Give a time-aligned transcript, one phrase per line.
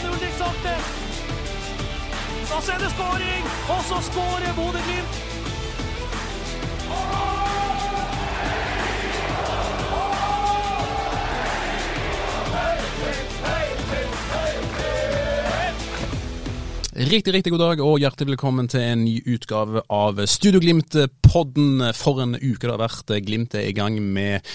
[0.00, 0.16] tilbake.
[0.16, 0.76] Ulrik Salte.
[2.50, 3.44] Da så er det skåring!
[3.68, 5.32] Og så skårer Bodø-Glimt!
[17.02, 21.80] Riktig, riktig god dag og hjertelig velkommen til en ny utgave av Studio Glimt-podden.
[21.98, 23.10] For en uke det har vært.
[23.26, 24.46] Glimt er i gang med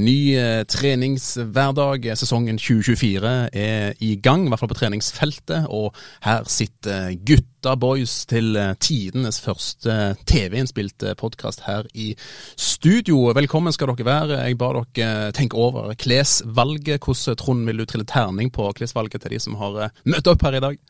[0.00, 2.08] ny eh, treningshverdag.
[2.16, 5.68] Sesongen 2024 er i gang, i hvert fall på treningsfeltet.
[5.68, 5.92] Og
[6.24, 12.14] her sitter gutta boys til eh, tidenes første TV-innspilte podkast her i
[12.56, 13.26] studio.
[13.36, 14.42] Velkommen skal dere være.
[14.46, 17.04] Jeg ba dere tenke over klesvalget.
[17.04, 20.48] Hvordan, Trond, vil du trille terning på klesvalget til de som har eh, møtt opp
[20.48, 20.84] her i dag?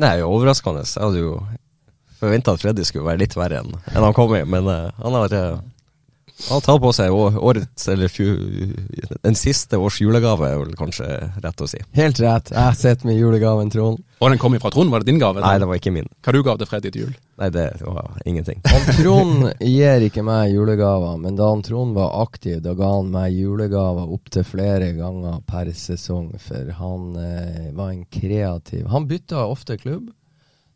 [0.00, 0.82] Nei, overraskende.
[0.88, 1.36] Jeg hadde jo
[2.18, 5.36] forventa at Freddy skulle være litt verre enn han kom i, men uh, han har
[5.38, 5.62] uh,
[6.48, 8.10] han har på seg årets, eller
[9.22, 11.06] den siste års julegave, er vel kanskje
[11.40, 11.78] rett å si.
[11.94, 12.50] Helt rett.
[12.50, 14.02] Jeg sitter med julegaven, Trond.
[14.18, 14.90] Og den kom ifra Trond?
[14.90, 15.40] Var det din gave?
[15.44, 16.10] Nei, det var ikke min.
[16.24, 17.14] Hva du gav til Freddy til jul?
[17.40, 18.60] Nei, det var ingenting.
[18.66, 23.14] Han Trond gir ikke meg julegaver, men da han Trond var aktiv, da ga han
[23.14, 29.46] meg julegaver opptil flere ganger per sesong, for han eh, var en kreativ Han bytta
[29.46, 30.10] ofte klubb.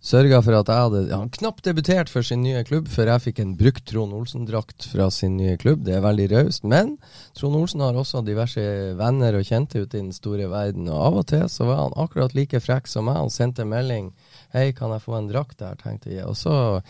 [0.09, 3.41] Sørga for at jeg hadde Han knapt debutert for sin nye klubb før jeg fikk
[3.42, 5.83] en brukt Trond Olsen-drakt fra sin nye klubb.
[5.84, 6.65] Det er veldig raust.
[6.65, 6.95] Men
[7.37, 8.65] Trond Olsen har også diverse
[8.97, 10.89] venner og kjente ute i den store verden.
[10.89, 13.20] Og av og til så var han akkurat like frekk som meg.
[13.20, 14.15] Han sendte melding
[14.55, 16.25] 'Hei, kan jeg få en drakt der?' tenkte jeg.
[16.25, 16.81] Og så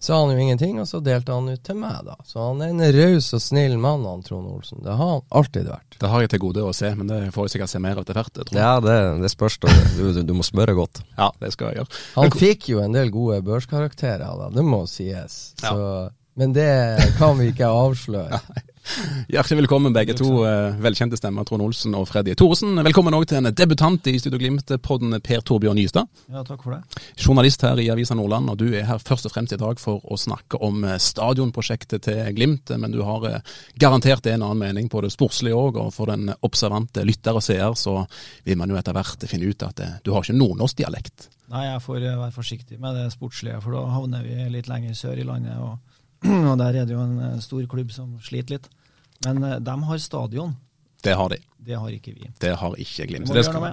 [0.00, 2.14] sa han jo ingenting, og så delte han ut til meg, da.
[2.24, 4.80] Så han er en raus og snill mann, han Trond Olsen.
[4.84, 5.98] Det har han alltid vært.
[6.00, 8.06] Det har jeg til gode å se, men det får jeg sikkert se mer av
[8.06, 8.40] etter hvert.
[8.56, 9.58] Ja, det, det spørs.
[9.60, 9.68] Du,
[10.00, 11.02] du, du, må smøre godt.
[11.18, 12.00] Ja, det skal jeg gjøre.
[12.16, 14.48] Han fikk jo en del gode børskarakterer, da.
[14.56, 15.42] Det må sies.
[15.60, 16.08] Så, Ja.
[16.40, 18.38] Men det kan vi ikke avsløre.
[19.30, 20.44] Hjertelig velkommen begge to.
[20.48, 22.74] eh, Velkjente stemmer, Trond Olsen og Freddy Thoresen.
[22.82, 26.08] Velkommen òg til en debutant i Studio Glimt-podden, Per Torbjørn Nystad.
[26.32, 27.02] Ja, takk for det.
[27.20, 30.00] Journalist her i Avisa Nordland, og du er her først og fremst i dag for
[30.02, 32.72] å snakke om eh, stadionprosjektet til Glimt.
[32.80, 36.32] Men du har eh, garantert en annen mening på det sportslige òg, og for den
[36.40, 38.00] observante lytter og seer så
[38.48, 41.28] vil man jo etter hvert finne ut at du har ikke nordnorsk-dialekt.
[41.50, 45.18] Nei, jeg får være forsiktig med det sportslige, for da havner vi litt lenger sør
[45.20, 45.58] i landet.
[45.58, 45.78] Og,
[46.50, 48.68] og der er det jo en eh, stor klubb som sliter litt.
[49.26, 50.56] Men eh, de har stadion.
[51.00, 51.38] Det har de.
[51.60, 52.28] Det har ikke vi.
[52.40, 53.28] Det har ikke Glimt.
[53.28, 53.72] Det det skal,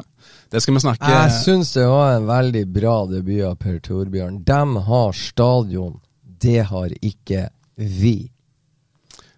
[0.51, 4.41] det skal vi snakke Jeg syns det var en veldig bra debut av Per Torbjørn.
[4.47, 5.99] De har stadion.
[6.23, 8.31] Det har ikke vi.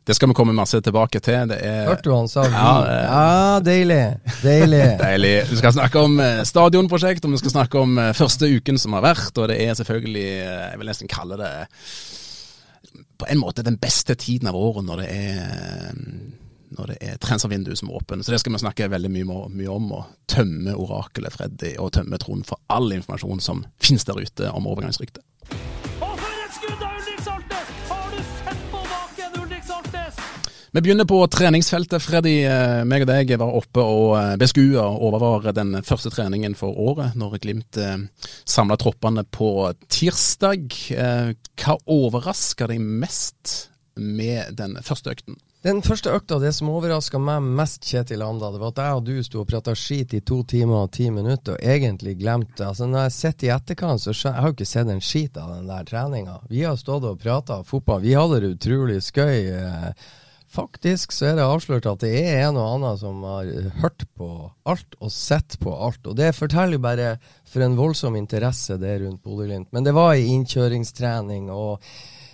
[0.06, 1.50] Det skal vi komme masse tilbake til.
[1.50, 2.54] Det er Hørte du han sa vi?
[2.54, 3.04] Ja, eh.
[3.10, 4.00] Ja, deilig.
[4.42, 4.86] Deilig.
[5.06, 5.36] Deilig.
[5.50, 9.34] Vi skal snakke om stadionprosjekt, og vi skal snakke om første uken som har vært.
[9.38, 11.54] Og det er selvfølgelig, jeg vil nesten kalle det
[13.20, 15.98] på en måte den beste tiden av året når det er
[16.70, 18.24] når det er transfervindu som er åpen.
[18.24, 19.88] Så det skal vi snakke veldig mye, mye om.
[19.98, 24.70] Og tømme orakelet Freddy og tømme Trond for all informasjon som finnes der ute om
[24.70, 25.26] overgangsryktet.
[30.72, 32.02] Vi begynner på treningsfeltet.
[32.02, 36.54] Freddy, eh, meg og deg var oppe og eh, beskua og overvar den første treningen
[36.58, 37.80] for året, når Glimt
[38.46, 39.50] samla troppene på
[39.90, 40.68] tirsdag.
[40.94, 45.40] Eh, Hva overraska deg mest med den første økten?
[45.66, 49.04] Den første økta, det som overraska meg mest, Kjetil Anda, det var at jeg og
[49.10, 52.88] du sto og prata skit i to timer og ti minutter og egentlig glemte Altså
[52.88, 55.68] Når jeg sitter i etterkant, så jeg har jo ikke sett en skit av den
[55.68, 56.38] der treninga.
[56.48, 58.06] Vi har stått og prata fotball.
[58.06, 59.50] Vi hadde det utrolig skøy.
[59.58, 59.92] eh,
[60.50, 63.50] Faktisk så er det avslørt at det er en og annen som har
[63.84, 64.30] hørt på
[64.66, 66.02] alt og sett på alt.
[66.10, 67.12] Og det forteller bare
[67.46, 69.70] for en voldsom interesse det rundt Bodø-Glimt.
[69.76, 71.84] Men det var ei innkjøringstrening, og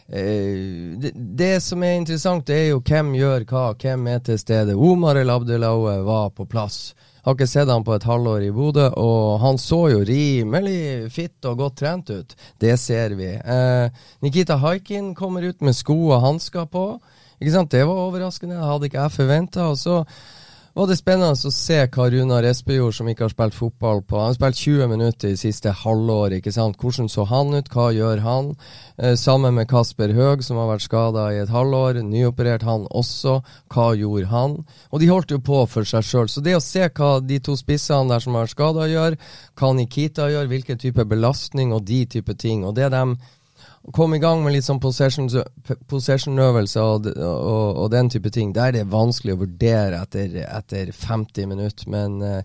[0.08, 4.40] eh, det, det som er interessant, det er jo hvem gjør hva, hvem er til
[4.40, 4.78] stede.
[4.80, 6.94] Omar El Abdelaue var på plass.
[7.26, 11.44] Har ikke sett han på et halvår i Bodø, og han så jo rimelig fitt
[11.50, 12.36] og godt trent ut.
[12.62, 13.34] Det ser vi.
[13.36, 16.86] Eh, Nikita Haikin kommer ut med sko og hansker på.
[17.42, 17.72] Ikke sant?
[17.72, 19.70] Det var overraskende, det hadde ikke jeg forventa.
[19.72, 20.02] Og så
[20.76, 24.26] var det spennende å se hva Runar Espejord, som ikke har spilt fotball på Han
[24.28, 26.34] har spilt 20 minutter i siste halvår.
[26.36, 26.76] ikke sant?
[26.76, 27.70] Hvordan så han ut?
[27.72, 28.50] Hva gjør han?
[28.98, 32.02] Eh, sammen med Kasper Høeg, som har vært skada i et halvår.
[32.04, 33.38] Nyoperert han også.
[33.72, 34.58] Hva gjorde han?
[34.92, 36.28] Og de holdt jo på for seg sjøl.
[36.28, 39.16] Så det å se hva de to spissene der som har vært skada, gjør,
[39.56, 42.68] hva Nikita gjør, hvilken type belastning og de type ting.
[42.68, 43.06] Og det de
[43.94, 48.54] kom i gang med litt sånn possession-øvelser og, og, og den type ting.
[48.56, 51.86] Der er det vanskelig å vurdere etter, etter 50 minutter.
[51.94, 52.42] Men uh,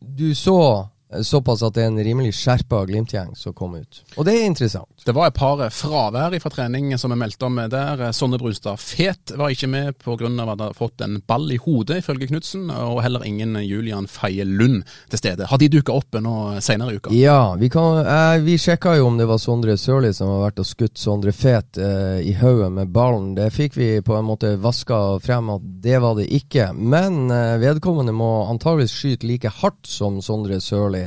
[0.00, 0.88] du så
[1.22, 4.02] Såpass at det er en rimelig skjerpa Glimt-gjeng som kom ut.
[4.16, 4.92] Og det er interessant.
[5.06, 8.02] Det var et par fravær fra trening som er meldt om der.
[8.12, 10.18] Sonne Brunstad Fet var ikke med pga.
[10.18, 12.68] at han hadde fått en ball i hodet, ifølge Knutsen.
[12.70, 15.46] Og heller ingen Julian Feie Lund til stede.
[15.48, 16.34] Har de dukka opp nå
[16.64, 17.14] senere i uka?
[17.16, 20.60] Ja, vi, kan, eh, vi sjekka jo om det var Sondre Sørli som har vært
[20.60, 23.32] og skutt Sondre Fet eh, i hodet med ballen.
[23.38, 26.70] Det fikk vi på en måte vaska frem at det var det ikke.
[26.76, 30.97] Men eh, vedkommende må antageligvis skyte like hardt som Sondre Sørli.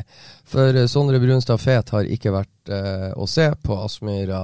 [0.48, 4.42] For eh, Sondre Brunstad Fet har ikke vært eh, å se på Aspmyra.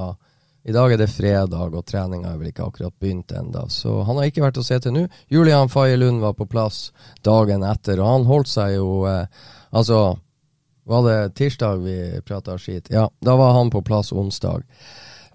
[0.68, 4.20] I dag er det fredag, og treninga er vel ikke akkurat begynt enda, Så han
[4.20, 5.06] har ikke vært å se til nå.
[5.32, 6.90] Julian Faye Lund var på plass
[7.24, 9.26] dagen etter, og han holdt seg jo eh,
[9.78, 10.18] Altså,
[10.88, 12.88] var det tirsdag vi prata skit?
[12.90, 14.64] Ja, da var han på plass onsdag.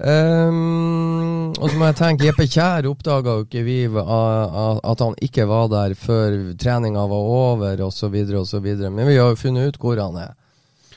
[0.02, 5.14] Um, og så må jeg tenke, Jeppe Kjær oppdaga jo ikke vi uh, at han
[5.22, 8.66] ikke var der før treninga var over osv., osv.
[8.82, 10.32] Men vi har jo funnet ut hvor han er.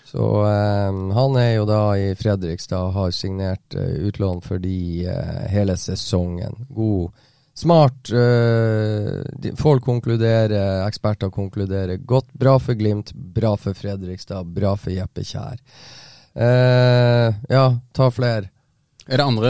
[0.10, 5.06] Så um, han er jo da i Fredrikstad og har signert uh, utlån for de
[5.06, 6.66] uh, hele sesongen.
[6.74, 7.13] God,
[7.54, 8.10] smart.
[8.10, 12.01] De, folk konkluderer, eksperter konkluderer.
[12.01, 15.62] Godt, bra for Glimt, bra for Fredrikstad, bra for Jeppe Kjær.
[16.36, 17.66] ja,
[17.96, 18.55] ta flere.
[19.06, 19.50] Er det andre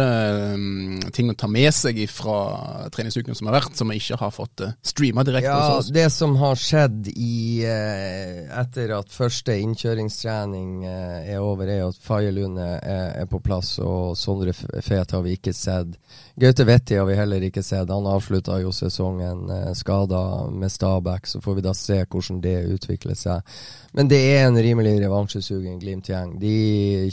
[0.52, 4.34] um, ting å ta med seg fra treningsuken som har vært, som vi ikke har
[4.36, 5.92] fått uh, streama direkte ja, hos oss?
[5.96, 12.02] Det som har skjedd i, uh, etter at første innkjøringstrening uh, er over, er at
[12.04, 12.82] Faye Lund er,
[13.16, 15.96] er, på plass, og Sondre Fet har vi ikke sett.
[16.36, 17.88] Gaute Vetti har vi heller ikke sett.
[17.88, 20.20] Han avslutta jo sesongen uh, skada
[20.52, 23.56] med Stabæk, så får vi da se hvordan det utvikler seg.
[23.96, 26.36] Men det er en rimelig revansjesugen Glimt-gjeng.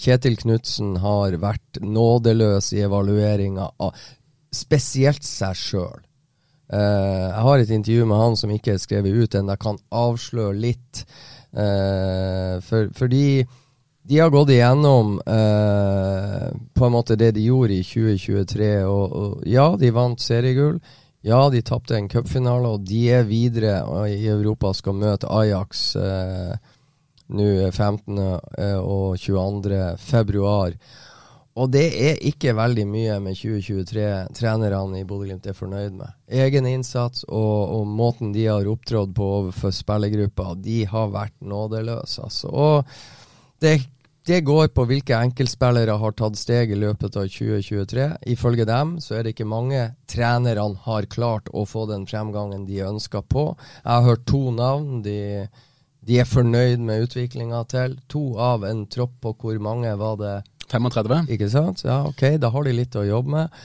[0.03, 3.95] Kjetil Knutsen har vært nådeløs i evalueringa av
[4.53, 6.03] spesielt seg sjøl.
[6.73, 10.57] Eh, jeg har et intervju med han som ikke er skrevet ut ennå, kan avsløre
[10.67, 11.05] litt.
[11.53, 13.45] Uh, for, fordi
[14.03, 18.73] de har gått igjennom eh, på en måte det de gjorde i 2023.
[18.89, 20.81] Og, og ja, de vant seriegull.
[21.23, 23.77] Ja, de tapte en cupfinale, og de er videre
[24.11, 25.95] i Europa og skal møte Ajax.
[25.95, 26.57] eh,
[27.33, 28.19] nå 15.
[28.59, 29.97] Eh, og 22.
[30.03, 30.75] februar.
[31.53, 36.15] Og det er ikke veldig mye med 2023-trenerne i Bodø-Glimt er fornøyd med.
[36.33, 42.25] Egen innsats og, og, måten de har opptrådt på overfor spillergruppa, de har vært nådeløse,
[42.25, 42.49] altså.
[42.49, 42.95] Og
[43.63, 43.75] det,
[44.29, 48.09] det, går på hvilke enkeltspillere har tatt steg i løpet av 2023.
[48.35, 52.83] Ifølge dem så er det ikke mange trenerne har klart å få den fremgangen de
[52.87, 53.53] ønsker på.
[53.83, 55.03] Jeg har hørt to navn.
[55.07, 55.47] de
[56.03, 57.95] de er fornøyd med utviklinga til.
[58.11, 60.37] To av en tropp på hvor mange var det?
[60.73, 61.29] 35.
[61.31, 61.85] Ikke sant?
[61.87, 63.59] Ja, ok, da har de litt å jobbe med.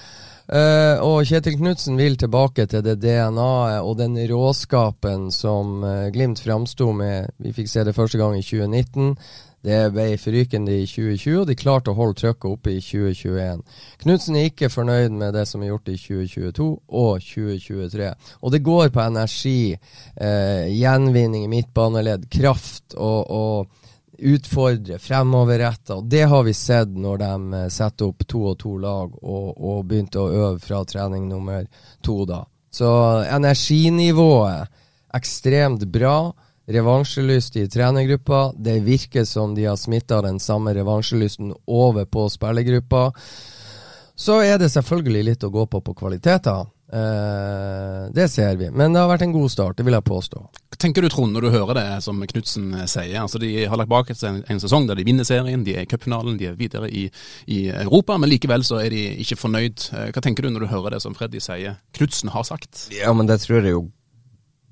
[0.47, 6.39] Uh, og Kjetil Knutsen vil tilbake til det DNA-et og den råskapen som uh, Glimt
[6.39, 7.33] framsto med.
[7.43, 9.17] Vi fikk se det første gang i 2019.
[9.65, 13.63] Det ble forrykende i 2020, og de klarte å holde trykket oppe i 2021.
[14.03, 16.67] Knutsen er ikke fornøyd med det som er gjort i 2022
[17.01, 18.11] og 2023.
[18.41, 23.87] Og det går på energi, eh, gjenvinning i midtbaneledd, kraft og, og
[24.17, 26.01] utfordre, fremoverretta.
[26.01, 29.85] Det har vi sett når de eh, setter opp to og to lag og, og
[29.89, 31.65] begynte å øve fra trening nummer
[32.05, 32.43] to, da.
[32.71, 32.89] Så
[33.25, 34.69] energinivået
[35.17, 36.31] ekstremt bra
[36.67, 38.53] revansjelyst i trenergruppa.
[38.57, 43.11] Det virker som de har smitta den samme revansjelysten over på spillergruppa.
[44.17, 46.65] Så er det selvfølgelig litt å gå på på kvaliteter.
[46.93, 50.39] Eh, det ser vi, men det har vært en god start, det vil jeg påstå.
[50.71, 53.17] Hva tenker du Trond når du hører det som Knutsen sier?
[53.19, 55.83] Altså De har lagt bak seg en, en, sesong der de vinner serien, de er
[55.83, 57.09] i cupfinalen, de er videre i,
[57.45, 59.89] i, Europa, men likevel så er de ikke fornøyd.
[59.99, 62.87] Eh, hva tenker du når du hører det som Freddy sier Knutsen har sagt?
[62.95, 63.83] Ja, men det tror jeg jo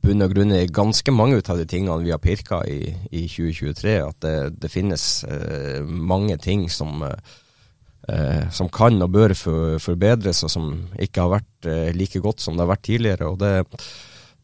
[0.05, 3.95] bunn og grunn i ganske mange av de tingene vi har pirka i, i 2023.
[4.05, 10.43] At det, det finnes eh, mange ting som, eh, som kan og bør for, forbedres,
[10.45, 13.31] og som ikke har vært eh, like godt som det har vært tidligere.
[13.31, 13.53] og det,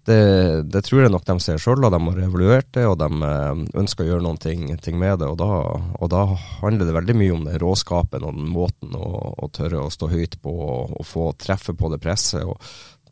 [0.10, 0.22] det,
[0.74, 3.66] det tror jeg nok de ser sjøl, og de har evaluert det, og de eh,
[3.84, 5.30] ønsker å gjøre noen ting, ting med det.
[5.30, 5.50] Og da,
[6.02, 6.24] og da,
[6.64, 10.10] handler det veldig mye om den råskapen og den måten å, å tørre å stå
[10.10, 12.48] høyt på og, og få treffe på det presset.
[12.50, 12.58] og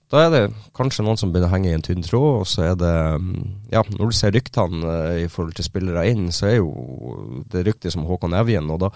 [0.09, 2.71] da er det kanskje noen som begynner å henge i en tynn tråd, og så
[2.71, 3.41] er det mm,
[3.75, 7.65] Ja, når du ser ryktene uh, i forhold til spillere inn, så er jo det
[7.67, 8.71] ryktet som Håkon Evjen.
[8.73, 8.89] Og da,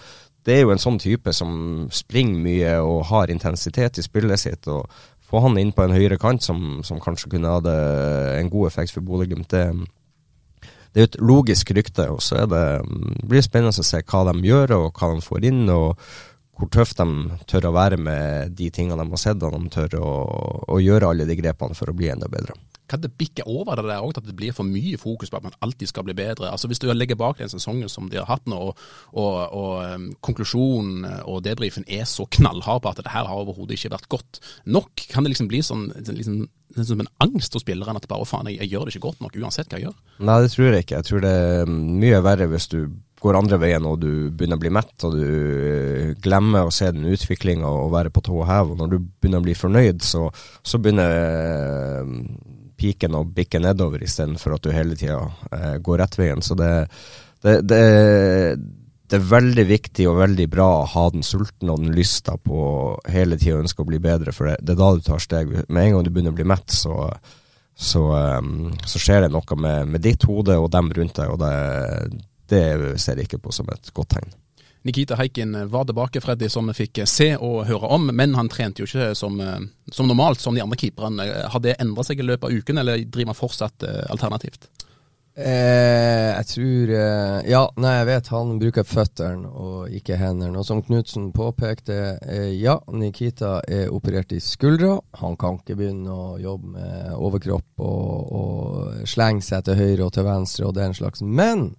[0.48, 4.66] det er jo en sånn type som springer mye og har intensitet i spillet sitt.
[4.66, 4.90] og
[5.22, 8.98] Få han inn på en høyre kant som, som kanskje kunne hatt en god effekt
[8.98, 9.70] for Bodø-Glimt, det,
[10.94, 12.10] det er jo et logisk rykte.
[12.10, 15.14] Og så er det, mm, blir det spennende å se hva de gjør, og hva
[15.14, 15.68] de får inn.
[15.70, 15.94] og
[16.54, 19.98] hvor tøft de tør å være med de tingene de har sett, og de tør
[19.98, 20.12] å,
[20.70, 22.56] å gjøre alle de grepene for å bli enda bedre.
[22.88, 25.46] kan det bikke over det der òg, at det blir for mye fokus på at
[25.48, 26.52] man alltid skal bli bedre?
[26.52, 28.84] Altså Hvis du legger bak den sesongen som de har hatt nå, og,
[29.14, 33.80] og, og um, konklusjonen og debrifen er så knallhard på at det her har overhodet
[33.80, 36.44] ikke vært godt nok, kan det liksom bli sånn liksom,
[36.76, 39.40] som en angst hos spillerne at bare faen, jeg, jeg, gjør det ikke godt nok
[39.42, 39.98] uansett hva jeg gjør?
[40.20, 41.00] Nei, det tror jeg ikke.
[41.00, 42.80] Jeg tror det er mye verre hvis du
[43.24, 47.08] går andre veien og du begynner å bli mett og du glemmer å se den
[47.08, 48.74] utviklinga og være på tå hev.
[48.74, 50.28] Og når du begynner å bli fornøyd, så,
[50.64, 52.10] så begynner
[52.84, 55.20] piken å bikke nedover istedenfor at du hele tida
[55.52, 56.42] eh, går rett veien.
[56.44, 56.72] Så det,
[57.46, 57.84] det, det,
[59.08, 62.98] det, er veldig viktig og veldig bra å ha den sulten og den lysta på
[63.14, 65.56] hele tida ønske å bli bedre, for det, er da du tar steg.
[65.68, 67.08] Med en gang du begynner å bli mett, så,
[67.72, 71.42] så, um, så skjer det noe med, med, ditt hode og dem rundt deg, og
[71.44, 71.54] det,
[72.52, 72.64] det
[73.02, 74.34] ser jeg ikke på som et godt tegn.
[74.84, 78.10] Nikita Heikin var tilbake, Freddy, som vi fikk se og høre om.
[78.12, 79.40] Men han trente jo ikke som,
[79.88, 81.24] som normalt, som de andre keeperne.
[81.24, 84.68] Har det endra seg i løpet av uken, eller driver man fortsatt eh, alternativt?
[85.34, 90.60] Eh, jeg tror eh, Ja, nei, jeg vet han bruker føttene og ikke hendene.
[90.62, 95.00] Og som Knutsen påpekte, eh, ja, Nikita er operert i skuldra.
[95.24, 100.14] Han kan ikke begynne å jobbe med overkropp og, og slenge seg til høyre og
[100.14, 101.26] til venstre og den slags.
[101.26, 101.72] Men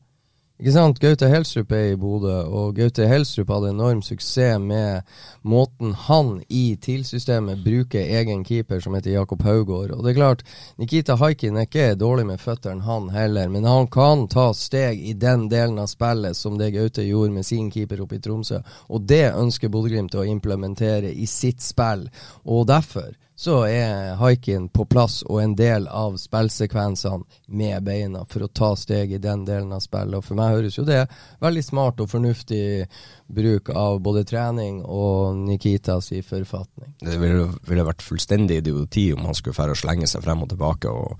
[0.55, 1.01] ikke sant?
[1.03, 5.03] Gaute Helstrup er i Bodø, og Gaute Helstrup hadde enorm suksess med
[5.43, 9.91] måten han i TIL-systemet bruker egen keeper, som heter Jakob Haugård.
[9.97, 10.45] Og det er klart,
[10.79, 15.17] Nikita Haikin er ikke dårlig med føttene, han heller, men han kan ta steg i
[15.19, 18.63] den delen av spillet som det Gaute gjorde med sin keeper oppe i Tromsø,
[18.95, 22.07] og det ønsker Bodø-Glimt å implementere i sitt spill.
[22.47, 28.47] Og derfor så er haiken på plass og en del av spillsekvensene med beina for
[28.47, 30.19] å ta steg i den delen av spillet.
[30.21, 31.03] Og For meg høres jo det
[31.43, 32.87] veldig smart og fornuftig
[33.27, 36.95] bruk av både trening og Nikitas i forfatning.
[37.03, 40.55] Det ville, ville vært fullstendig idioti om han skulle fære å slenge seg frem og
[40.55, 40.95] tilbake.
[40.95, 41.19] og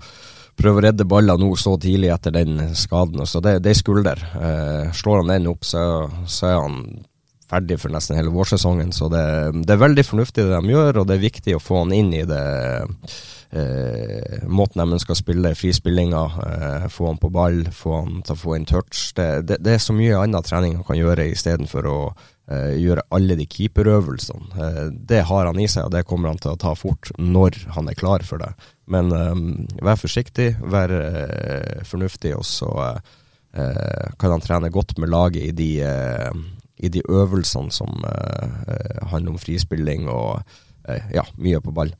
[0.55, 3.25] prøve å redde baller nå så tidlig etter den skaden.
[3.27, 4.21] Så det, det er skulder.
[4.39, 5.83] Eh, slår han den opp, så,
[6.31, 6.79] så er han
[7.49, 8.91] ferdig for nesten hele vårsesongen.
[8.95, 9.23] Så det,
[9.63, 12.13] det, er veldig fornuftig det de gjør, og det er viktig å få han inn
[12.15, 12.43] i det
[13.55, 16.23] eh, måten de å spille, frispillinga.
[16.45, 19.11] Eh, få han på ball, få han til å få inn touch.
[19.17, 21.99] Det, det, det er så mye annen trening han kan gjøre istedenfor å
[22.51, 24.49] eh, gjøre alle de keeperøvelsene.
[24.55, 24.81] Eh,
[25.13, 27.91] det har han i seg, og det kommer han til å ta fort når han
[27.91, 28.53] er klar for det.
[28.91, 29.45] Men eh,
[29.85, 32.73] vær forsiktig, vær eh, fornuftig, og så
[33.55, 35.67] kan han trene godt med laget i de
[36.77, 41.93] i de øvelsene som uh, handler om frispilling og uh, ja, mye på ball.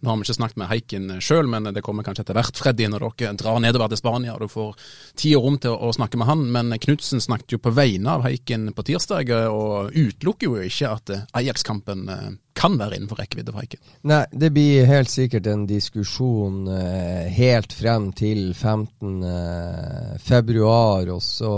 [0.00, 2.86] Nå har vi ikke snakket med Heiken sjøl, men det kommer kanskje etter hvert, Freddy,
[2.90, 4.78] når dere drar nedover til Spania og du får
[5.20, 6.46] tid og rom til å, snakke med han.
[6.54, 11.14] Men Knutsen snakket jo på vegne av Heiken på tirsdag, og utelukker jo ikke at
[11.36, 12.08] Ajax-kampen
[12.56, 13.82] kan være innenfor rekkevidde for Heiken.
[14.10, 19.20] Nei, det blir helt sikkert en diskusjon eh, helt frem til 15.
[19.24, 21.54] Eh, februar, og så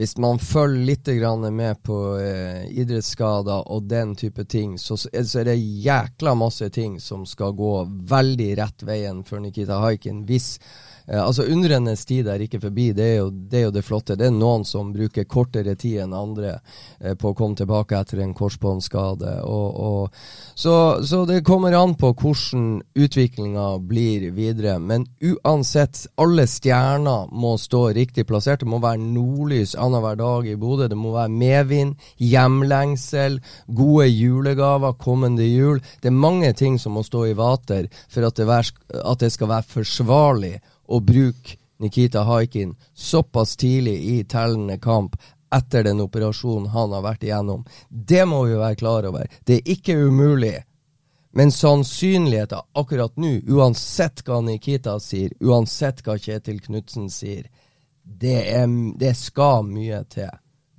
[0.00, 1.08] hvis man følger litt
[1.52, 6.94] med på eh, idrettsskader og den type ting, så, så, er det jækla masse ting
[7.00, 10.22] som skal gå veldig rett veien for Nikita Haikin.
[10.24, 10.56] Hvis
[11.18, 14.16] altså Undrenes tid er ikke forbi, det er, jo, det er, jo, det flotte.
[14.18, 16.52] Det er noen som bruker kortere tid enn andre
[17.00, 19.32] eh, på å komme tilbake etter en korsbåndskade.
[20.54, 24.78] Så, så, det kommer an på hvordan utviklinga blir videre.
[24.78, 28.62] Men uansett, alle stjerner må stå riktig plassert.
[28.62, 30.86] Det må være nordlys annenhver dag i Bodø.
[30.90, 35.82] Det må være medvind, hjemlengsel, gode julegaver kommende jul.
[36.00, 38.60] Det er mange ting som må stå i vater for at det,
[39.00, 40.58] at det skal være forsvarlig
[40.90, 45.16] å bruke Nikita Haikin såpass tidlig i tellende kamp
[45.54, 47.64] etter den operasjonen han har vært igjennom.
[47.88, 49.30] Det må vi være klar over.
[49.46, 50.58] Det er ikke umulig.
[51.32, 57.46] Men sannsynligheten akkurat nå, uansett hva Nikita sier, uansett hva Kjetil Knutsen sier,
[58.02, 58.66] det, er,
[58.98, 60.30] det skal mye til.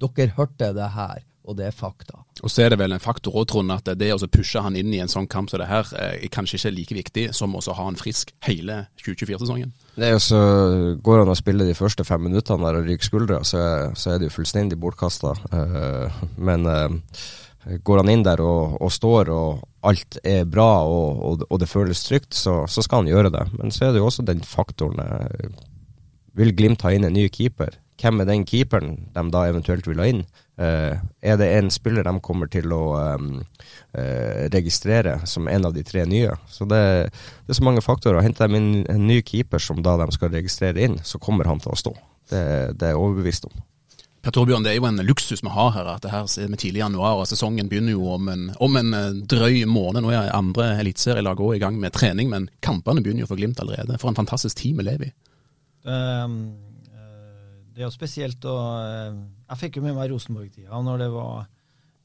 [0.01, 2.21] Dere hørte det her og det er fakta.
[2.45, 4.91] Og så er det vel en faktor òg, Trond, at det å pushe han inn
[4.93, 7.85] i en sånn kamp som det her, er kanskje ikke like viktig som å ha
[7.87, 9.73] han frisk hele 2024-sesongen.
[9.95, 10.41] Det er jo så
[11.03, 14.21] Går han og spiller de første fem minuttene der og ryker skuldra, så, så, er
[14.21, 15.33] det jo fullstendig bortkasta.
[15.51, 16.95] Uh, men uh,
[17.83, 21.69] går han inn der og, og, står og alt er bra og, og, og det
[21.69, 23.45] føles trygt, så, så, skal han gjøre det.
[23.59, 25.67] Men så er det jo også den faktoren uh,
[26.39, 27.75] Vil Glimt ha inn en ny keeper?
[28.01, 30.23] Hvem er den keeperen de da eventuelt vil ha inn?
[30.61, 32.83] Uh, er det en spiller de kommer til å
[33.17, 33.39] um,
[33.97, 36.35] uh, registrere som en av de tre nye?
[36.51, 36.83] Så det,
[37.47, 38.21] det er så mange faktorer.
[38.21, 41.63] Henter de inn en ny keeper som da de skal registrere inn, så kommer han
[41.63, 41.95] til å stå.
[42.29, 42.45] Det,
[42.77, 43.57] det er jeg overbevist om.
[44.21, 45.87] Per Torbjørn, det er jo en luksus vi har her.
[45.95, 48.93] at det her er tidlig i januar, og sesongen begynner jo om en, om en
[48.93, 50.03] eh, drøy måned.
[50.05, 53.59] Nå er andre eliteserielag òg i gang med trening, men kampene begynner jo for Glimt
[53.63, 53.97] allerede.
[54.01, 55.13] For en fantastisk tid vi lever i.
[55.89, 56.35] Um,
[56.93, 59.17] eh, det er jo spesielt å eh,
[59.51, 61.39] Jeg fikk jo med meg Rosenborg-tida når det var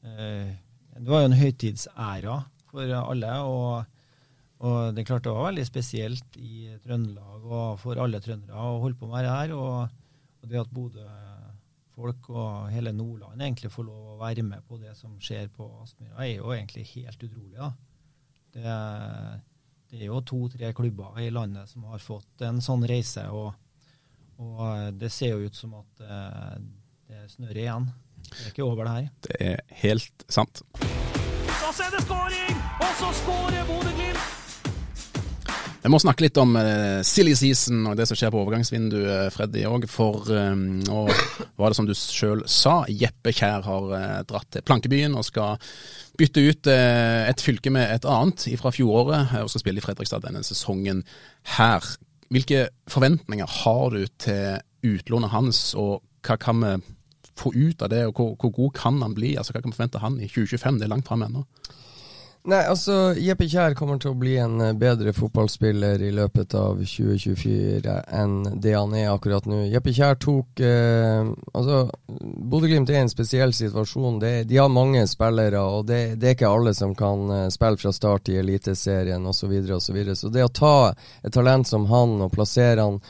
[0.03, 0.49] eh,
[0.97, 3.37] Det var jo en høytidsæra for alle.
[3.47, 3.93] og
[4.57, 8.79] og det er klart det var veldig spesielt i Trøndelag og for alle trøndere å
[8.81, 9.51] holde på med det her.
[9.53, 9.99] Og,
[10.41, 11.05] og det at Bodø
[11.97, 15.67] folk og hele Nordland egentlig får lov å være med på det som skjer på
[15.81, 17.57] Aspmyra, er jo egentlig helt utrolig.
[17.57, 17.71] da.
[18.57, 18.75] Det,
[19.91, 23.53] det er jo to-tre klubber i landet som har fått en sånn reise, og,
[24.41, 26.03] og det ser jo ut som at
[27.17, 27.89] det, igjen.
[28.27, 29.07] Det er ikke over, det her.
[29.25, 30.61] Det er helt sant.
[30.77, 32.57] Så er det skåring!
[32.81, 34.33] Og så skårer Bodø-Glimt!
[35.87, 39.61] Jeg må snakke litt om uh, silly season og det som skjer på overgangsvinduet, Freddy
[39.69, 39.85] òg.
[39.87, 41.11] For um, og
[41.55, 45.61] var det som du sjøl sa, Jeppe Kjær har uh, dratt til Plankebyen og skal
[46.19, 50.25] bytte ut uh, et fylke med et annet fra fjoråret, og skal spille i Fredrikstad
[50.27, 51.05] denne sesongen
[51.55, 51.87] her.
[52.33, 56.75] Hvilke forventninger har du til utlånet hans, og hva kan vi
[57.39, 59.35] få ut av det, og hvor, hvor god kan han bli?
[59.37, 60.79] Altså, Hva kan vi forvente han i 2025?
[60.79, 61.45] Det er langt fram ennå.
[62.47, 66.77] Nei, altså Jeppe Kjær kommer til å bli en eh, bedre fotballspiller i løpet av
[66.79, 69.65] 2024 enn det han er akkurat nå.
[69.67, 74.21] Jeppe Kjær tok eh, Altså, Bodø-Glimt er i en spesiell situasjon.
[74.23, 77.81] Det, de har mange spillere, og det, det, er ikke alle som kan eh, spille
[77.83, 79.41] fra start i Eliteserien osv.
[79.41, 80.15] Så, videre, og så, videre.
[80.15, 80.75] så det å ta
[81.27, 83.01] et talent som han og plassere han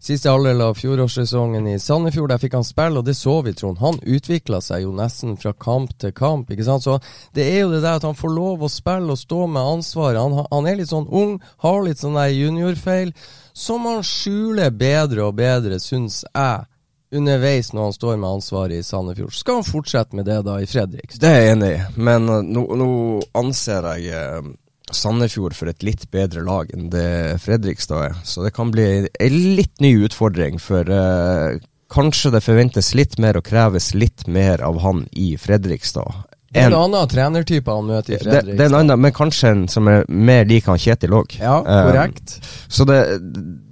[0.00, 3.82] Siste halvdel av fjorårssesongen i Sandefjord, der fikk han spille, og det så vi, Trond.
[3.82, 6.86] Han utvikla seg jo nesten fra kamp til kamp, ikke sant.
[6.86, 6.96] Så
[7.36, 10.22] det er jo det der at han får lov å spille og stå med ansvaret.
[10.22, 13.12] Han, han er litt sånn ung, har litt sånn der juniorfeil,
[13.52, 16.64] som han skjuler bedre og bedre, syns jeg
[17.10, 19.36] underveis når han står med ansvaret i Sandefjord.
[19.36, 21.12] Skal han fortsette med det da i Fredrik?
[21.20, 22.90] Det er jeg enig i, men uh, nå, nå,
[23.36, 24.52] anser jeg uh,
[24.96, 28.16] Sandefjord for et litt bedre lag enn det Fredrikstad er.
[28.24, 31.58] Så det kan bli en litt ny utfordring, for uh,
[31.92, 36.26] kanskje det forventes litt mer og kreves litt mer av han i Fredrikstad.
[36.50, 38.48] Det er en annen trenertype han møter i Fredrikstad.
[38.50, 41.36] Det, det, er en annen, men kanskje en som er mer lik han Kjetil òg.
[41.38, 42.38] Ja, korrekt.
[42.38, 43.02] Uh, så det,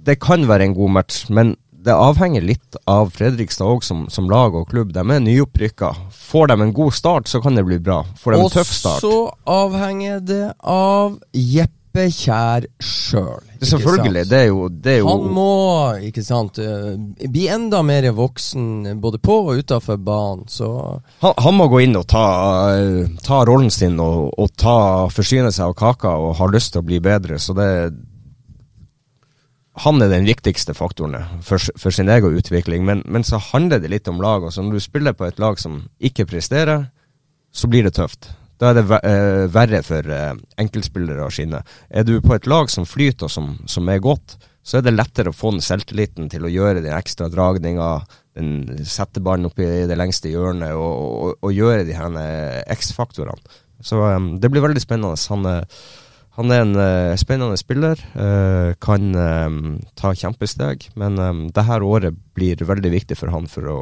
[0.07, 4.27] det kan være en god match, men det avhenger litt av Fredrikstad òg som, som,
[4.31, 4.91] lag og klubb.
[4.95, 5.93] De er nyopprykka.
[6.11, 8.03] Får de en god start, så kan det bli bra.
[8.19, 11.77] Får de en tøff start Og så avhenger det av Jeppe
[12.13, 13.47] Kjær sjøl.
[13.63, 14.25] Selvfølgelig.
[14.29, 15.53] Det er, jo, det er, jo, Han må,
[16.05, 16.91] ikke sant, eh,
[17.31, 20.69] bli enda mer voksen både på og utafor banen, så
[21.23, 22.27] han, han, må gå inn og ta,
[23.25, 24.77] ta rollen sin og, og ta,
[25.11, 27.41] forsyne seg av kaka og har lyst til å bli bedre.
[27.41, 27.71] Så det,
[29.83, 31.15] han er den viktigste faktoren
[31.45, 34.43] for, for sin egen utvikling, men, men, så handler det litt om lag.
[34.43, 34.63] Også.
[34.63, 36.89] når du spiller på et lag som ikke presterer,
[37.51, 38.31] så blir det tøft.
[38.59, 41.61] Da er det uh, verre for uh, enkeltspillere å skinne.
[41.89, 44.97] Er du på et lag som flyter og som, som, er godt, så er det
[44.97, 47.93] lettere å få den selvtilliten til å gjøre den ekstra dragninga,
[48.87, 53.57] sette ballen opp i det lengste hjørnet og, og, og gjøre de her eh, X-faktorene.
[53.83, 55.19] Så um, det blir veldig spennende.
[55.31, 55.65] Han er
[56.39, 59.57] han er en uh, spennende spiller, uh, kan um,
[59.99, 60.85] ta kjempesteg.
[60.99, 63.79] Men um, det her året blir veldig viktig for han for å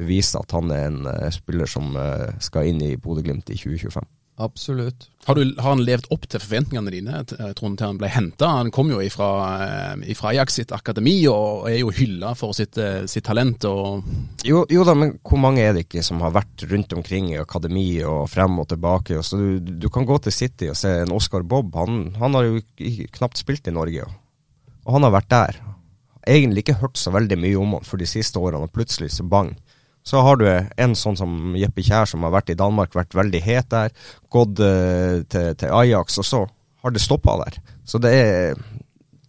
[0.00, 1.94] bevise at han er en uh, spiller som
[2.42, 4.08] skal inn i Bodø-Glimt i 2025.
[4.40, 5.08] Absolutt.
[5.26, 7.18] Har, du, har, han levd opp til forventningene dine,
[7.58, 8.48] Trond, til han ble henta?
[8.56, 9.28] Han kom jo ifra,
[9.66, 13.68] eh, ifra Ajax sitt akademi og er jo hylla for sitt, eh, sitt talent.
[14.48, 17.40] Jo, jo, da, men hvor mange er det ikke som har vært rundt omkring i
[17.42, 19.18] akademi og frem og tilbake?
[19.20, 21.76] Og så du, du, kan gå til City og se en Oscar Bob.
[21.76, 22.64] Han, han har jo
[23.18, 24.08] knapt spilt i Norge,
[24.86, 25.60] og han har vært der.
[26.24, 29.28] Egentlig ikke hørt så veldig mye om han for de siste årene, og plutselig så
[29.28, 29.52] bang.
[30.06, 33.40] Så har du en sånn som Jeppe Kjær, som har vært i Danmark, vært veldig
[33.44, 33.92] het der.
[34.32, 36.44] Gått uh, til, til, Ajax, og så
[36.80, 37.58] har det stoppa der.
[37.84, 38.62] Så det er,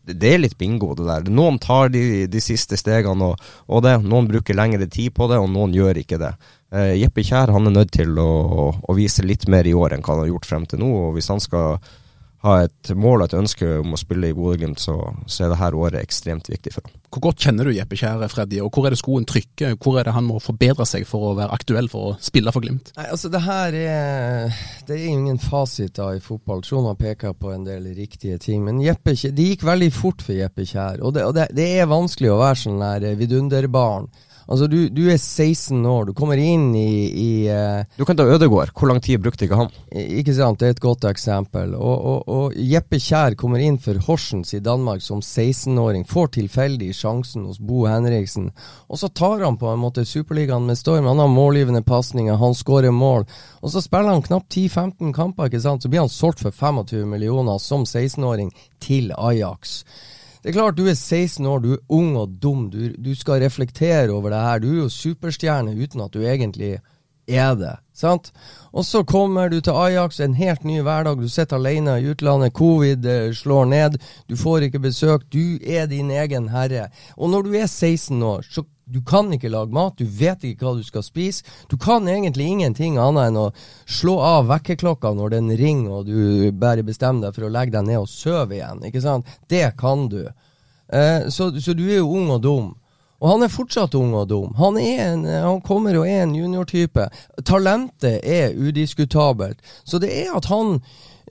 [0.08, 1.28] det er litt bingo, det der.
[1.34, 3.98] Noen tar de, de siste stegene, og, og, det.
[4.08, 6.34] Noen bruker lengre tid på det, og noen gjør ikke det.
[6.72, 8.32] Uh, Jeppe Kjær han er nødt til å,
[8.72, 10.92] å, vise litt mer i år enn hva han har gjort frem til nå.
[11.08, 11.82] og Hvis han skal
[12.42, 14.96] ha et mål og et ønske om å spille i Bodø-Glimt, så,
[15.28, 16.96] så, er dette året ekstremt viktig for ham.
[17.12, 19.76] Hvor godt kjenner du Jeppe Kjære, Freddy, og hvor er det skoen trykker?
[19.78, 22.66] Hvor er det han må forbedre seg for å være aktuell for å spille for
[22.66, 22.94] Glimt?
[22.98, 26.64] Nei, altså Det her er Det er ingen fasit da i fotball.
[26.66, 28.66] Trond har peka på en del riktige ting.
[28.66, 31.04] Men Jeppe, det gikk veldig fort for Jeppe Kjær.
[31.06, 32.84] Og det, og det, det er vanskelig å være sånn
[33.22, 34.10] vidunderbarn
[34.52, 38.26] Altså, du, du er 16 år, du kommer inn i, i uh, Du kan ta
[38.28, 38.74] Ødegård.
[38.76, 39.72] Hvor lang tid brukte ikke han?
[39.96, 41.72] Ikke sant, det er et godt eksempel.
[41.78, 46.04] Og, og, og Jeppe Kjær kommer inn for Horsens i Danmark som 16-åring.
[46.10, 48.50] Får tilfeldig sjansen hos Bo Henriksen.
[48.92, 51.08] Og så tar han på en måte Superligaen med storm.
[51.08, 53.28] Han har målgivende pasninger, han skårer mål.
[53.64, 55.86] Og så spiller han knapt 10-15 kamper, ikke sant.
[55.86, 58.52] Så blir han solgt for 25 millioner som 16-åring
[58.84, 59.84] til Ajax.
[60.42, 63.44] Det er klart du er 16 år, du er ung og dum, du, du skal
[63.44, 64.64] reflektere over det her.
[64.64, 66.80] Du er jo superstjerne uten at du egentlig
[67.28, 67.76] er det.
[67.94, 68.32] sant?
[68.74, 71.22] Og så kommer du til Ajax, en helt ny hverdag.
[71.22, 75.28] Du sitter alene i utlandet, covid eh, slår ned, du får ikke besøk.
[75.30, 76.90] Du er din egen herre.
[77.18, 80.68] Og når du er 16 år, så du kan ikke lage mat, du vet ikke
[80.68, 81.46] hva du skal spise.
[81.72, 83.48] Du kan egentlig ingenting annet enn å
[83.88, 87.88] slå av vekkerklokka når den ringer og du bare bestemmer deg for å legge deg
[87.88, 88.84] ned og sove igjen.
[88.88, 89.32] ikke sant?
[89.48, 90.26] Det kan du.
[90.92, 92.70] Eh, så, så, du er jo ung og dum.
[93.22, 94.56] Og han er fortsatt ung og dum.
[94.58, 97.06] Han, en, han kommer og er en juniortype.
[97.46, 99.62] Talentet er udiskutabelt.
[99.86, 100.80] Så det er at han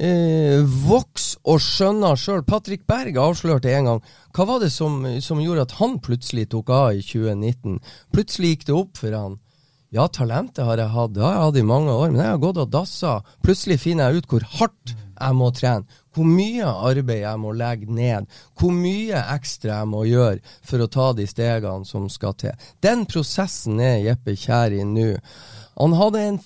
[0.01, 2.43] eh, vokse og skjønner sjøl.
[2.47, 4.03] Patrick Berg avslørte en gang
[4.37, 7.79] hva var det som, som, gjorde at han plutselig tok av i 2019.
[8.15, 9.39] Plutselig gikk det opp for han.
[9.91, 12.43] Ja, talentet har jeg hatt, det har jeg hatt i mange år, men jeg har
[12.43, 13.17] gått og dassa.
[13.43, 17.91] Plutselig finner jeg ut hvor hardt jeg må trene, hvor mye arbeid jeg må legge
[17.93, 22.69] ned, hvor mye ekstra jeg må gjøre for å ta de stegene som skal til.
[22.87, 25.11] Den prosessen er Jeppe Kjær i nå.
[25.75, 26.39] Han hadde en,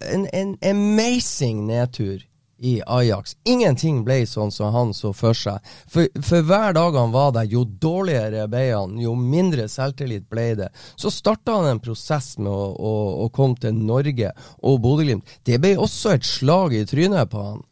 [0.00, 2.24] en, en amazing nedtur
[2.58, 3.36] i Ajax.
[3.44, 5.60] Ingenting ble sånn som han så for seg.
[5.92, 10.48] For, for hver dag han var der, jo dårligere ble han, jo mindre selvtillit ble
[10.62, 10.70] det.
[10.96, 12.94] Så starta han en prosess med å, å,
[13.26, 15.40] å komme til Norge og Bodø-Glimt.
[15.44, 17.64] Det ble også et slag i trynet på han.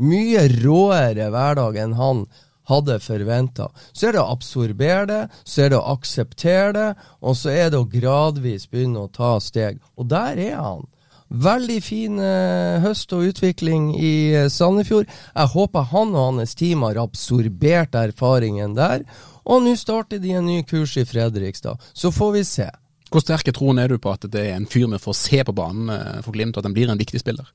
[0.00, 2.24] Mye råere hverdag enn han
[2.70, 3.68] hadde forventa.
[3.92, 6.88] Så er det å absorbere det, så er det å akseptere det,
[7.20, 9.80] og så er det å gradvis begynne å ta steg.
[9.98, 10.86] Og der er han.
[11.30, 15.06] Veldig fin eh, høst og utvikling i eh, Sandefjord.
[15.06, 19.04] Jeg håper han og hans team har absorbert erfaringen der.
[19.46, 21.78] Og nå starter de en ny kurs i Fredrikstad.
[21.94, 22.66] Så får vi se.
[23.10, 25.54] Hvor sterke troen er du på at det er en fyr vi får se på
[25.54, 27.46] banen eh, for Glimt, og at han blir en viktig spiller?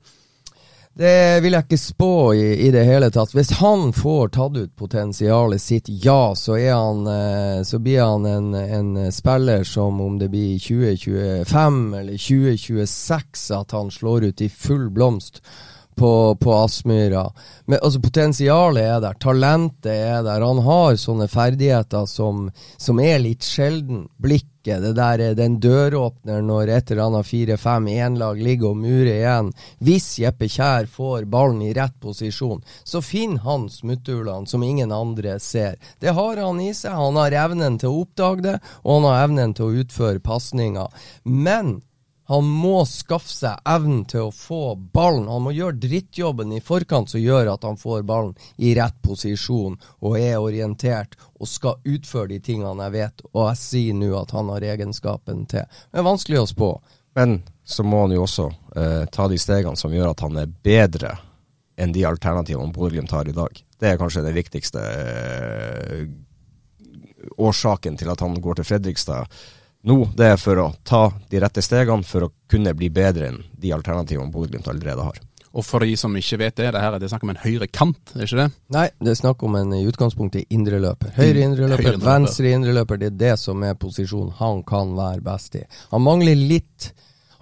[0.95, 3.34] Det vil jeg ikke spå i, i, det hele tatt.
[3.36, 8.53] Hvis han får tatt ut potensialet sitt, ja, så, han, eh, så blir han en,
[8.55, 14.88] en, spiller som om det blir 2025 eller 2026 at han slår ut i full
[14.95, 15.43] blomst
[15.95, 17.31] på, på Aspmyra.
[17.81, 20.43] Altså, potensialet er der, talentet er der.
[20.43, 24.05] Han har sånne ferdigheter som, som er litt sjelden.
[24.21, 24.51] Blikket.
[24.65, 29.51] Det der, er den døråpneren når et eller annet fire-fem enlag ligger og murer igjen.
[29.77, 35.38] Hvis Jeppe Kjær får ballen i rett posisjon, så finner han smutthullene som ingen andre
[35.39, 35.77] ser.
[36.01, 36.97] Det har han i seg.
[36.97, 41.05] Han har evnen til å oppdage det, og han har evnen til å utføre pasninger.
[41.29, 41.77] Men
[42.27, 45.27] han må skaffe seg evnen til å få ballen.
[45.29, 49.77] Han må gjøre drittjobben i forkant som gjør at han får ballen i rett posisjon
[50.01, 54.33] og er orientert og skal utføre de tingene jeg vet, og jeg sier nå at
[54.33, 55.69] han har egenskapen til.
[55.69, 56.71] Det er vanskelig å spå.
[57.15, 60.49] Men så må han jo også eh, ta de stegene som gjør at han er
[60.65, 61.13] bedre
[61.77, 63.61] enn de alternativene Bodø-Glimt har i dag.
[63.79, 66.07] Det er kanskje den viktigste eh,
[67.38, 69.29] årsaken til at han går til Fredrikstad
[69.86, 73.39] nå, det er for å ta de rette stegene for å kunne bli bedre enn
[73.62, 75.21] de alternativene Bodø-Glimt allerede har.
[75.56, 77.67] Og for de som ikke vet det, det her er det snakk om en høyre
[77.71, 78.48] kant, er ikke det?
[78.76, 81.13] Nei, det er snakk om en i utgangspunktet indreløper.
[81.15, 85.63] Høyre indreløper, venstre indreløper, det er det som er posisjonen han kan være best i.
[85.93, 86.91] Han mangler litt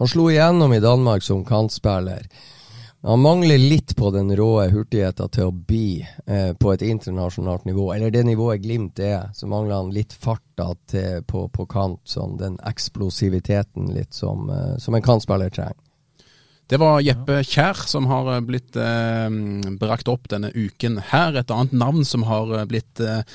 [0.01, 2.25] Han slo igjennom i Danmark som kantspiller.
[3.05, 7.89] Han mangler litt på den råe hurtigheten til å bli eh, på et internasjonalt nivå.
[7.91, 11.99] Eller det nivået Glimt er, så mangler han litt farta til, på, på, kant.
[12.07, 15.75] Sånn, den eksplosiviteten litt som, eh, som en kantspiller trenger.
[16.71, 19.27] Det var Jeppe Kjær som har eh, blitt eh,
[19.83, 21.35] brakt opp denne uken her.
[21.35, 23.27] Et annet navn som har eh, blitt eh,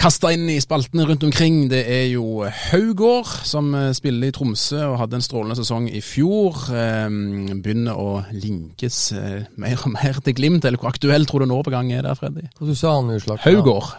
[0.00, 4.80] kasta inn i spaltene rundt omkring, det er jo Haugård, som eh, spiller i Tromsø
[4.86, 6.56] og hadde en strålende sesong i fjor.
[6.72, 11.50] Ehm, begynner å linkes eh, mer og mer til Glimt, eller hvor aktuell tror du
[11.50, 12.48] en overgang er der, Freddy?
[12.56, 13.92] Hva du sa han nå, Haugård.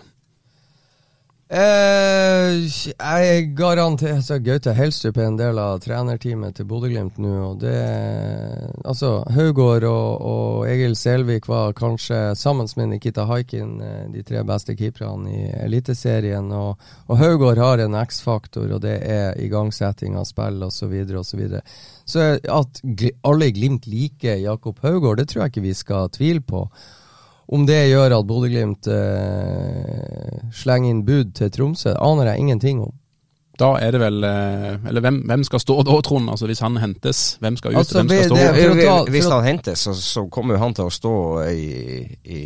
[1.51, 2.61] Eh,
[2.95, 7.31] jeg garanterer så Gaute Helstrup er en del av trenerteamet til Bodø-Glimt nå.
[7.49, 7.73] og det
[8.87, 14.45] Altså, Haugård og, og, Egil Selvik var kanskje sammen med Nikita Haikin eh, de tre
[14.47, 16.47] beste keeperne i Eliteserien.
[16.55, 16.79] Og,
[17.11, 20.87] og Haugård har en X-faktor, og det er igangsetting av spill osv.
[20.87, 21.61] Så, og så, videre.
[22.05, 22.81] så at
[23.27, 26.63] alle i Glimt liker Jakob Haugård, det tror jeg ikke vi skal tvile på.
[27.51, 32.93] Om det gjør at Bodø-Glimt eh, slenger inn bud til Tromsø, aner jeg ingenting om.
[33.59, 36.31] Da er det vel eh, Eller hvem, hvem skal stå da, Trond?
[36.33, 37.81] Altså Hvis han hentes, hvem skal ut?
[37.81, 38.35] Altså, hvem skal stå?
[38.39, 41.11] det- det, det, Hvis han hentes, så, så kommer han til å stå
[41.51, 41.67] i,
[42.25, 42.41] i,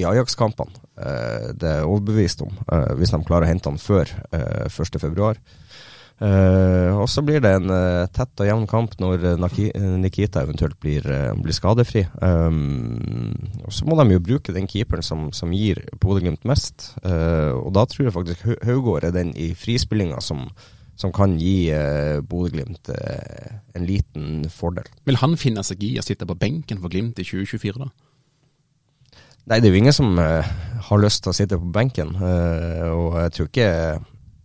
[0.00, 0.72] i Ajax-kampene.
[0.98, 4.66] Eh, det er jeg overbevist om, eh, hvis de klarer å hente han før eh,
[4.72, 5.34] 1.2.
[6.20, 10.76] Uh, og så blir det en eh, tett og jevn kamp når eh, Nikita eventuelt
[10.82, 12.02] blir, eh, blir skadefri.
[12.20, 13.32] Um,
[13.64, 16.90] og så må de jo bruke den keeperen som, som gir Bodø-Glimt mest.
[17.00, 20.44] Eh, og da tror jeg faktisk Haugård er den i frispillinga som,
[21.00, 24.92] som kan gi uh, Bodø-Glimt eh, en liten fordel.
[25.08, 27.88] Vil han finne seg i å sitte på benken for Glimt i 2024, da?
[29.48, 30.46] Nei, det er jo ingen som eh,
[30.90, 32.12] har lyst til å sitte på benken.
[32.20, 33.70] eh, og jeg tror ikke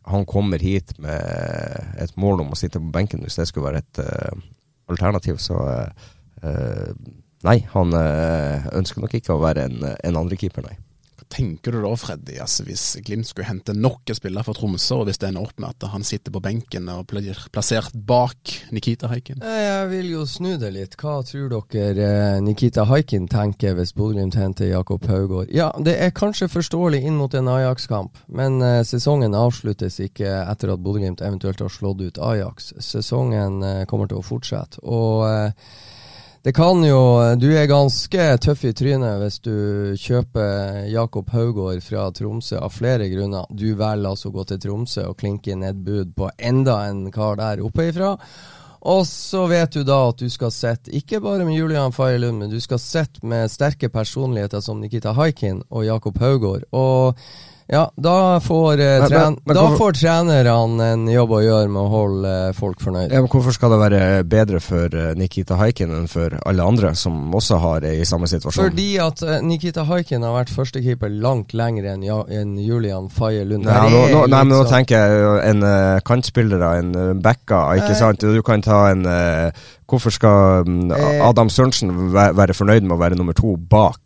[0.06, 3.84] han kommer hit med et mål om å sitte på benken hvis det skulle være
[3.84, 4.44] et uh,
[4.92, 5.40] alternativ.
[5.42, 6.90] Så eh,
[7.48, 10.76] nei, han ønsker nok ikke å være en, en andrekeeper, nei.
[11.32, 15.10] Tenker du da, Freddy, altså hvis Glimt skulle hente nok en spiller fra Tromsø, og
[15.10, 19.10] hvis det ender opp med at han sitter på benken og blir plassert bak Nikita
[19.12, 19.42] Haikin?
[19.42, 20.98] Jeg vil jo snu det litt.
[21.02, 25.52] Hva tror dere eh, Nikita Haikin tenker hvis Bodø-Glimt henter Jakob Haugård?
[25.56, 30.76] Ja, det er kanskje forståelig inn mot en Ajax-kamp, men eh, sesongen avsluttes ikke etter
[30.76, 32.74] at Bodø-Glimt eventuelt har slått ut Ajax.
[32.84, 34.84] Sesongen eh, kommer til å fortsette.
[34.86, 35.26] Og
[36.46, 36.98] det kan jo
[37.42, 39.56] Du er ganske tøff i trynet hvis du
[39.98, 43.48] kjøper Jakob Haugård fra Tromsø av flere grunner.
[43.50, 47.08] Du velger altså å gå til Tromsø og klinke inn et bud på enda en
[47.10, 48.12] kar der oppe ifra.
[48.86, 52.54] Og så vet du da at du skal sitte, ikke bare med Julian Faye men
[52.54, 56.70] du skal sitte med sterke personligheter som Nikita Haikin og Jakob Haugård.
[56.78, 57.18] Og
[57.68, 61.42] ja, da får, eh, Men- tren men- men da hvorfor- får trenerne en jobb å
[61.42, 63.12] gjøre med å holde eh, folk fornøyd.
[63.12, 66.94] Ja, men hvorfor skal det være bedre for eh, Nikita Haikin enn for alle andre
[66.96, 68.70] som også har i samme situasjon?
[68.70, 73.44] Fordi at eh, Nikita Haikin har vært førstekeeper langt lenger enn ja, en Julian Faye
[73.46, 73.66] Lund.
[73.66, 77.94] Nei, nå, nå, nei, men nå tenker jeg en uh, kantspillere, en uh, backa, ikke
[77.96, 78.00] nei.
[78.00, 78.20] sant?
[78.20, 79.52] Du kan ta en eh,
[79.86, 80.92] Hvorfor skal mm.
[81.22, 84.00] Adam Sørensen væ- være fornøyd med å være nummer to bak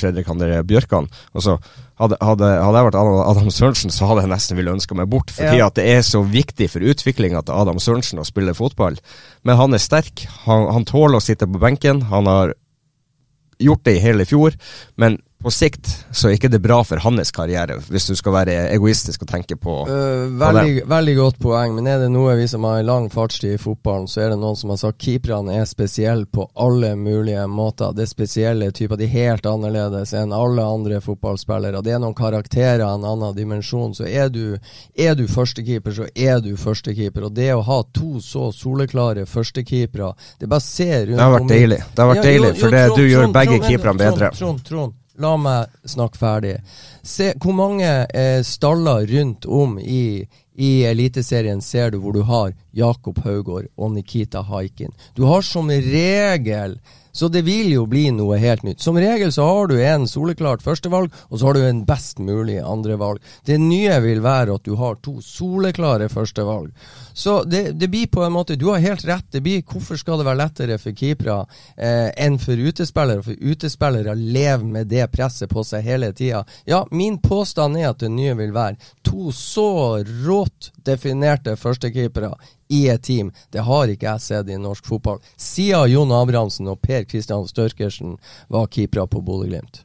[0.00, 1.04] Fredrik André Bjørkan?
[1.36, 1.58] Og så
[1.98, 5.30] hadde, hadde, hadde jeg vært Adam, Sørensen, så hadde jeg nesten ville ønske meg bort.
[5.34, 5.66] Fordi Ja.
[5.66, 8.98] at det er så viktig for utviklinga til Adam Sørensen å spille fotball.
[9.44, 10.26] Men han er sterk.
[10.46, 12.02] Han, han tåler å sitte på benken.
[12.12, 12.54] Han har
[13.58, 14.54] gjort det i hele fjor,
[14.96, 18.56] men på sikt så er ikke det bra for hans karriere, hvis du skal være
[18.72, 22.66] egoistisk og tenke på uh, veldig, veldig godt poeng, men er det noe vi som
[22.66, 26.26] har lang fartstid i fotballen, så er det noen som har sagt keeperne er spesielle
[26.26, 27.94] på alle mulige måter.
[27.94, 31.82] Det er spesielle typer, de er helt annerledes enn alle andre fotballspillere.
[31.86, 33.94] Det er noen karakterer, en annen dimensjon.
[33.94, 34.58] Så er du,
[34.98, 37.28] er du førstekeeper, så er du førstekeeper.
[37.28, 41.50] Og det å ha to så soleklare førstekeepere Det bare ser rundt Det har vært
[41.52, 41.82] deilig.
[41.94, 44.02] Det har vært Ja, jo, deilig, jo, for det, Trond, du gjør Trond, begge keeperne
[44.02, 44.30] bedre.
[44.34, 44.38] Trond.
[44.38, 46.58] Trond, Trond, la meg snakke ferdig.
[47.02, 50.22] Se, hvor mange eh, staller rundt om i,
[50.54, 54.94] i Eliteserien ser du hvor du har Jakob Haugård og Nikita Haikin?
[55.14, 56.78] Du har som regel
[57.18, 58.78] så det vil jo bli noe helt nytt.
[58.78, 62.60] Som regel så har du en soleklart førstevalg, og så har du en best mulig
[62.62, 63.18] andrevalg.
[63.42, 66.70] Det nye vil være at du har to soleklare førstevalg.
[67.18, 69.26] Så det, det blir på en måte Du har helt rett.
[69.32, 71.40] Det blir Hvorfor skal det være lettere for keepere
[71.74, 73.24] eh, enn for utespillere?
[73.26, 76.44] For utespillere lever med det presset på seg hele tida.
[76.70, 82.36] Ja, min påstand er at det nye vil være to så rått definerte førstekeepere
[82.68, 83.32] i et team.
[83.54, 88.16] Det har ikke jeg sett i norsk fotball siden Jon Abrahamsen og Per Kristian Størkersen
[88.52, 89.84] var keepere på Bodø-Glimt.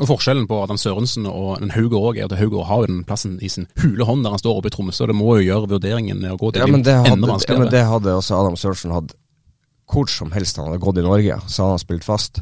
[0.00, 3.36] Og Forskjellen på Adam Sørensen og en Haugård er at Haugård har jo den plassen
[3.44, 5.06] i sin hule hånd der han står oppe i Tromsø.
[5.10, 7.58] Det må jo gjøre vurderingen å gå til Ja, men Glimt det enda vanskeligere.
[7.58, 9.12] ja, men det hadde også Adam Sørensen hatt
[9.92, 12.40] hvor som helst han hadde gått i Norge, så hadde han spilt fast.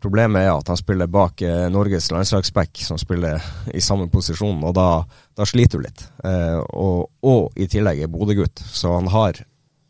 [0.00, 3.42] Problemet er at han spiller bak eh, Norges landslagsback, som spiller
[3.74, 4.88] i samme posisjon, og da,
[5.36, 6.06] da sliter du litt.
[6.24, 9.42] Eh, og, og i tillegg er Bodø-gutt, så han har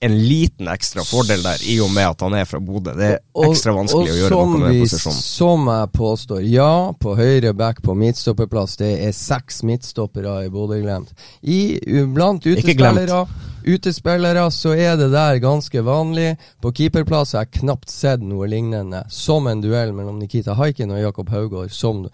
[0.03, 2.95] en liten ekstra fordel der, i og med at han er fra Bodø.
[2.97, 5.19] Det er ekstra vanskelig å gjøre noe med vi- den posisjonen.
[5.27, 8.79] Som jeg påstår, ja, på høyre back på midtstopperplass.
[8.81, 11.13] Det er seks midtstoppere i Bodø glemt.
[11.45, 11.77] I-
[12.17, 13.27] Blant utespillere
[13.65, 16.37] Utespillere så er det der ganske vanlig.
[16.63, 21.03] På keeperplass har jeg knapt sett noe lignende, som en duell mellom Nikita Haikin og
[21.03, 22.07] Jakob Haugård, som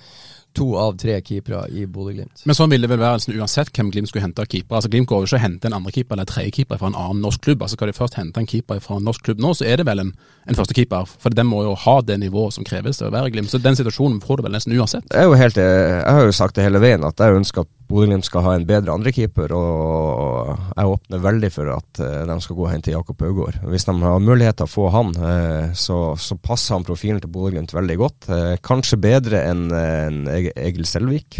[0.56, 2.44] to av tre keepere i Bodø-Glimt.
[2.48, 4.78] Men sånn vil det vel være altså, uansett hvem Glimt skulle hente av keeper.
[4.78, 6.98] Altså Glimt går jo ikke og henter en andre keeper eller tredje keeper fra en
[6.98, 7.62] annen norsk klubb.
[7.62, 9.86] Altså Skal de først hente en keeper fra en norsk klubb nå, så er det
[9.88, 10.14] vel en,
[10.48, 11.08] en første keeper.
[11.20, 13.52] For den må jo ha det nivået som kreves til å være Glimt.
[13.52, 15.04] Så den situasjonen får du vel nesten uansett.
[15.12, 17.72] Jeg, er jo helt, jeg har jo sagt det hele veien, at jeg ønsker at
[17.86, 22.58] Bodø-Glimt skal ha en bedre andrekeeper, og jeg åpner veldig for at eh, de skal
[22.58, 23.60] gå og hente Jakob Haugård.
[23.70, 27.30] Hvis de har mulighet til å få han, eh, så, så passer han profilen til
[27.30, 28.28] Bodø-Glimt veldig godt.
[28.34, 31.38] Eh, kanskje bedre enn en Egil Selvik,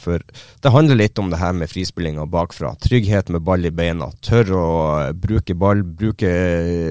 [0.00, 0.22] for
[0.62, 2.72] det handler litt om det her med frispillinga bakfra.
[2.82, 4.10] Trygghet med ball i beina.
[4.24, 4.74] Tørre å
[5.18, 6.32] bruke ball, bruke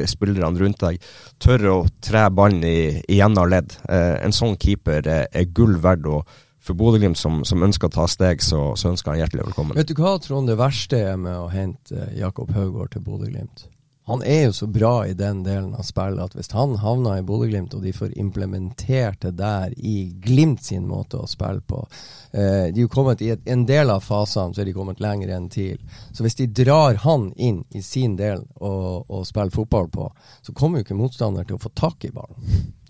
[0.09, 1.03] spillerne rundt deg.
[1.43, 3.75] Tørre å tre ballen i, i av ledd.
[3.89, 6.07] En sånn keeper er, er gull verdt.
[6.07, 6.23] å
[6.63, 9.75] for Bodø-Glimt som, som, ønsker å ta steg, så, så, ønsker han hjertelig velkommen.
[9.77, 13.67] Vet du hva, Trond, det verste er med å hente Jakob Haugård til Bodø-Glimt?
[14.09, 17.25] Han er jo så bra i den delen av spillet at hvis han havner i
[17.27, 21.85] Bodø-Glimt, og de får implementert det der i Glimt sin måte å spille på,
[22.33, 25.01] Eh, de er jo kommet I et, en del av fasene så er de kommet
[25.03, 25.77] lenger enn TIL.
[26.17, 30.07] Så hvis de drar han inn i sin del og, og spiller fotball på,
[30.41, 32.39] så kommer jo ikke motstander til å få tak i ballen.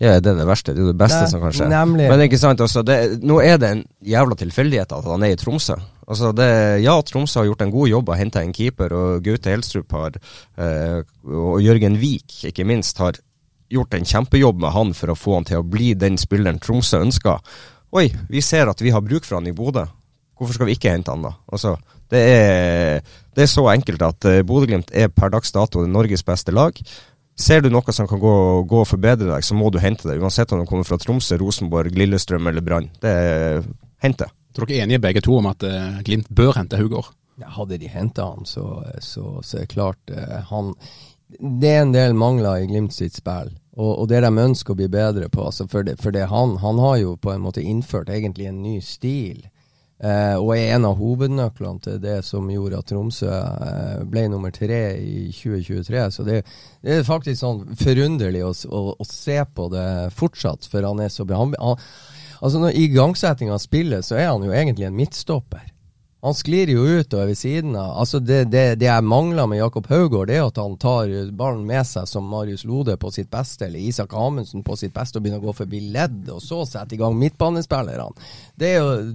[0.00, 0.72] Ja, det er det verste.
[0.72, 1.68] Det er jo det beste Nei, som kan skje.
[1.70, 2.08] Nemlig.
[2.08, 5.38] Men ikke sant, altså, det, nå er det en jævla tilfeldighet at han er i
[5.38, 5.76] Tromsø.
[6.04, 6.48] Altså det,
[6.84, 10.18] ja, Tromsø har gjort en god jobb og henta en keeper, og Gaute Helstrup har,
[10.60, 13.16] eh, og Jørgen Wiik ikke minst, har
[13.72, 17.00] gjort en kjempejobb med han for å få han til å bli den spilleren Tromsø
[17.06, 17.40] ønsker.
[17.94, 19.86] Oi, vi ser at vi har bruk for han i Bodø.
[20.34, 21.32] Hvorfor skal vi ikke hente han da?
[21.46, 21.76] Altså,
[22.10, 26.52] det, er, det er så enkelt at uh, Bodø-Glimt er per dags dato Norges beste
[26.54, 26.78] lag.
[27.38, 28.34] Ser du noe som kan gå,
[28.70, 30.18] gå og forbedre deg, så må du hente det.
[30.22, 32.90] Uansett om det kommer fra Tromsø, Rosenborg, Lillestrøm eller Brann.
[33.02, 33.14] Det
[34.62, 37.10] er dere er enige begge to om at uh, Glimt bør hente Hugård?
[37.56, 40.74] Hadde de henta han, så, så, så er det klart uh, han
[41.34, 43.50] Det er en del mangler i Glimt sitt spill.
[43.74, 45.48] Og, og, det de ønsker å bli bedre på.
[45.48, 48.62] Altså for, det, for det han, han har jo på en måte innført egentlig en
[48.62, 49.42] ny stil.
[50.04, 54.52] Eh, og er en av hovednøklene til det som gjorde at Tromsø eh, ble nummer
[54.54, 56.02] tre i 2023.
[56.12, 56.40] Så det,
[56.84, 59.86] det er faktisk sånn forunderlig å, å, å, se på det
[60.18, 61.26] fortsatt, for han er så.
[61.30, 61.86] Han, han,
[62.44, 65.70] altså når, I igangsetting av spillet så er han jo egentlig en midtstopper.
[66.24, 67.98] Han sklir jo ut og er ved siden av.
[68.00, 71.66] Altså det, det, det jeg mangler med Jakob Haugård, det er at han tar ballen
[71.68, 75.26] med seg som Marius Lode på sitt beste, eller Isak Amundsen på sitt beste, og
[75.26, 78.24] begynner å gå forbi ledd, og så sette i gang midtbanespillerne.
[78.56, 78.70] Det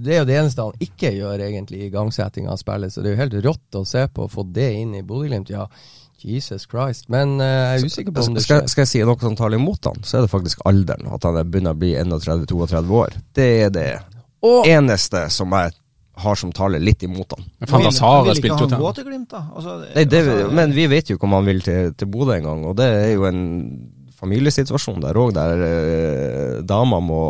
[0.06, 3.10] det er jo det eneste han ikke gjør egentlig i igangsetting av spillet, så det
[3.10, 5.50] er jo helt rått å se på å få det inn i Bodø-Glimt.
[5.50, 5.66] Ja,
[6.24, 7.08] Jesus Christ.
[7.12, 8.62] Men uh, jeg er usikker på om det skjer.
[8.62, 11.10] Skal, skal jeg si noe som taler imot han, så er det faktisk alderen.
[11.14, 13.20] At han begynner å bli 31-32 år.
[13.36, 13.90] Det er det
[14.40, 15.76] og, eneste som jeg
[16.20, 17.46] har som taler litt imot han.
[17.60, 19.44] Men Fantas har spilt jo til Glimt, da?
[19.54, 22.36] Altså, Nei, det, altså, men vi vet jo ikke om han vil til, til Bodø
[22.36, 23.40] engang, og det er jo en
[24.20, 27.22] familiesituasjon der òg, der eh, dama må,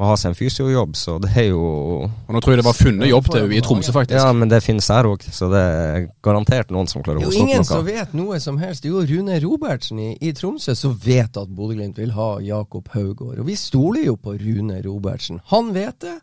[0.00, 1.60] må, ha seg en fysiojobb, så det er jo
[2.08, 4.16] Og Nå tror jeg det var funnet jobb til i Tromsø, faktisk.
[4.18, 7.36] Ja, men det finnes her òg, så det er garantert noen som klarer å hoste
[7.36, 7.52] opp noe.
[7.54, 8.88] Ingen som vet noe som helst.
[8.88, 13.46] Jo Rune Robertsen i, i Tromsø som vet at Bodø-Glimt vil ha Jakob Haugård, og
[13.46, 15.44] vi stoler jo på Rune Robertsen.
[15.52, 16.16] Han vet det.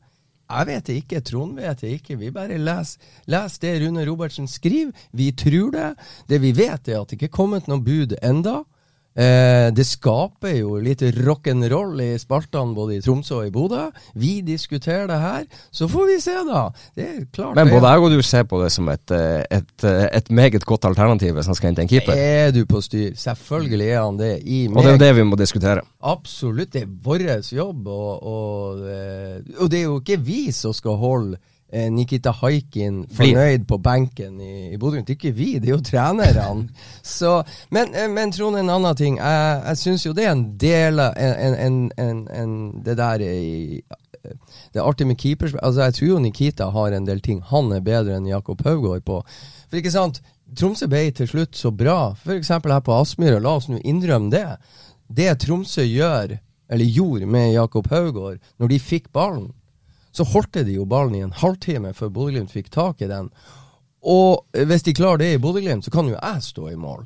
[0.47, 2.15] Jeg vet det ikke, Trond vet det ikke.
[2.21, 4.93] Vi bare leser les det Rune Robertsen skriver.
[5.11, 5.89] Vi tror det.
[6.29, 8.61] Det vi vet, er at det ikke er kommet noe bud enda.
[9.17, 13.87] Eh, det skaper jo litt rock'n'roll i spaltene både i Tromsø og i Bodø.
[14.13, 16.67] Vi diskuterer det her, så får vi se, da.
[16.93, 19.73] Det er klart Men både jeg og du ser på det som et, eh, et,
[19.83, 22.13] eh, et meget godt alternativ hvis han skal hente en keeper?
[22.13, 23.17] Er du på styr?
[23.17, 24.31] Selvfølgelig er han det.
[24.45, 25.81] I og det er jo det vi må diskutere.
[26.01, 26.73] Absolutt.
[26.73, 27.25] Det er vår
[27.57, 28.85] jobb, og, og,
[29.57, 34.69] og det er jo ikke vi som skal holde Nikita Haikin fornøyd på benken i,
[34.71, 35.01] i Bodø.
[35.03, 36.69] Det er ikke vi, det er jo trenerne.
[37.17, 37.41] Så,
[37.75, 39.17] men, eh, men Trond, en annen ting.
[39.19, 43.81] Jeg, jeg syns jo det er en del av en, en, en, Det der i,
[44.23, 45.57] Det er artig med keepers.
[45.59, 49.03] Altså, jeg tror jo Nikita har en del ting han er bedre enn Jakob Haugård
[49.03, 49.21] på.
[49.67, 50.21] For ikke sant,
[50.55, 52.53] Tromsø ble til slutt så bra, f.eks.
[52.55, 53.43] her på Aspmyra.
[53.43, 54.47] La oss nå innrømme det.
[55.11, 56.37] Det Tromsø gjør,
[56.71, 59.51] eller gjorde med Jakob Haugård, når de fikk ballen
[60.17, 63.29] så holdt de jo ballen i en halvtime før Bodø-Glimt fikk tak i den.
[64.07, 67.05] Og hvis de klarer det i Bodø-Glimt, så kan jo jeg stå i mål.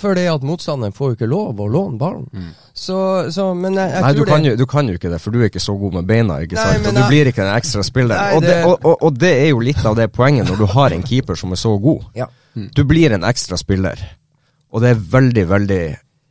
[0.00, 2.26] For det at motstanderen får jo ikke lov å låne ballen.
[2.32, 2.52] Mm.
[2.72, 2.96] Så,
[3.34, 5.34] så, men jeg, jeg Nei, tror du kan, jo, du kan, jo, ikke det, for
[5.34, 6.38] du er ikke så god med beina.
[6.44, 6.88] ikke Nei, sant?
[6.88, 8.16] Og du jeg, blir ikke en ekstra spiller.
[8.16, 10.68] Nei, og, det, og, og, og, det, er jo litt av det poenget når du
[10.72, 12.06] har en keeper som er så god.
[12.16, 12.30] Ja.
[12.56, 12.70] Mm.
[12.76, 14.00] Du blir en ekstra spiller,
[14.72, 15.82] og det er veldig, veldig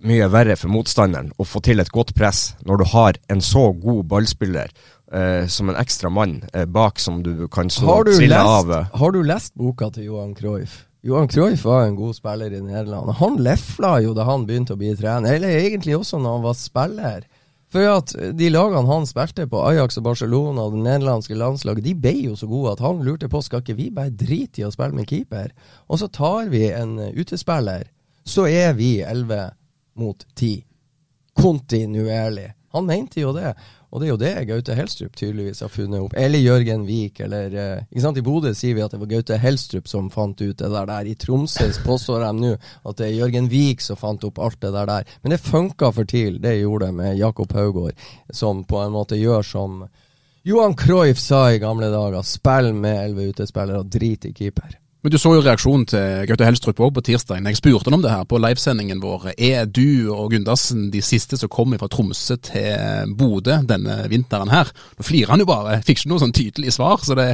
[0.10, 3.70] mye verre for motstanderen å få til et godt press når du har en så
[3.76, 4.72] god ballspiller
[5.12, 8.72] eh, som en ekstra mann eh, bak som du kan og trille av.
[8.93, 10.86] Har du lest boka til Johan Cruyff?
[11.02, 13.13] Johan Cruyff var en god spiller i Nederland.
[13.22, 16.58] Han lefla jo da han begynte å bli trener, eller egentlig også når han var
[16.60, 17.28] spiller.
[17.69, 21.93] For at de lagene han spilte på, Ajax og Barcelona og det nederlandske landslaget, de
[21.93, 24.72] ble jo så gode at han lurte på skal ikke vi bare drite i å
[24.74, 25.54] spille med keeper.
[25.88, 27.86] Og så tar vi en utespiller,
[28.26, 29.52] så er vi 11
[30.02, 30.65] mot 10.
[31.39, 32.50] Kontinuerlig.
[32.74, 33.54] Han mente jo det.
[33.89, 36.15] Og det er jo det Gaute Helstrup tydeligvis har funnet opp.
[36.17, 38.19] Eller Jørgen Wiik, eller eh, ikke sant?
[38.21, 40.89] I Bodø sier vi at det var Gaute Helstrup som fant ut det der.
[40.89, 41.10] der.
[41.10, 44.73] I Tromsø påstår de nå at det er Jørgen Wiik som fant opp alt det
[44.75, 44.89] der.
[44.89, 45.15] der.
[45.23, 47.97] Men det funka for TIL, det gjorde det med Jakob Haugård,
[48.30, 49.82] som på en måte gjør som
[50.47, 54.78] Johan Cruyff sa i gamle dager, spill med elleve utespillere og drit i keeper.
[55.02, 57.39] Men Du så jo reaksjonen til Gaute Helstrup òg på tirsdag.
[57.47, 59.30] Jeg spurte han om det her på livesendingen vår.
[59.39, 64.68] Er du og Gundersen de siste som kom fra Tromsø til Bodø denne vinteren her?
[65.00, 65.78] Nå flirer han jo bare.
[65.88, 67.00] Fikk ikke noe sånn tydelig svar.
[67.00, 67.30] Så det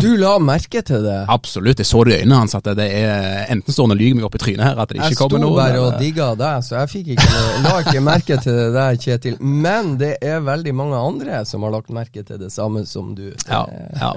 [0.00, 1.18] Du la merke til det?
[1.28, 1.82] Absolutt.
[1.82, 4.28] Jeg så det i øynene hans at det er enten står han og lyver meg
[4.30, 6.78] opp i trynet her at det ikke Jeg kommer sto bare og digga deg, så
[6.78, 9.36] jeg fikk ikke noe, la ikke merke til det der, Kjetil.
[9.44, 13.28] Men det er veldig mange andre som har lagt merke til det samme som du.
[13.44, 13.62] ja,
[14.00, 14.14] ja.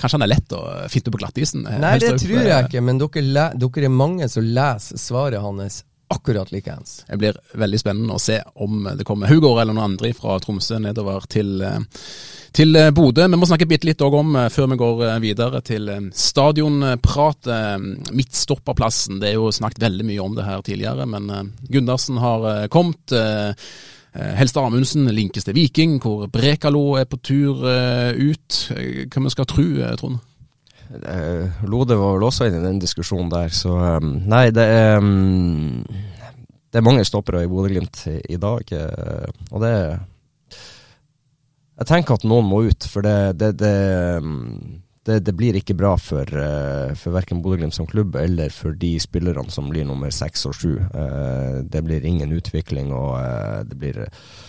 [0.00, 1.68] Kanskje han er lett å finne på glattisen?
[1.68, 2.37] Nei, det Helstrup.
[2.38, 7.04] Tror jeg ikke, men dere, le, dere er mange som leser svaret hans akkurat likeens.
[7.08, 10.78] Det blir veldig spennende å se om det kommer Hugård eller noen andre fra Tromsø
[10.80, 12.06] nedover til, eh,
[12.56, 13.26] til eh, Bodø.
[13.28, 17.52] Vi må snakke bitte litt òg om, eh, før vi går videre, til stadionprat.
[18.12, 19.20] Midtstopperplassen.
[19.20, 23.12] Det er jo snakket veldig mye om det her tidligere, men Gundersen har kommet.
[24.12, 27.60] Helstad Amundsen linkes til Viking, hvor Brekalo er på tur
[28.16, 28.56] ut.
[29.12, 29.68] Hva vi skal tro,
[30.00, 30.18] Trond?
[30.88, 34.96] Eh, Lode var vel også inne i den diskusjonen der, så um, Nei, det er
[35.02, 35.84] um,
[36.68, 39.72] Det er mange stoppere i Bodø-Glimt i, i dag, eh, og det
[41.76, 43.74] Jeg tenker at noen må ut, for det, det, det,
[44.24, 48.72] um, det, det blir ikke bra for, uh, for verken Bodø-Glimt som klubb eller for
[48.72, 50.72] de spillerne som blir nummer seks og sju.
[50.96, 54.04] Uh, det blir ingen utvikling, og uh, det blir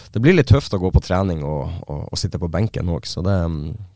[0.09, 3.05] det blir litt tøft å gå på trening og, og, og sitte på benken òg,
[3.05, 3.35] så det,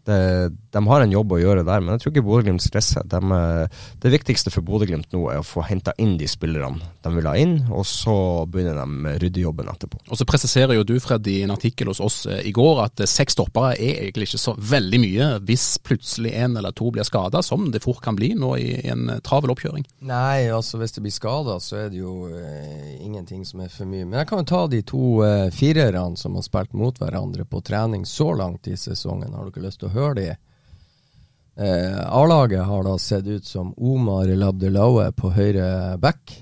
[0.07, 1.83] det, de har en jobb å gjøre der.
[1.83, 3.05] Men jeg tror ikke Bodø-Glimt stresser.
[3.09, 7.11] De, eh, det viktigste for Bodø-Glimt nå er å få henta inn de spillerne de
[7.17, 8.15] vil ha inn, og så
[8.47, 9.99] begynner de med ryddejobben etterpå.
[10.07, 13.03] Og så presiserer jo du, Fred, i en artikkel hos oss eh, i går at
[13.03, 17.07] eh, seks stoppere er egentlig ikke så veldig mye hvis plutselig en eller to blir
[17.07, 19.85] skada, som det fort kan bli nå i en travel oppkjøring.
[20.07, 23.89] Nei, altså hvis det blir skada, så er det jo eh, ingenting som er for
[23.89, 24.05] mye.
[24.05, 27.61] Men jeg kan jo ta de to eh, firerne som har spilt mot hverandre på
[27.65, 29.33] trening så langt i sesongen.
[29.35, 30.29] Har dere lyst til å høre de?
[31.55, 36.39] Eh, A-laget har da sett ut som Omar Labdelaue på høyre back,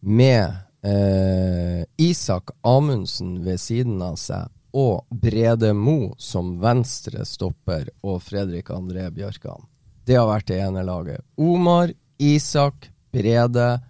[0.00, 0.48] med
[0.82, 8.70] eh, Isak Amundsen ved siden av seg og Brede Mo som venstre stopper og Fredrik
[8.70, 9.66] André Bjørkan.
[10.06, 11.22] Det har vært det ene laget.
[11.36, 13.80] Omar, Isak, Brede,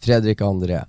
[0.00, 0.84] Fredrik André.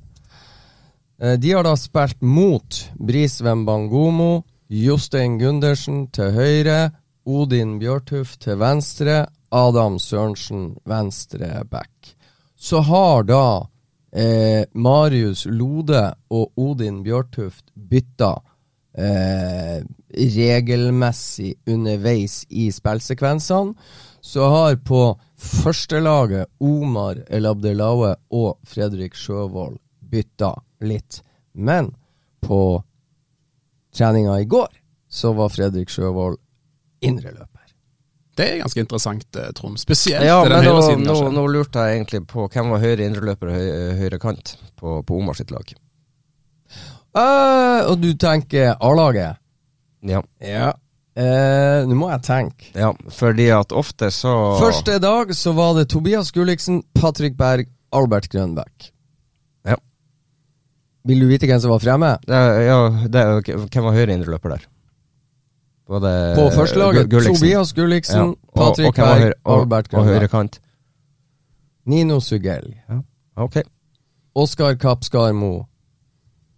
[1.22, 6.92] Eh, De har da spilt mot Brisveen Bangomo, Jostein Gundersen til høyre,
[7.26, 12.16] Odin Bjørtuft til venstre, Adam Sørensen venstre back.
[12.56, 13.44] Så har da
[14.14, 18.36] eh, Marius Lode og Odin Bjørtuft bytta
[18.98, 19.82] eh,
[20.36, 23.74] regelmessig underveis i spillsekvensene.
[24.22, 25.02] Så har på
[25.38, 29.80] førstelaget Omar El Abdelaue og Fredrik Sjøvold
[30.12, 30.54] bytta
[30.86, 31.24] litt.
[31.54, 31.90] Men
[32.42, 32.82] på
[33.94, 34.70] treninga i går
[35.12, 36.38] så var Fredrik Sjøvold
[37.02, 37.62] indreløper.
[38.38, 39.78] Det er ganske interessant, eh, Trond.
[39.82, 43.52] Spesielt Ja, den høyre siden, nå, nå lurte jeg egentlig på hvem var høyre indreløper
[43.52, 45.74] og høyre, høyre kant på, på Omar sitt lag.
[47.12, 49.42] Uh, og du tenker A-laget?
[50.08, 50.22] Ja.
[50.40, 50.72] Ja.
[51.12, 52.70] Uh, Nå må jeg tenke.
[52.72, 54.32] ja, fordi at ofte så
[54.62, 58.94] Første dag så var det Tobias Gulliksen, Patrick Berg, Albert Grønbæk.
[59.68, 59.76] Ja.
[61.04, 62.14] Vil du vite hvem som var fremme?
[62.32, 62.78] Ja,
[63.12, 64.71] det, hvem var høyre indreløper der?
[65.92, 70.28] Var det På førstelaget Tobias Gulliksen, Ja, og- Patrick og Berg, og- Albert Og høyre
[70.32, 70.60] kant?
[71.86, 72.74] Nino Sugell.
[73.36, 73.58] Ok.
[74.36, 75.66] Oskar Kappskarmo.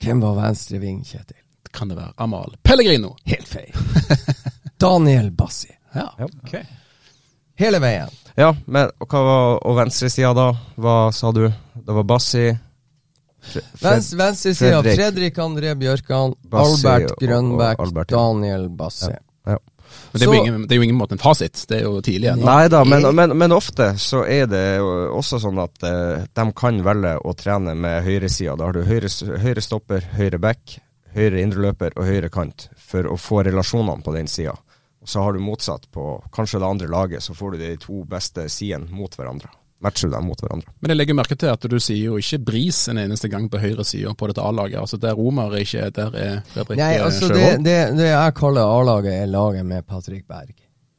[0.03, 1.38] Hvem var venstre ving, Kjetil?
[1.73, 3.15] Kan det være Amal Pellegrino?
[3.25, 3.71] Helt feil.
[4.84, 5.71] Daniel Bassi.
[5.95, 6.09] Ja.
[6.19, 6.25] Ja.
[6.43, 6.53] ok.
[7.55, 8.09] Hele veien.
[8.38, 10.51] Ja, men og hva var og venstresida da?
[10.77, 11.47] Hva sa du?
[11.75, 12.51] Det var Bassi
[13.81, 14.95] Venstre, venstre Fredrik.
[14.97, 18.17] Fredrik André Bjørkan, Bassi Albert Grønbæk, og Albert, ja.
[18.17, 19.11] Daniel Bassi.
[19.11, 19.59] Ja.
[20.11, 21.59] Men det er, jo ingen, det er jo ingen måte en fasit.
[21.69, 22.43] Det er jo tidlig igjen.
[22.45, 26.79] Nei da, men, men, men ofte så er det også sånn at eh, de kan
[26.85, 28.55] velge å trene med høyresida.
[28.57, 29.09] Da har du høyre,
[29.43, 30.77] høyre stopper, høyre back,
[31.13, 34.55] høyre indreløper og høyre kant for å få relasjonene på den sida.
[35.05, 38.47] Så har du motsatt på kanskje det andre laget, så får du de to beste
[38.49, 39.51] sidene mot hverandre.
[39.84, 40.71] Matcher dem mot hverandre.
[40.81, 43.61] Men jeg legger merke til at du sier jo ikke Bris en eneste gang på
[43.61, 44.79] høyre side på dette A-laget.
[44.81, 48.36] Altså Der Omar er ikke der er Fredrik Nei, eh, altså det, det, det jeg
[48.39, 50.53] kaller A-laget, er laget med Patrick Berg.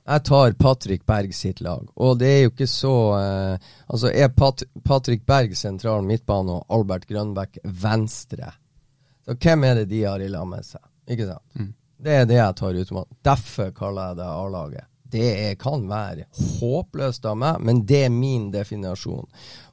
[0.05, 4.29] Jeg tar Patrick Berg sitt lag, og det er jo ikke så eh, Altså, er
[4.37, 8.53] Pat Patrick Berg sentral midtbane og Albert Grønbæk venstre?
[9.25, 10.83] Så hvem er det de har i lag med seg?
[11.09, 11.73] Ikke sant?
[12.05, 13.15] Det er det jeg tar ut med.
[13.25, 14.89] Derfor kaller jeg det A-laget.
[15.15, 16.25] Det er, kan være
[16.59, 19.29] håpløst av meg, men det er min definasjon.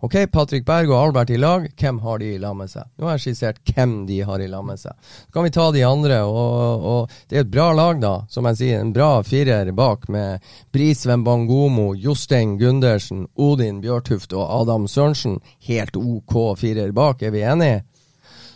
[0.06, 2.86] Ok, Patrick Berg og Albert i lag, hvem har de i lag med seg?
[2.98, 4.94] Nå har jeg skissert hvem de har i lag med seg.
[5.02, 8.14] Så kan vi ta de andre, og, og det er et bra lag, da.
[8.30, 14.46] Som jeg sier, en bra firer bak med Brisven Bangomo, Jostein Gundersen, Odin Bjørtuft og
[14.62, 15.40] Adam Sørensen.
[15.70, 17.82] Helt OK firer bak, er vi enige?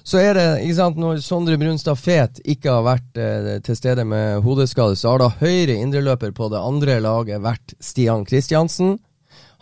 [0.06, 4.04] Så er det, ikke sant, når Sondre Brunstad Fet ikke har vært eh, til stede
[4.06, 9.00] med hodeskade, så har da høyre indreløper på det andre laget vært Stian Kristiansen.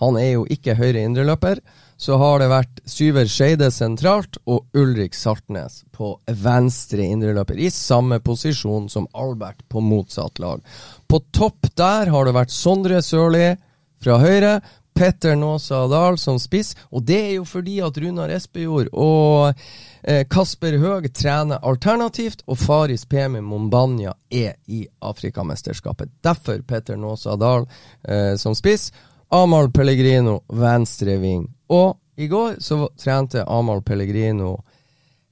[0.04, 1.64] Han er jo ikke høyre indreløper.
[1.96, 8.20] Så har det vært Syver Skeide sentralt og Ulrik Saltnes på venstre indreløper, i samme
[8.20, 10.60] posisjon som Albert på motsatt lag.
[11.08, 13.54] På topp der har det vært Sondre Sørli
[14.04, 14.58] fra høyre,
[14.94, 19.54] Petter Nåsa Dahl som spiss, og det er jo fordi at Runar Espejord og
[20.04, 26.12] eh, Kasper Høeg trener alternativt, og Faris Pemi Mombanya er i Afrikamesterskapet.
[26.22, 27.68] Derfor Petter Nåsa Dahl
[28.04, 28.92] eh, som spiss.
[29.34, 31.48] Amahl Pellegrino venstre ving.
[31.74, 34.60] Og i går så trente Amahl Pellegrino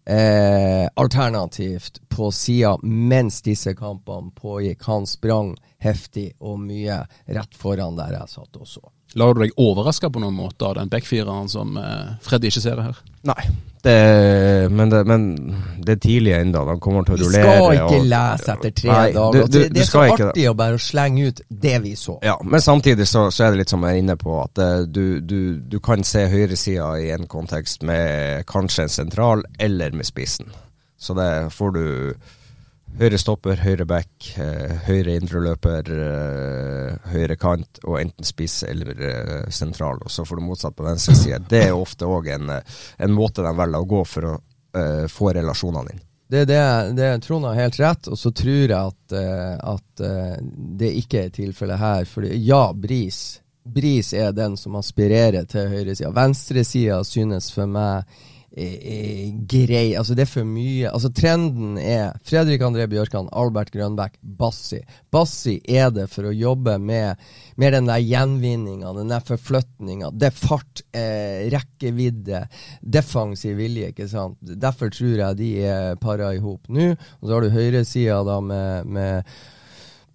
[0.06, 4.84] eh, alternativt på sida mens disse kampene pågikk.
[4.84, 8.84] Han sprang heftig og mye rett foran der jeg satt og så.
[9.20, 12.78] Lar du deg overraske på noen måte av den backfireren som eh, Freddy ikke ser
[12.80, 13.00] det her?
[13.28, 13.44] Nei,
[13.84, 13.96] det,
[14.72, 15.26] men, det, men
[15.84, 16.62] det er tidlig ennå.
[16.70, 19.32] De kommer til å Vi skal ikke og- lese etter tre Nei, dager.
[19.34, 22.18] du- du- det, det er så artig å bare slenge ut det vi så.
[22.24, 25.20] Ja, men samtidig så, så er det litt som jeg er inne på, at du,
[25.20, 30.48] du, du kan se høyresida i en kontekst med kanskje en sentral eller med spissen.
[31.02, 31.86] Så det får du
[33.00, 39.50] høyre stopper, høyre back, eh, høyre indreløper, eh, høyre kant og enten spiss eller eh,
[39.50, 40.02] sentral.
[40.04, 41.42] Og så får du motsatt på venstre side.
[41.50, 45.34] Det er ofte òg en, en måte de velger å gå for å uh, få
[45.36, 46.04] relasjonene inn.
[46.32, 46.62] Det, det,
[46.96, 49.16] det Trond har helt rett, og så tror jeg at,
[49.68, 50.04] at
[50.80, 52.06] det ikke er tilfellet her.
[52.08, 53.42] For ja, Bris.
[53.68, 56.14] Bris er den som aspirerer til høyresida.
[56.16, 58.08] Venstresida synes for meg
[58.58, 59.94] er, er grei.
[59.98, 60.90] Altså, det er for mye.
[60.92, 64.82] Altså, trenden er Fredrik André Bjørkan, Albert Grønbæk, Bassi.
[65.12, 67.22] Bassi er det for å jobbe med,
[67.62, 70.12] med den der gjenvinninga, den der forflytninga.
[70.12, 72.44] Det er fart, eh, rekkevidde,
[72.82, 74.38] defensiv vilje, ikke sant.
[74.42, 76.92] Derfor tror jeg de er para i hop nå.
[77.22, 79.34] Og så har du høyresida da med, med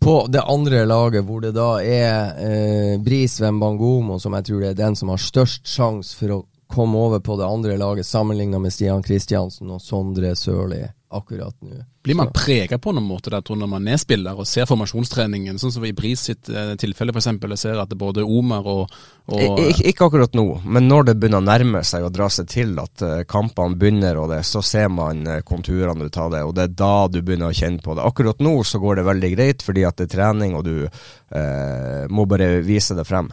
[0.06, 4.74] på det andre laget, hvor det da er eh, Bris Bangomo, som jeg tror det
[4.74, 8.58] er den som har størst sjanse for å komme over på det andre laget, sammenligna
[8.58, 11.76] med Stian Kristiansen og Sondre Sørli akkurat nå.
[12.02, 15.58] Blir man prega på noen måte der, tror når man er spiller og ser formasjonstreningen,
[15.58, 17.28] sånn som i Bris sitt eh, tilfelle f.eks.
[17.30, 18.92] Jeg ser at både Omar og,
[19.30, 22.28] og Ik ikke, ikke akkurat nå, men når det begynner å nærme seg og dra
[22.30, 26.34] seg til at eh, kampene begynner, og det, så ser man eh, konturene ut av
[26.34, 28.06] det, og det er da du begynner å kjenne på det.
[28.06, 32.06] Akkurat nå så går det veldig greit, fordi at det er trening, og du eh,
[32.10, 33.30] må bare vise det frem.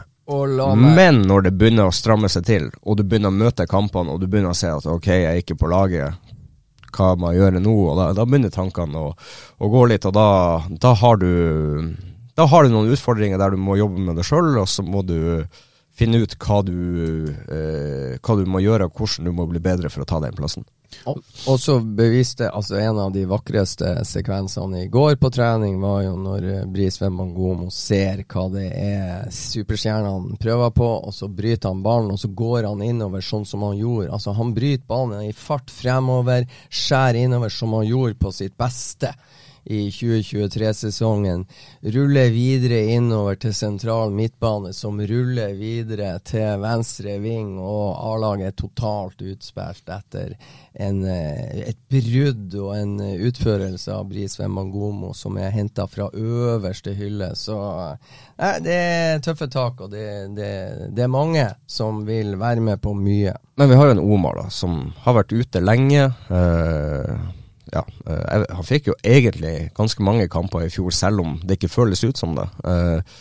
[0.96, 4.22] Men når det begynner å stramme seg til, og du begynner å møte kampene, og
[4.22, 6.16] du begynner å se at ok, jeg er ikke på laget,
[6.94, 7.74] hva må jeg gjøre nå?
[7.90, 9.12] Og da, da begynner tankene å,
[9.58, 10.28] å gå litt, og da,
[10.80, 11.30] da har du
[12.34, 15.04] da har du noen utfordringer der du må jobbe med deg sjøl, og så må
[15.06, 15.44] du
[15.94, 16.74] finne ut hva du,
[17.30, 20.34] eh, hva du må gjøre, og hvordan du må bli bedre for å ta den
[20.34, 20.66] plassen.
[21.06, 26.14] Og så beviste altså En av de vakreste sekvensene i går på trening var jo
[26.20, 31.84] når eh, Brisveen Bangomo ser hva det er superstjernene prøver på, og så bryter han
[31.84, 34.10] ballen, og så går han innover sånn som han gjorde.
[34.14, 39.14] Altså Han bryter ballen i fart fremover, skjærer innover som han gjorde på sitt beste
[39.64, 41.46] i 2023-sesongen.
[41.80, 48.58] Ruller videre innover til sentral midtbane, som ruller videre til venstre ving, og A-laget er
[48.58, 50.34] totalt utspilt etter
[50.74, 56.94] en, eh, et brudd og en utførelse av Brisveen Mangomo som er henta fra øverste
[56.98, 57.32] hylle.
[57.38, 57.56] Så
[58.38, 60.06] eh, det er tøffe tak, og det,
[60.36, 60.50] det,
[60.94, 63.36] det er mange som vil være med på mye.
[63.56, 66.10] Men vi har jo en Omar da, som har vært ute lenge.
[66.34, 67.16] eh,
[67.72, 71.72] ja, eh, han fikk jo egentlig ganske mange kamper i fjor, selv om det ikke
[71.72, 72.46] føles ut som det.
[72.66, 73.16] Eh,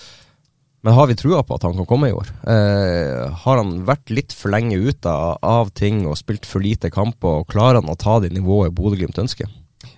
[0.83, 2.27] men har vi trua på at han kan komme i år?
[2.51, 7.43] Eh, har han vært litt for lenge ute av ting og spilt for lite kamper,
[7.43, 9.47] og klarer han å ta det nivået Bodø-Glimt ønsker?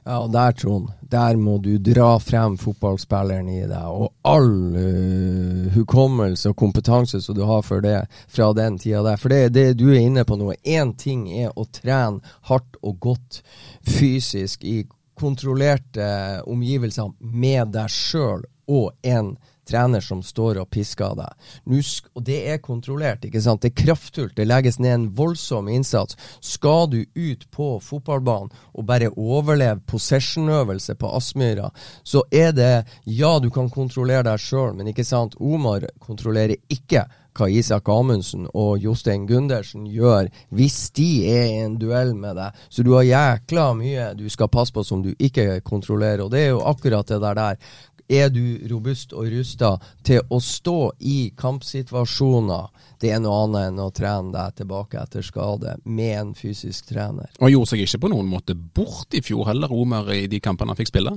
[0.06, 5.72] Ja, og der, Trond, der må du dra frem fotballspilleren i deg, og all uh,
[5.74, 9.18] hukommelse og kompetanse som du har for det fra den tida der.
[9.18, 10.52] For det er det du er inne på nå.
[10.62, 13.42] Én ting er å trene hardt og godt
[13.82, 14.84] fysisk i
[15.18, 16.06] kontrollerte
[16.54, 19.34] omgivelser med deg sjøl, og en
[19.68, 21.50] trener som står og pisker deg.
[21.66, 21.82] Nå
[22.16, 23.62] og det er kontrollert, ikke sant.
[23.64, 26.18] Det er kraftfullt, det legges ned en voldsom innsats.
[26.42, 31.72] Skal du ut på fotballbanen og bare overleve possession-øvelse på Aspmyra,
[32.04, 32.74] så er det
[33.06, 35.36] Ja, du kan kontrollere deg sjøl, men ikke sant.
[35.40, 37.06] Omar kontrollerer ikke
[37.36, 42.62] hva Isak Amundsen og Jostein Gundersen gjør hvis de er i en duell med deg.
[42.70, 46.46] Så du har jækla mye du skal passe på som du ikke kontrollerer, og det
[46.46, 47.60] er jo akkurat det der der.
[48.06, 49.72] Er du robust og rusta
[50.06, 52.68] til å stå i kampsituasjoner?
[53.02, 57.32] Det er noe annet enn å trene deg tilbake etter skade med en fysisk trener.
[57.42, 60.76] Og gjorde seg ikke på noen måte bort i fjor heller, Omer, i de kampene
[60.76, 61.16] han fikk spille?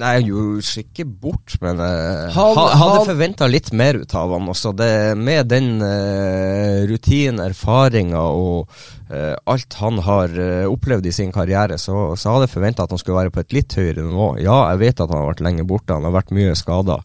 [0.00, 4.14] Nei, jeg gjorde ikke bort, men uh, Han- ha, hadde han- forventa litt mer ut
[4.16, 4.70] av han også.
[4.78, 4.86] Det,
[5.20, 8.70] med den uh, rutinen, erfaringa og
[9.12, 12.94] uh, alt han har uh, opplevd i sin karriere, så, så hadde jeg forventa at
[12.96, 14.30] han skulle være på et litt høyere nivå.
[14.40, 16.96] Ja, jeg vet at han har vært lenge borte, han har vært mye skada,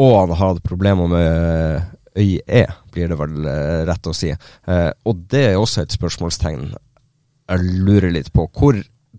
[0.00, 2.64] og han har hatt problemer med øye,
[2.94, 4.30] blir det vel eh, rett å si.
[4.32, 8.46] Eh, og det er også et spørsmålstegn jeg lurer litt på.
[8.54, 8.78] Hvor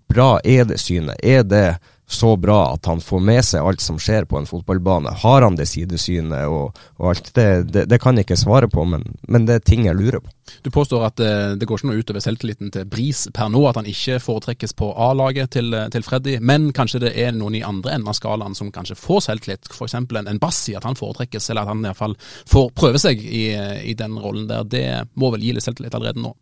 [0.09, 1.19] bra er det synet?
[1.21, 1.65] Er det
[2.07, 5.13] så bra at han får med seg alt som skjer på en fotballbane?
[5.23, 7.31] Har han det sidesynet og, og alt?
[7.33, 10.21] Det, det, det kan jeg ikke svare på, men, men det er ting jeg lurer
[10.21, 10.29] på.
[10.61, 13.79] Du påstår at eh, det går ikke noe utover selvtilliten til Bris per nå, at
[13.79, 17.65] han ikke foretrekkes på A-laget til, eh, til Freddy, men kanskje det er noen i
[17.65, 19.97] andre enden av skalaen som kanskje får selvtillit, f.eks.
[19.97, 22.13] en, en Bassi, at han foretrekkes, eller at han iallfall
[22.51, 23.47] får prøve seg i,
[23.81, 24.67] i den rollen der.
[24.69, 24.87] Det
[25.17, 26.35] må vel gi litt selvtillit allerede nå?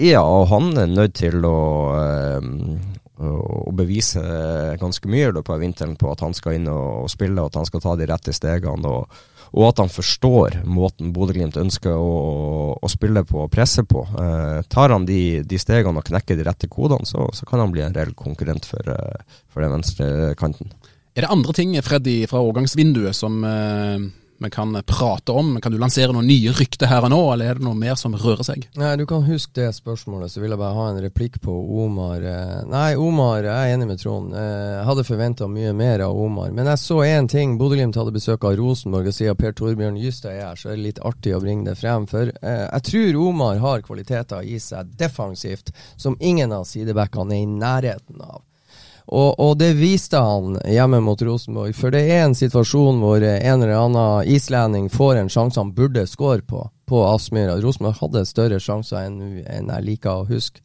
[0.00, 1.58] Ja, og han er nødt til å,
[1.94, 2.48] eh,
[3.22, 4.22] å bevise
[4.80, 7.60] ganske mye i løpet vinteren på at han skal inn og, og spille, og at
[7.60, 8.90] han skal ta de rette stegene.
[8.90, 9.22] og
[9.54, 14.02] og at han forstår måten Bodø-Glimt ønsker å, å spille på og presse på.
[14.02, 17.74] Eh, tar han de, de stegene og knekker de rette kodene, så, så kan han
[17.74, 20.08] bli en reell konkurrent for, eh, for den venstre
[20.40, 20.74] kanten.
[21.14, 24.08] Er det andre ting Freddy, fra årgangsvinduet som eh,
[24.44, 25.54] vi kan prate om?
[25.64, 28.14] Kan du lansere noen nye rykter her og nå, eller er det noe mer som
[28.14, 28.66] rører seg?
[28.80, 32.22] Nei, du kan huske det spørsmålet, så vil jeg bare ha en replikk på Omar.
[32.22, 34.34] Eh, Nei, Omar, jeg er enig med Trond.
[34.34, 36.50] Eh, Jeg hadde forventa mye mer av Omar.
[36.54, 37.56] Men jeg så én ting.
[37.58, 40.84] Bodø-Glimt hadde besøk av Rosenborg, og siden Per Torbjørn Justad er her, så er det
[40.88, 42.06] litt artig å bringe det frem.
[42.10, 47.42] For eh, jeg tror Omar har kvaliteter i seg defensivt som ingen av sidebackene er
[47.44, 48.42] i nærheten av.
[49.06, 51.74] Og, og det viste han hjemme mot Rosenborg.
[51.76, 56.06] For det er en situasjon hvor en eller annen islending får en sjanse han burde
[56.08, 57.58] score på, på Aspmyra.
[57.60, 60.64] Rosenborg hadde større sjanser enn, enn jeg liker å huske.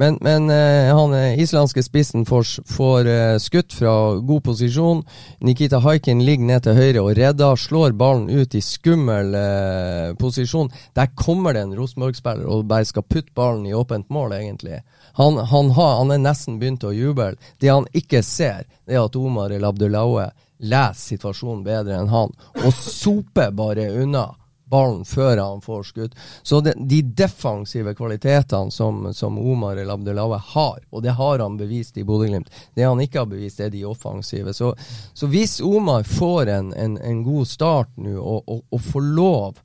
[0.00, 5.02] Men, men eh, han eh, islandske spissen får, får eh, skutt fra god posisjon.
[5.44, 7.60] Nikita Haikin ligger ned til høyre og redder.
[7.60, 10.72] Slår ballen ut i skummel eh, posisjon.
[10.96, 14.80] Der kommer det en Rosenborg-spiller og bare skal putte ballen i åpent mål, egentlig.
[15.20, 17.34] Han, han, har, han er nesten begynt å juble.
[17.60, 20.30] Det han ikke ser, er at Omar El Abdelaue
[20.64, 22.32] leser situasjonen bedre enn han,
[22.64, 24.30] og soper bare unna
[24.70, 26.14] ballen før han får skudd.
[26.42, 31.58] Så det, de defensive kvalitetene som, som Omar El Abdelaue har, og det har han
[31.60, 34.54] bevist i Bodø-Glimt, det han ikke har bevist, er de offensive.
[34.54, 34.74] Så,
[35.14, 39.60] så hvis Omar får en, en, en god start nå, og, og, og får lov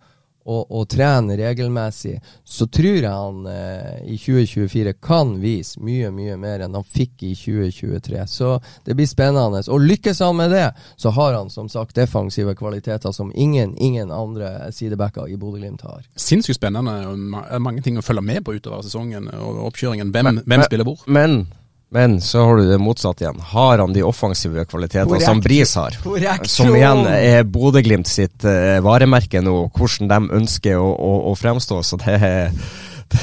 [0.46, 6.36] å, og trener regelmessig, så tror jeg han eh, i 2024 kan vise mye, mye
[6.38, 8.22] mer enn han fikk i 2023.
[8.30, 8.52] Så
[8.86, 9.64] det blir spennende.
[9.74, 10.68] Og lykkes han med det,
[11.02, 16.06] så har han som sagt defensive kvaliteter som ingen, ingen andre sidebacker i Bodø-Glimt har.
[16.16, 16.96] Sinnssykt spennende.
[17.10, 20.12] og ma- mange ting å følge med på utover sesongen og oppkjøringen.
[20.14, 21.02] Hvem, Men- hvem spiller hvor?
[21.08, 21.48] Men,
[21.96, 23.38] men så har du det motsatte igjen.
[23.54, 25.96] Har han de offensive kvaliteter som Bris har?
[26.04, 31.36] Korrekt, Som igjen er Bodø-Glimt sitt uh, varemerke nå, hvordan de ønsker å, å, å
[31.40, 31.80] fremstå.
[31.88, 32.52] Så det er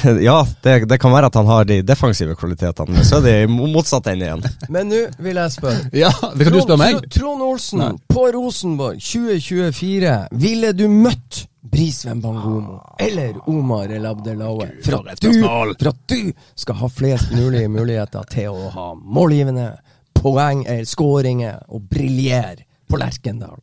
[0.29, 3.33] Ja, det, det kan være at han har de defensive kvalitetene, men så er det
[3.43, 4.43] i mo- motsatt ende igjen.
[4.73, 5.87] Men nå vil jeg spørre.
[6.03, 7.07] Ja, det kan du spørre meg.
[7.13, 10.13] Trond, Olsen Olsen, på Rosenborg 2024,
[10.43, 16.33] ville du møtt Brisveen Bangomo eller Omar El Abdelaue for at, du, for at du
[16.59, 19.69] skal ha flest mulig muligheter til å ha målgivende
[20.17, 23.55] poeng eller skåringer og briljere på Lerkendal?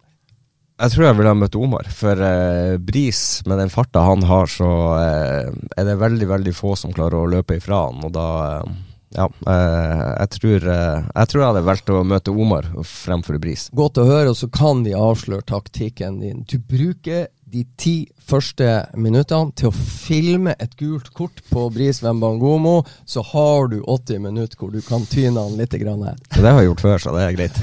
[0.81, 4.49] Jeg tror jeg ville ha møtt Omar, for eh, Bris, med den farta han har,
[4.49, 8.28] så eh, er det veldig, veldig få som klarer å løpe ifra han, og da
[8.47, 8.78] eh,
[9.18, 13.66] ja, eh, jeg, tror, eh, jeg tror jeg hadde valgt å møte Omar fremfor Bris.
[13.76, 16.45] Godt å høre, og så kan vi avsløre taktikken din.
[16.49, 17.94] Du bruker de ti
[18.30, 24.22] første minuttene til å filme et gult kort på Bris Wembangomo, så har du 80
[24.22, 25.74] minutter hvor du kan tyne han litt.
[25.80, 26.16] Grann her.
[26.34, 27.59] Det har jeg gjort før, så det er greit.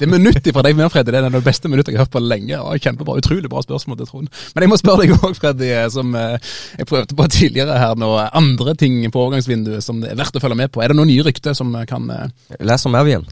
[0.00, 2.58] Det minuttet fra deg, Freddy, det er det beste minuttet jeg har hørt på lenge.
[2.58, 4.42] og Kjempebra, Utrolig bra spørsmål til Trond.
[4.54, 8.10] Men jeg må spørre deg òg, Freddy, som eh, jeg prøvde på tidligere her nå.
[8.40, 10.82] Andre ting på overgangsvinduet som det er verdt å følge med på.
[10.82, 12.30] Er det noen nye rykter som kan eh,
[12.66, 13.26] Les om Evjen.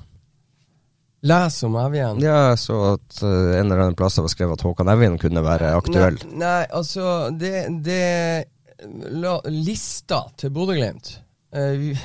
[1.24, 2.20] Les om Evjen.
[2.20, 5.18] Ja, jeg så at uh, en eller annen plass det var skrevet at Håkan Evjen
[5.20, 6.18] kunne være aktuell.
[6.28, 8.44] Nei, nei altså Det, det
[9.08, 11.14] la, Lista til Bodø-Glimt
[11.56, 11.84] uh,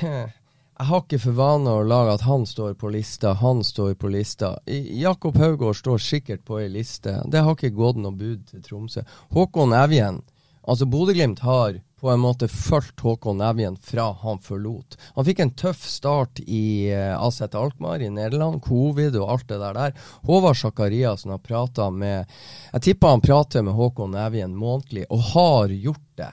[0.80, 4.08] Jeg har ikke for vane å lage at han står på lista, han står på
[4.08, 4.54] lista.
[4.64, 7.18] Jakob Haugård står sikkert på ei liste.
[7.28, 9.04] Det har ikke gått noe bud til Tromsø.
[9.36, 10.22] Håkon Evjen
[10.64, 14.96] Altså Bodø-Glimt har på en måte fulgt Håkon Evjen fra han forlot.
[15.14, 19.58] Han fikk en tøff start i AZ Aset Alkmaar i Nederland, covid og alt det
[19.60, 19.94] der der.
[20.26, 22.26] Håvard Sakariassen har prata med
[22.72, 26.32] Jeg tipper han prater med Håkon Evjen månedlig, og har gjort det.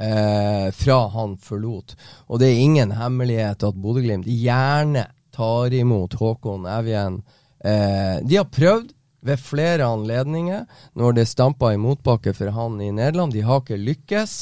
[0.00, 1.96] Eh, fra han forlot.
[2.26, 7.22] Og det er ingen hemmelighet at Bodø-Glimt gjerne tar imot Håkon Evjen.
[7.64, 8.90] Eh, de har prøvd
[9.22, 10.64] ved flere anledninger
[10.98, 13.36] når det stampa i motbakke for han i Nederland.
[13.36, 14.36] De har ikke lykkes.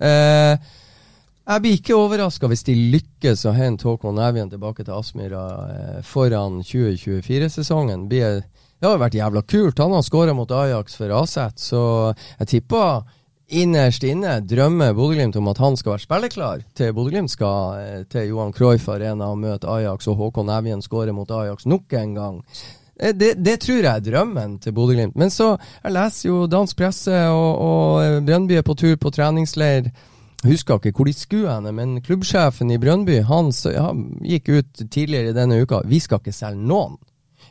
[0.00, 0.56] Eh,
[1.50, 5.44] jeg blir ikke overraska hvis de lykkes å hente Håkon Evjen tilbake til Aspmyra
[5.74, 8.08] eh, foran 2024-sesongen.
[8.12, 8.22] Det
[8.86, 9.80] har vært jævla kult.
[9.82, 11.82] Han har skåra mot Ajax for Aset, så
[12.38, 13.02] jeg tipper
[13.50, 18.30] innerst inne drømmer Bodø-Glimt om at han skal være spilleklar til Bodø-Glimt skal eh, til
[18.30, 22.44] Johan Cruyff Arena og møte Ajax, og Håkon Evjen skårer mot Ajax nok en gang.
[23.00, 25.16] Eh, Det, det tror jeg er drømmen til Bodø-Glimt.
[25.16, 29.10] Men så, jeg leser jo dansk presse, og, og eh, Brøndby er på tur på
[29.10, 29.90] treningsleir.
[30.44, 35.34] Husker ikke hvor de skulle henne, men klubbsjefen i Brøndby han han, gikk ut tidligere
[35.36, 35.82] denne uka.
[35.84, 36.96] Vi skal ikke selge noen.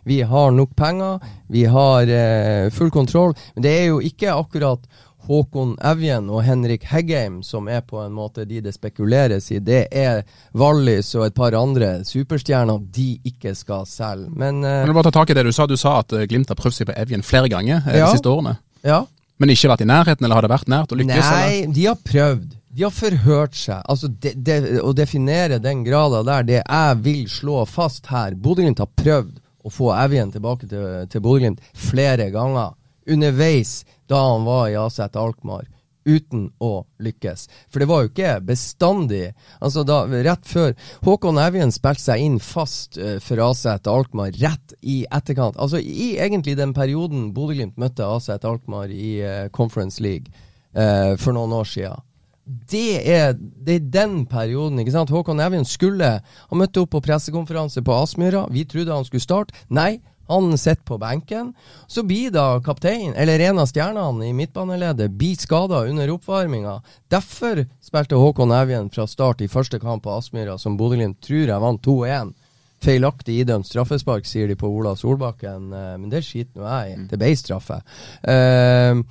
[0.10, 1.20] Vi har nok penger,
[1.50, 3.36] vi har eh, full kontroll.
[3.56, 4.88] Men det er jo ikke akkurat
[5.30, 9.60] Håkon Evjen og Henrik Heggheim som er på en måte de det spekuleres i.
[9.62, 10.24] Det er
[10.58, 14.32] Wallis og et par andre superstjerner de ikke skal selge.
[14.34, 15.68] Men uh, Men du bare ta tak i det du sa?
[15.70, 18.08] Du sa at eh, Glimt har prøvd seg på Evjen flere ganger eh, Ja.
[18.10, 18.58] de siste årene.
[18.84, 19.04] ja.
[19.40, 21.16] Men ikke vært i nærheten, eller har det vært nært å lykkes?
[21.16, 21.46] eller?
[21.48, 22.50] Nei, de har prøvd.
[22.76, 23.86] De har forhørt seg.
[23.88, 28.82] Altså, de, de, Å definere den grada der, det jeg vil slå fast her Bodø-Glimt
[28.84, 32.76] har prøvd å få Evjen tilbake til, til Bodø-Glimt flere ganger.
[33.10, 35.68] Underveis, da han var i AZ Alkmaar.
[36.10, 37.46] Uten å lykkes.
[37.70, 39.34] For det var jo ikke bestandig.
[39.62, 40.74] Altså da, Rett før
[41.06, 45.60] Håkon Evjen spilte seg inn fast eh, for AZ Alkmaar rett i etterkant.
[45.60, 50.32] Altså i egentlig den perioden Bodø-Glimt møtte AZ Alkmaar i uh, Conference League
[50.74, 52.06] uh, for noen år siden.
[52.50, 54.80] Det er, det er den perioden.
[54.80, 55.12] ikke sant?
[55.14, 56.16] Håkon Evjen skulle
[56.50, 58.48] Han møtte opp på pressekonferanse på Aspmyra.
[58.50, 59.54] Vi trodde han skulle starte.
[59.70, 60.00] Nei,
[60.30, 61.54] han sitter på benken.
[61.88, 66.82] Så blir da kaptein, eller en av stjernene i midtbaneleddet, blir skada under oppvarminga.
[67.10, 71.66] Derfor spilte Håkon Evjen fra start i første kamp på Aspmyra, som Bodø-Glimt tror jeg
[71.66, 72.36] vant 2-1.
[72.80, 77.02] Feilaktig idømt straffespark, sier de på Ola Solbakken, eh, men det skiter nå jeg i.
[77.10, 77.82] Det ble straffe.
[78.24, 79.04] Uh,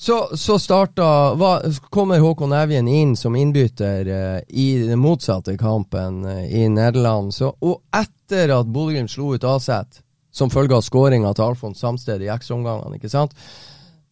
[0.00, 1.56] så, så starta hva,
[1.90, 7.34] kommer Håkon Evjen inn som innbytter eh, i den motsatte kampen eh, i Nederland.
[7.34, 9.98] Så, og etter at Bodø-Glimt slo ut Aset,
[10.38, 13.34] som følge av skåringa til Alfons Samsted i ekstraomgangene, ikke sant.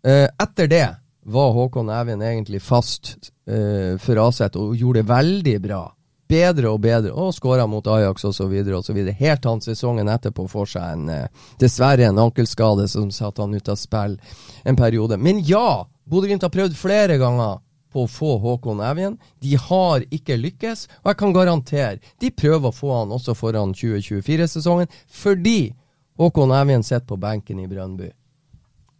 [0.06, 0.86] Eh, etter det
[1.26, 3.16] var Håkon Evjen egentlig fast
[3.50, 5.82] eh, for Aset og gjorde det veldig bra.
[6.26, 8.50] Bedre og bedre, og skåra mot Ajax osv.
[8.50, 13.70] Helt til sesongen etterpå får seg en eh, dessverre en ankelskade som satte han ut
[13.70, 14.18] av spill
[14.66, 15.18] en periode.
[15.22, 17.60] Men ja, Bodø-Glimt har prøvd flere ganger
[17.94, 19.18] på å få Håkon Evjen.
[19.42, 23.74] De har ikke lykkes, og jeg kan garantere de prøver å få han også foran
[23.74, 25.72] 2024-sesongen, fordi
[26.16, 28.12] Håkon Evjen sitter på benken i Brønnby.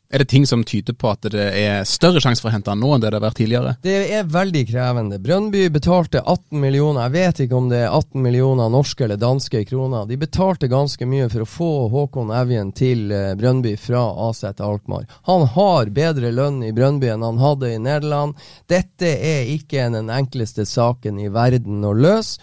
[0.08, 2.78] Er det ting som tyder på at det er større sjanse for å hente han
[2.78, 3.72] nå enn det det har vært tidligere?
[3.82, 5.18] Det er veldig krevende.
[5.18, 9.64] Brønnby betalte 18 millioner, jeg vet ikke om det er 18 millioner norske eller danske
[9.66, 10.06] kroner.
[10.06, 15.10] De betalte ganske mye for å få Håkon Evjen til Brønnby Brøndby fra AZ Alkmaar.
[15.26, 18.38] Han har bedre lønn i Brønnby enn han hadde i Nederland.
[18.70, 22.38] Dette er ikke den enkleste saken i verden å løse,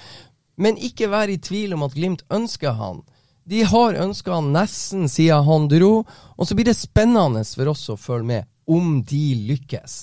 [0.59, 3.05] men ikke vær i tvil om at Glimt ønsker han.
[3.50, 5.94] De har ønska han nesten siden han dro,
[6.38, 9.98] og så blir det spennende for oss å følge med om de lykkes.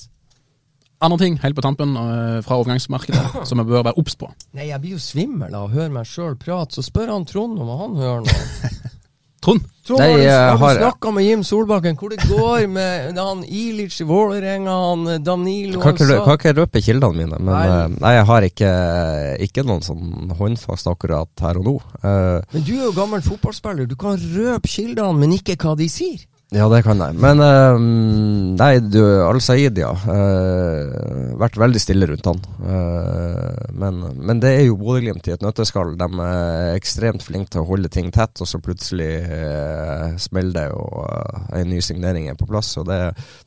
[1.01, 4.28] Andre ting helt på tampen øh, fra overgangsmarkedet som vi bør være obs på.
[4.53, 7.57] Nei, jeg blir jo svimmel av å høre meg sjøl prate, så spør han Trond
[7.57, 8.91] om han hører nå.
[9.41, 13.41] Trond, Trond, Nei, har du, har snakka med Jim Solbakken hvor det går med han
[13.45, 17.62] Ilic i Vålerenga, han eh, Danilo Kan ikke, kan ikke røpe kildene mine, men Nei.
[17.68, 18.72] eh, nei, jeg har ikke,
[19.49, 21.76] ikke noen sånn håndfast akkurat her og nå.
[22.05, 25.88] Uh, Men du er jo gammel fotballspiller, du kan røpe kildene, men ikke hva de
[25.91, 26.26] sier.
[26.51, 27.16] Ja, det kan jeg.
[27.22, 27.80] Men eh,
[28.59, 29.92] nei, du, Al-Saeed, ja.
[30.03, 32.40] Uh, vært veldig stille rundt han.
[32.59, 35.94] Uh, men, men det er jo Bodø-Glimt i et nøtteskall.
[36.01, 40.66] De er ekstremt flinke til å holde ting tett, og så plutselig uh, smeller det,
[40.74, 42.72] og uh, en ny signering er på plass.
[42.82, 43.01] Og det,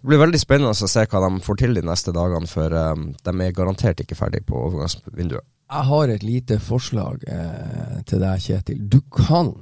[0.04, 3.34] blir veldig spennende å se hva de får til de neste dagene, for eh, de
[3.46, 5.46] er garantert ikke ferdig på overgangsvinduet.
[5.74, 8.82] Jeg har et lite forslag eh, til deg, Kjetil.
[8.92, 9.54] Du kan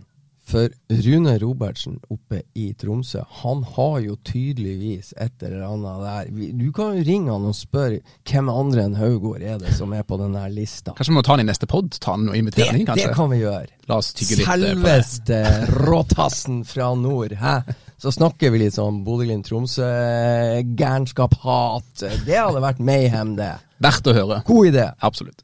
[0.52, 0.68] For
[1.06, 6.24] Rune Robertsen oppe i Tromsø, han har jo tydeligvis et eller annet der.
[6.60, 10.04] Du kan jo ringe han og spørre hvem andre enn Haugård er det som er
[10.08, 10.92] på den lista.
[10.98, 11.88] Kanskje vi må ta han i neste pod?
[12.04, 13.08] Ta han og invitere han inn, kanskje?
[13.08, 13.68] det kan vi gjøre.
[13.88, 14.52] La oss tygge litt eh.
[14.52, 15.38] Selveste
[15.86, 17.32] råtassen fra nord.
[17.40, 17.56] Hæ?
[18.02, 21.94] Så snakker vi litt sånn Bodø-Glimt-Tromsø-gærenskap, hat.
[22.26, 23.54] Det hadde vært mayhem, det.
[23.82, 24.38] Verdt å høre.
[24.48, 24.86] God idé.
[25.06, 25.40] Absolutt.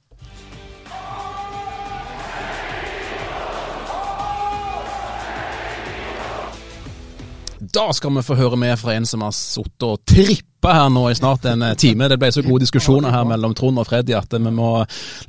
[7.77, 11.03] Da skal vi få høre mer fra en som har sittet og trippa her nå
[11.11, 12.07] i snart en eh, time.
[12.09, 14.71] Det ble så gode diskusjoner her mellom Trond og Freddy at vi må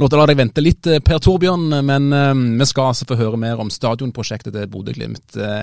[0.00, 1.66] låte la deg vente litt, eh, Per Torbjørn.
[1.84, 2.32] Men eh,
[2.62, 5.36] vi skal altså få høre mer om stadionprosjektet til Bodø-Glimt.
[5.36, 5.60] Eh,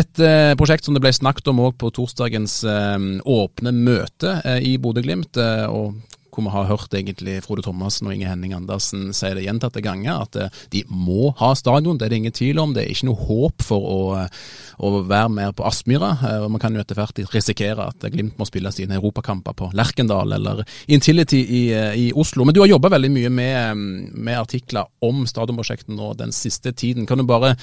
[0.00, 2.96] Et eh, prosjekt som det ble snakket om òg på torsdagens eh,
[3.36, 5.36] åpne møte eh, i Bodø-Glimt.
[5.36, 6.00] eh, og
[6.32, 10.22] hvor vi har hørt egentlig Frode Thomassen og Inge Henning Andersen si det gjentatte ganger,
[10.24, 11.98] at eh, de må ha stadion.
[12.00, 12.72] Det er det ingen tvil om.
[12.72, 14.40] Det er ikke noe håp for å, eh,
[14.80, 16.10] å være mer på Aspmyra.
[16.30, 20.32] eh, Man kan jo etter hvert risikere at Glimt må spille sine europakamper på Lerkendal
[20.38, 21.62] eller Intility i,
[22.06, 22.44] i Oslo.
[22.48, 27.06] Men du har jobba veldig mye med, med artikler om stadionprosjektet nå den siste tiden.
[27.06, 27.54] Kan du bare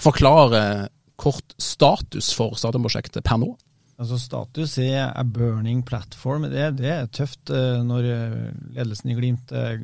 [0.00, 0.88] forklare
[1.20, 3.54] kort status for stadionprosjektet per nå?
[4.00, 6.46] Altså Status er a burning platform.
[6.48, 8.36] Det, det er tøft eh, når eh,
[8.78, 9.82] ledelsen i Glimt eh,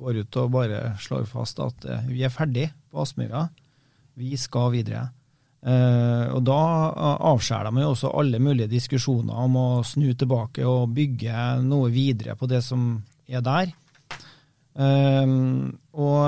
[0.00, 3.46] går ut og bare slår fast at vi er ferdig på Aspmyra.
[4.18, 5.06] Vi skal videre.
[5.62, 6.58] Og Da
[7.30, 12.34] avskjærer de jo også alle mulige diskusjoner om å snu tilbake og bygge noe videre
[12.34, 12.96] på det som
[13.30, 13.70] er der.
[15.94, 16.18] Og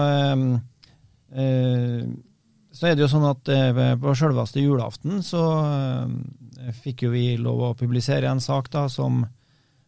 [2.75, 7.27] så er det jo sånn at eh, på selveste julaften så eh, fikk jo vi
[7.39, 9.23] lov å publisere en sak da som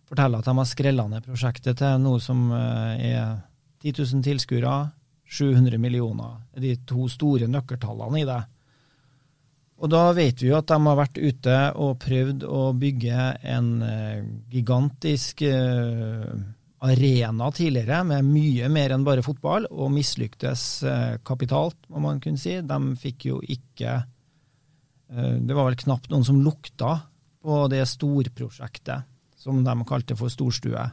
[0.07, 3.33] forteller at de har skrella ned prosjektet til noe som eh, er
[3.83, 4.77] 10 000 tilskuere,
[5.27, 6.39] 700 millioner.
[6.55, 8.43] Er de to store nøkkeltallene i det.
[9.83, 13.69] Og da vet vi jo at de har vært ute og prøvd å bygge en
[14.49, 15.43] gigantisk
[16.87, 22.41] arena tidligere, med mye mer enn bare fotball, og mislyktes eh, kapitalt, må man kunne
[22.41, 22.59] si.
[22.63, 26.99] De fikk jo ikke eh, Det var vel knapt noen som lukta
[27.47, 29.07] på det storprosjektet
[29.39, 30.87] som de kalte for storstue.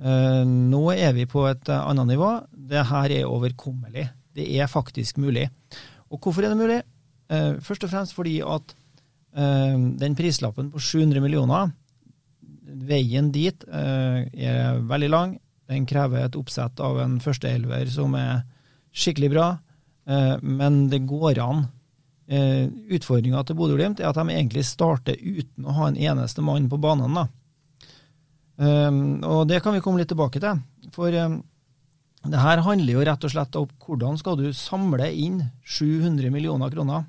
[0.00, 2.32] Eh, nå er vi på et annet nivå.
[2.50, 4.08] Det her er overkommelig.
[4.36, 5.48] Det er faktisk mulig.
[6.10, 6.80] Og hvorfor er det mulig?
[7.62, 8.72] Først og fremst fordi at
[9.30, 11.68] den prislappen på 700 millioner
[12.70, 15.34] Veien dit eh, er veldig lang.
[15.70, 18.42] Den krever et oppsett av en førsteelver som er
[18.90, 19.48] skikkelig bra,
[20.10, 21.66] eh, men det går an.
[22.30, 22.66] Eh,
[22.96, 26.80] Utfordringa til Bodø-Glimt er at de egentlig starter uten å ha en eneste mann på
[26.80, 27.14] banen.
[27.14, 27.28] da.
[28.60, 30.58] Og det kan vi komme litt tilbake til.
[30.92, 36.28] For det her handler jo rett og slett om hvordan skal du samle inn 700
[36.34, 37.06] millioner kroner.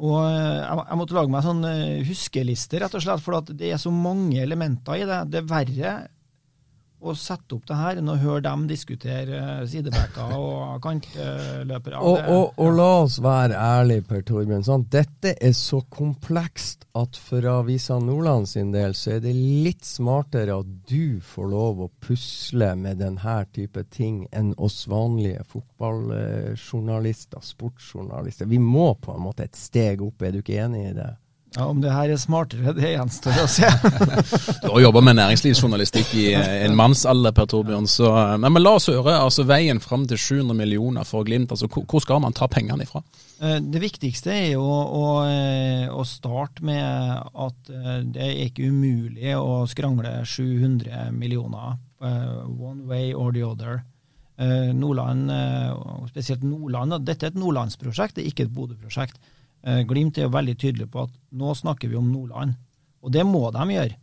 [0.00, 3.80] Og eh, jeg, måtte lage meg sånn eh, huskeliste, rett og slett, for det er
[3.80, 5.20] så mange elementer i det.
[5.32, 5.94] Det er verre
[7.00, 12.00] å sette opp det her enn å høre dem diskutere eh, sidebacker og kantløpere.
[12.00, 14.66] Og, og, og la oss være ærlige, Per Torbjørn.
[14.66, 14.90] Sant?
[14.92, 20.58] Dette er så komplekst at for Avisa Nordland sin del, så er det litt smartere
[20.60, 28.50] at du får lov å pusle med denne type ting enn oss vanlige fotballjournalister, sportsjournalister.
[28.50, 31.10] Vi må på en måte et steg opp, er du ikke enig i det?
[31.56, 33.66] Ja, om det her er smartere, det gjenstår å se.
[34.62, 37.88] Du har jobba med næringslivsjournalistikk i en mannsalder, Per Torbjørn.
[37.90, 41.50] Så, eh, nei, men la oss høre altså veien fram til 700 millioner for Glimt.
[41.50, 43.02] altså Hvor skal man ta pengene ifra?
[43.42, 46.86] Eh, Det viktigste er jo å, eh, å starte med
[47.34, 47.72] at
[48.14, 51.78] det er ikke umulig å skrangle 700 millioner.
[52.00, 53.82] One way or the other.
[54.40, 55.28] Nordland,
[56.08, 59.18] spesielt Nordland, dette er et nordlandsprosjekt, det er ikke et Bodø-prosjekt.
[59.62, 62.56] Eh, Glimt er jo veldig tydelig på at nå snakker vi om Nordland.
[63.04, 63.98] Og det må de gjøre,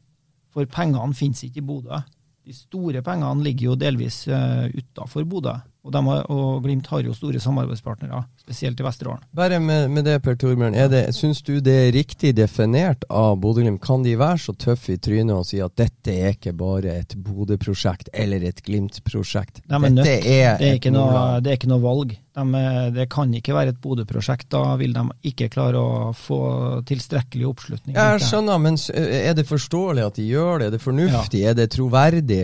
[0.54, 2.00] for pengene finnes ikke i Bodø.
[2.48, 7.06] De store pengene ligger jo delvis uh, utafor Bodø, og, de har, og Glimt har
[7.08, 9.24] jo store samarbeidspartnere, spesielt i Vesterålen.
[9.36, 10.76] Bare med, med det, Per Torbjørn.
[10.76, 13.80] Er syns du det er riktig definert av Bodø-Glimt?
[13.84, 17.16] Kan de være så tøffe i trynet og si at dette er ikke bare et
[17.24, 19.64] Bodø-prosjekt eller et Glimt-prosjekt?
[19.64, 20.04] De er nødt.
[20.04, 22.14] Dette er, Det er ikke noe, det er ikke noe valg.
[22.38, 24.50] De, er- det kan ikke være et Bodø-prosjekt.
[24.54, 26.42] Da vil de ikke klare å få
[26.88, 27.96] tilstrekkelig oppslutning.
[27.98, 30.68] Jeg skjønner, men er det forståelig at de gjør det?
[30.70, 31.44] Er det fornuftig?
[31.48, 32.44] Er det troverdig?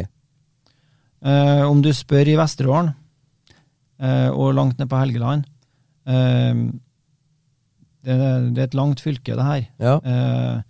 [1.24, 3.03] Uh, om du spør i Vesterålen eh,
[4.04, 5.46] og langt ned på Helgeland
[6.10, 6.64] eh,
[8.04, 8.20] det,
[8.54, 9.66] det er et langt fylke, det her.
[9.80, 9.98] Ja.
[10.04, 10.62] Eh,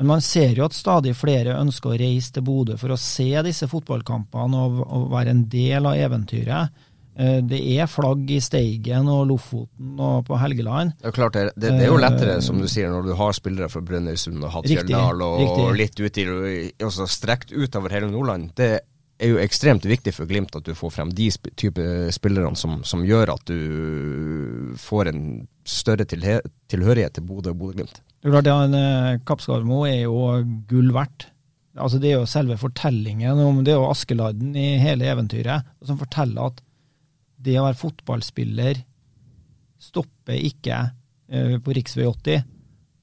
[0.00, 3.30] men man ser jo at stadig flere ønsker å reise til Bodø for å se
[3.44, 6.86] disse fotballkampene og, og være en del av eventyret.
[7.20, 10.96] Eh, det er flagg i Steigen og Lofoten og på Helgeland.
[10.98, 13.36] Det er klart, det, det, det er jo lettere, som du sier, når du har
[13.36, 16.26] spillere fra Brønnøysund og Hattfjelldal og, og litt ut i,
[16.80, 18.50] også strekt utover hele Nordland.
[18.58, 18.72] Det
[19.20, 22.80] er jo ekstremt viktig for Glimt at du får frem de sp type spillerne som,
[22.86, 25.24] som, gjør at du får en
[25.68, 28.00] større tilhørighet til Bodø og Bodø-Glimt.
[28.20, 31.28] Det er klart, ja, Kappskarmo er jo gull verdt.
[31.80, 36.00] Altså Det er jo selve fortellingen om Det er jo Askeladden i hele eventyret som
[36.00, 36.58] forteller at
[37.40, 38.82] det å være fotballspiller
[39.80, 40.80] stopper ikke
[41.32, 42.02] uh, på rv.
[42.10, 42.42] 80.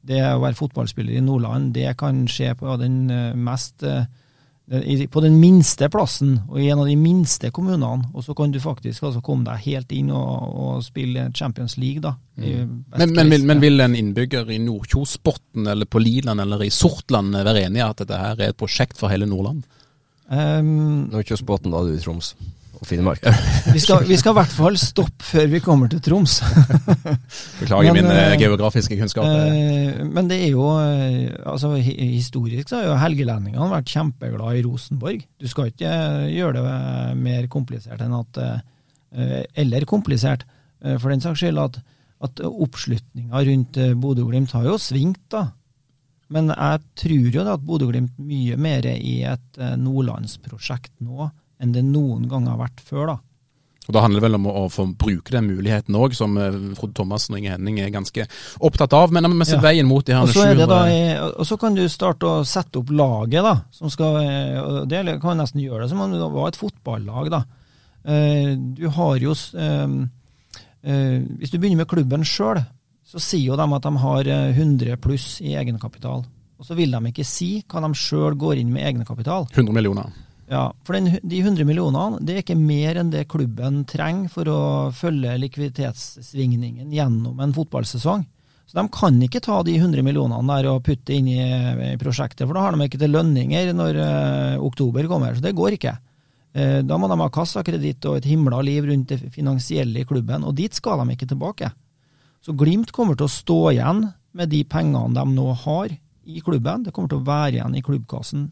[0.07, 3.81] Det å være fotballspiller i Nordland, det kan skje på den uh, mest
[4.67, 8.59] på den minste plassen og i en av de minste kommunene, og så kan du
[8.59, 12.17] faktisk altså komme deg helt inn og, og spille Champions League, da.
[12.35, 12.83] Mm.
[12.97, 17.37] Men, men, vil, men, vil, en innbygger i Nordkjosbotn eller på Liland eller i Sortland
[17.37, 19.63] være enig i at dette her er et prosjekt for hele Nordland?
[20.27, 22.33] Um, Nordkjosbotn, da er du i Troms
[22.85, 23.23] Finnmark.
[23.75, 26.37] vi, skal, vi skal i hvert fall stoppe før vi kommer til Troms.
[27.61, 29.47] Beklager men, mine uh, geografiske kunnskaper.
[29.49, 35.25] Uh, men det er jo altså Historisk så har jo helgelendingene vært kjempeglade i Rosenborg.
[35.39, 35.91] Du skal ikke
[36.33, 36.77] gjøre det
[37.21, 38.41] mer komplisert enn at
[39.57, 40.43] Eller komplisert,
[40.99, 41.79] for den saks skyld, at,
[42.27, 45.47] at oppslutninga rundt Bodø-Glimt har jo svingt, da.
[46.33, 51.29] Men jeg tror jo at Bodø-Glimt mye mer er i et nordlandsprosjekt nå
[51.61, 53.13] enn det noen gang har vært før.
[53.13, 53.17] da.
[53.87, 56.35] Og Da handler det vel om å, å få bruke den muligheten òg, som
[56.75, 58.25] Frode Thomassen og Inge Henning er ganske
[58.67, 59.13] opptatt av.
[59.15, 59.61] Men med ja.
[59.63, 60.81] veien mot de her og så, da,
[61.31, 63.55] og så kan du starte å sette opp laget, da.
[63.71, 64.19] Som skal,
[64.63, 67.31] og det kan nesten gjøre det som om det var et fotballag.
[67.31, 67.41] da.
[68.77, 72.59] Du har jo Hvis du begynner med klubben sjøl,
[73.07, 76.25] så sier jo de at de har 100 pluss i egenkapital.
[76.57, 79.47] Og så vil de ikke si hva de sjøl går inn med egenkapital.
[79.53, 80.11] 100 millioner.
[80.47, 84.47] Ja, for den, de 100 millionene det er ikke mer enn det klubben trenger for
[84.47, 84.59] å
[84.95, 88.23] følge likviditetssvingningen gjennom en fotballsesong.
[88.67, 92.45] Så De kan ikke ta de 100 millionene der og putte inn i, i prosjektet,
[92.45, 94.09] for da har de ikke til lønninger når ø,
[94.67, 95.35] oktober kommer.
[95.35, 95.93] Så det går ikke.
[96.57, 100.43] Uh, da må de ha kassakreditt og et himla liv rundt det finansielle i klubben,
[100.47, 101.71] og dit skal de ikke tilbake.
[102.43, 104.03] Så Glimt kommer til å stå igjen
[104.35, 105.95] med de pengene de nå har
[106.27, 106.83] i klubben.
[106.83, 108.49] Det kommer til å være igjen i klubbkassen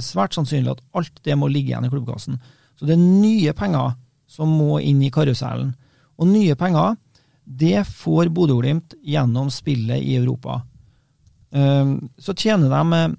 [0.00, 2.38] svært sannsynlig at alt det må ligge igjen i klubbkassen.
[2.78, 3.96] Så det er nye penger
[4.30, 5.74] som må inn i karusellen.
[6.20, 6.96] Og nye penger,
[7.44, 10.62] det får Bodø-Glimt gjennom spillet i Europa.
[11.52, 13.16] Ehm, så tjener de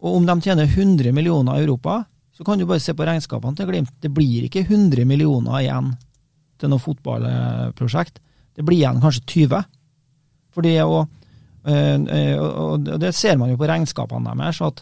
[0.00, 3.54] Og om de tjener 100 millioner i Europa, så kan du bare se på regnskapene
[3.54, 3.92] til Glimt.
[4.00, 5.90] Det blir ikke 100 millioner igjen
[6.56, 8.16] til noe fotballprosjekt.
[8.56, 9.64] Det blir igjen kanskje 20.
[10.54, 11.02] For det å
[11.66, 14.80] eh, eh, Og det ser man jo på regnskapene deres, at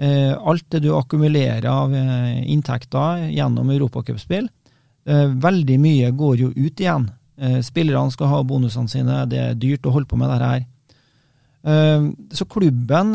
[0.00, 4.48] alt det du akkumulerer av eh, inntekter gjennom europacupspill,
[5.06, 7.10] eh, veldig mye går jo ut igjen.
[7.64, 10.64] Spillerne skal ha bonusene sine, det er dyrt å holde på med dette her.
[12.36, 13.14] Så klubben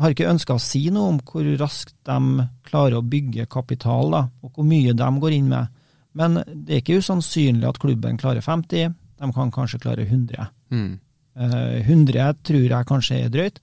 [0.00, 4.22] har ikke ønska å si noe om hvor raskt de klarer å bygge kapital, da,
[4.40, 5.76] og hvor mye de går inn med.
[6.16, 10.48] Men det er ikke usannsynlig at klubben klarer 50, de kan kanskje klare 100.
[10.72, 10.94] Mm.
[11.36, 13.60] 100 tror jeg kanskje er drøyt.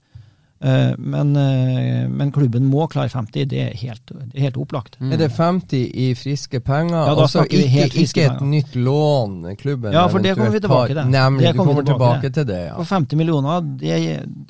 [0.64, 4.94] Eh, men, eh, men, klubben må klare 50, det er helt, det er helt opplagt.
[5.00, 5.12] Mm.
[5.12, 7.00] Er det 50 i friske penger?
[7.00, 10.94] Ja, da altså ikke, ikke et nytt lån klubben Ja, for det kommer vi tilbake
[10.94, 11.02] til.
[11.10, 12.60] Nemlig, det du kommer tilbake, til det.
[12.68, 12.76] ja.
[12.78, 13.98] For 50 millioner, det,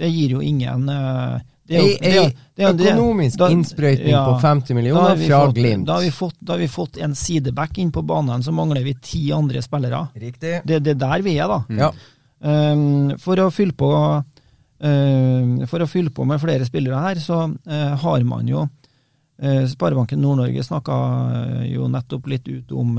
[0.02, 1.38] det gir jo ingen uh,
[1.72, 1.86] det er,
[2.18, 2.26] jo,
[2.58, 5.86] det er, økonomisk da, innsprøytning ja, på 50 millioner fra Glimt.
[5.88, 8.84] Da har, vi fått, da har vi fått en sideback inn på banen, så mangler
[8.84, 10.02] vi ti andre spillere.
[10.12, 10.58] Riktig.
[10.68, 11.86] Det, det er der vi er, da.
[11.86, 11.90] Ja.
[12.42, 14.31] Um, for å fylle på Eh,
[14.82, 18.64] for å fylle på med flere spillere her, så eh, har man jo
[19.38, 20.96] eh, Sparebanken Nord-Norge snakka
[21.68, 22.96] jo nettopp litt ut om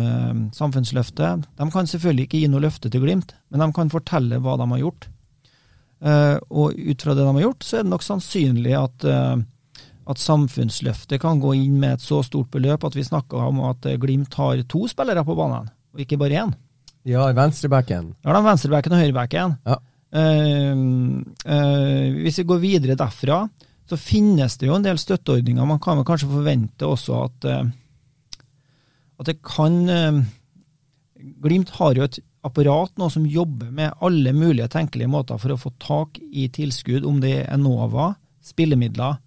[0.56, 1.48] samfunnsløftet.
[1.60, 4.70] De kan selvfølgelig ikke gi noe løfte til Glimt, men de kan fortelle hva de
[4.76, 5.10] har gjort.
[6.04, 11.22] Og ut fra det de har gjort, så er det nok sannsynlig at, at samfunnsløftet
[11.24, 14.60] kan gå inn med et så stort beløp at vi snakker om at Glimt har
[14.68, 16.52] to spillere på banen, og ikke bare én.
[17.08, 18.14] Ja, venstrebacken.
[18.24, 19.58] Ja, de venstrebacken og høyrebacken.
[19.68, 19.80] Ja.
[20.14, 20.78] Uh,
[21.50, 23.48] uh, hvis vi går videre derfra,
[23.90, 25.66] så finnes det jo en del støtteordninger.
[25.66, 28.44] Man kan vel kanskje forvente også at, uh,
[29.20, 29.82] at det kan
[31.40, 35.60] Glimt har jo et apparat nå som jobber med alle mulige tenkelige måter for å
[35.62, 38.10] få tak i tilskudd, om det er Enova,
[38.44, 39.22] spillemidler.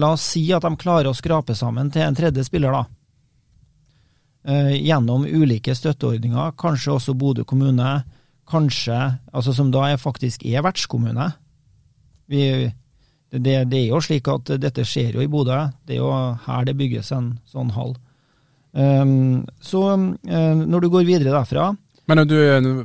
[0.00, 2.86] La oss si at de klarer å skrape sammen til en tredje spiller, da.
[4.72, 7.90] Gjennom ulike støtteordninger, kanskje også Bodø kommune
[8.52, 8.98] kanskje
[9.32, 11.32] Altså som da faktisk er vertskommune.
[12.30, 12.44] Vi,
[13.32, 15.58] det, det, er jo slik at dette skjer jo i Bodø.
[15.88, 16.12] Det er jo
[16.46, 17.96] her det bygges en sånn hall.
[18.72, 21.74] Um, så eh, når du går videre derfra
[22.08, 22.38] Men du,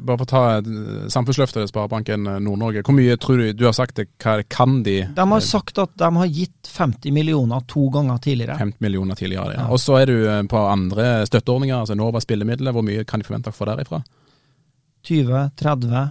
[0.03, 2.84] bare for å ta eh, samfunnsløftet til Sparebanken eh, Nord-Norge.
[2.84, 4.97] Hvor mye tror du Du har sagt det, hva kan de?
[5.15, 8.59] De har sagt at de har gitt 50 millioner to ganger tidligere.
[8.59, 9.63] 50 millioner tidligere, ja.
[9.63, 9.72] Ja.
[9.72, 12.76] Og så er du eh, på andre støtteordninger, altså Enova spillemidler.
[12.76, 14.03] Hvor mye kan de forvente å få derifra?
[15.08, 16.05] 20, 30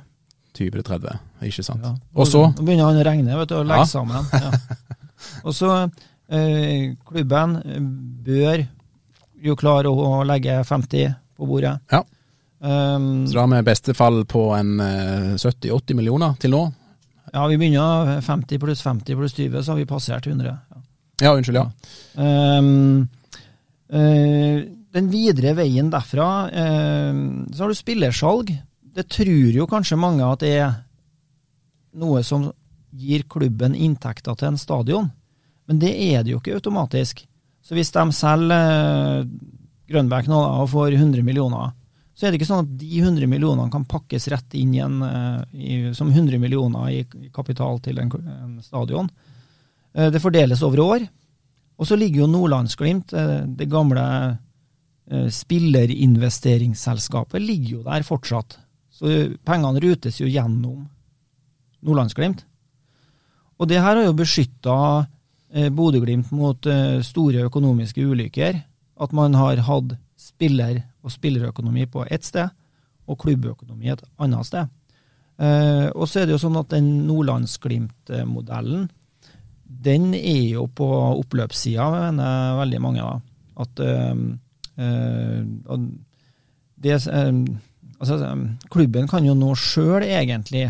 [0.57, 1.83] 20-30, ikke sant.
[1.85, 1.91] ja.
[2.17, 3.91] Og så Nå begynner han å regne vet du, og legge Ja.
[3.91, 4.25] sammen.
[4.33, 4.51] Ja.
[5.45, 5.71] Og så
[6.33, 7.81] eh, Klubben eh,
[8.27, 8.63] bør
[9.47, 11.75] jo klare å legge 50 på bordet.
[11.93, 12.01] Ja.
[12.59, 16.63] Um, Så da har vi i beste fall på en eh, 70-80 millioner til nå.
[17.35, 20.47] ja, vi begynner 50 pluss 50 pluss 20, så har vi passert 100.
[20.73, 20.81] Ja.
[21.21, 21.69] Ja, unnskyld, ja.
[22.17, 23.09] Um,
[23.93, 24.57] uh,
[24.97, 27.21] den videre veien derfra, uh,
[27.53, 28.55] så har du spillersalg.
[28.97, 30.71] Det tror jo kanskje mange at det er
[32.01, 32.49] noe som
[32.97, 35.11] gir klubben inntekter til en stadion,
[35.69, 37.21] men det er det jo ikke automatisk.
[37.67, 39.27] Så hvis de selger eh,
[39.91, 41.67] Grønbæk nå og får 100 millioner,
[42.17, 45.41] så er det ikke sånn at de 100 millionene kan pakkes rett inn igjen eh,
[45.53, 49.09] i, som 100 millioner i, kapital til en, en stadion.
[49.93, 51.01] Eh, det fordeles over år.
[51.77, 54.05] Og så ligger jo Nordlandsglimt, det gamle
[55.37, 58.57] spillerinvesteringsselskapet, ligger jo der fortsatt.
[58.97, 59.13] Så
[59.45, 60.87] pengene rutes jo gjennom
[61.85, 62.47] Nordlandsglimt.
[63.61, 64.79] Og det her har jo beskytta
[65.53, 68.59] eh, Bodø-Glimt mot eh, store økonomiske ulykker.
[68.97, 72.49] At man har hatt spiller- og spillerøkonomi på ett sted,
[73.07, 74.73] og klubbøkonomi et annet sted.
[75.39, 78.89] Eh, og så er det jo sånn at den Nordlandsglimt-modellen,
[79.87, 80.89] den er jo på
[81.21, 83.07] oppløpssida, mener veldig mange.
[83.61, 84.15] At eh,
[84.81, 85.79] eh,
[86.77, 86.99] det,
[87.99, 90.69] altså, eh, klubben kan jo nå sjøl egentlig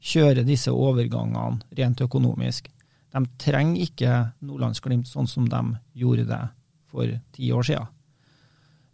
[0.00, 2.70] kjøre disse overgangene rent økonomisk.
[3.10, 5.62] De trenger ikke Nordlandsglimt sånn som de
[5.98, 6.42] gjorde det
[6.90, 7.90] for ti år siden.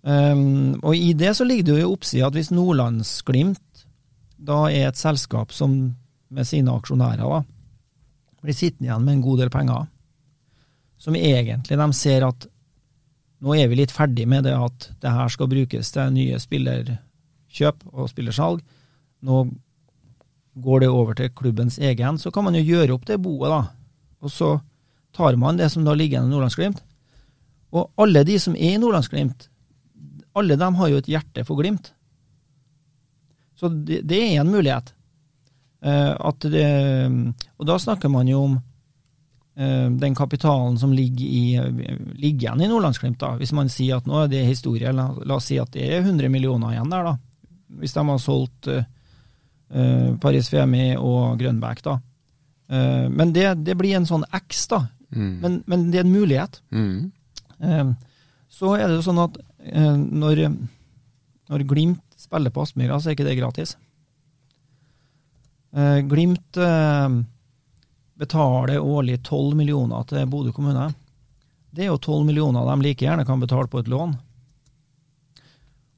[0.07, 3.87] Um, og i det så ligger det jo i oppsida at hvis Nordlandsglimt
[4.37, 5.97] da er et selskap som
[6.29, 7.41] med sine aksjonærer da,
[8.43, 9.89] blir sittende igjen med en god del penger,
[11.03, 12.47] som egentlig de ser at
[13.43, 16.39] nå er vi litt ferdig med det at det her skal brukes til nye
[17.57, 18.61] spillerkjøp og spillersalg.
[19.25, 19.47] Nå
[20.57, 23.63] går det over til klubbens egen, så kan man jo gjøre opp det boet, da.
[24.23, 24.61] Og så
[25.13, 26.83] tar man det som da ligger igjen i Nordlandsglimt.
[27.73, 29.49] Og alle de som er i Nordlandsglimt,
[30.37, 31.93] alle dem har jo et hjerte for Glimt.
[33.57, 34.93] Så det, det er en mulighet.
[35.81, 36.67] Eh, at det,
[37.57, 38.57] og da snakker man jo om
[39.57, 41.57] eh, den kapitalen som ligger, i,
[42.17, 43.21] ligger igjen i Nordlandsglimt.
[43.21, 43.35] da.
[43.41, 46.05] Hvis man sier at nå er det historie, la, la oss si at det er
[46.05, 47.17] 100 millioner igjen der, da.
[47.81, 48.85] Hvis de har solgt eh,
[50.23, 51.99] Paris Femi og Grønbæk, da.
[52.67, 54.81] Uh, men det, det blir en sånn X, da.
[55.15, 55.35] Mm.
[55.43, 56.61] Men, men det er en mulighet.
[56.75, 57.13] Mm.
[57.63, 57.93] Uh,
[58.51, 60.45] Så er det jo sånn at når,
[61.51, 63.73] når Glimt spiller på Aspmyra, så er ikke det gratis.
[66.07, 66.59] Glimt
[68.17, 70.87] betaler årlig 12 millioner til Bodø kommune.
[71.75, 74.15] Det er jo 12 millioner de like gjerne kan betale på et lån.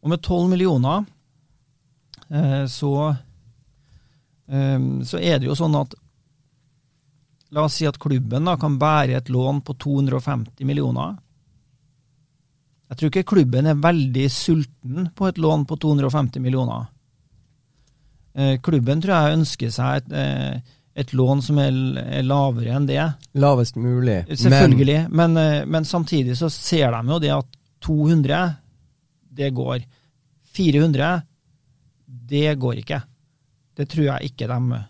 [0.02, 1.04] Og med 12 millioner
[2.68, 2.92] så,
[4.48, 5.96] eh, så er det jo sånn at
[7.48, 11.14] La oss si at klubben da kan bære et lån på 250 millioner.
[12.88, 16.90] Jeg tror ikke klubben er veldig sulten på et lån på 250 millioner.
[18.36, 21.72] Eh, klubben tror jeg ønsker seg et, eh, et lån som er,
[22.04, 23.00] er lavere enn det.
[23.40, 24.22] Lavest mulig.
[24.28, 28.54] Selvfølgelig, men, men, men samtidig så ser de jo det at 200,
[29.40, 29.84] det går.
[30.52, 31.22] 400,
[32.28, 33.02] det går ikke.
[33.78, 34.80] Det tror jeg ikke de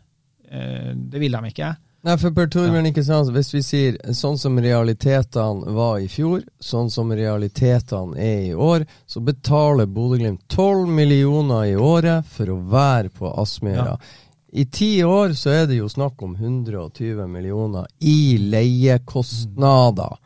[0.50, 1.74] eh, Det vil de ikke.
[2.06, 6.44] Nei, for Per Torbjørn, ikke sant, hvis vi sier sånn som realitetene var i fjor,
[6.62, 12.60] sånn som realitetene er i år, så betaler Bodø-Glimt 12 millioner i året for å
[12.70, 13.98] være på Aspmyra.
[14.54, 20.16] I ti år så er det jo snakk om 120 millioner i leiekostnader.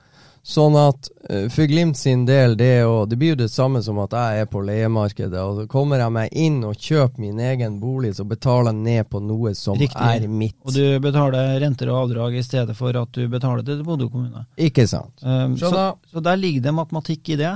[0.43, 3.79] Sånn at eh, for Glimt sin del, det, er jo- det blir jo det samme
[3.87, 5.39] som at jeg er på leiemarkedet.
[5.39, 9.09] og så Kommer jeg meg inn og kjøper min egen bolig, så betaler jeg ned
[9.13, 10.03] på noe som Riktig.
[10.03, 10.57] er mitt.
[10.67, 14.43] Og du betaler renter og avdrag i stedet for at du betaler til Bodø kommune.
[14.59, 15.15] Ikke sant?
[15.23, 15.71] Um, så,
[16.11, 17.53] så der ligger det matematikk i det.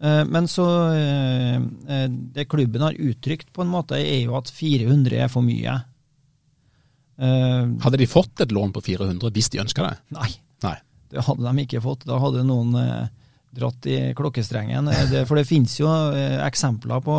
[0.00, 0.64] Uh, men så
[0.94, 5.80] uh, Det klubben har uttrykt, på en måte, er jo at 400 er for mye.
[7.20, 9.96] Uh, Hadde de fått et lån på 400 hvis de ønska det?
[10.14, 10.30] nei,
[10.62, 10.76] Nei.
[11.10, 12.06] Det hadde de ikke fått.
[12.08, 13.06] Da hadde noen uh,
[13.56, 14.90] dratt i klokkestrengen.
[15.10, 17.16] Det, for det finnes jo uh, eksempler på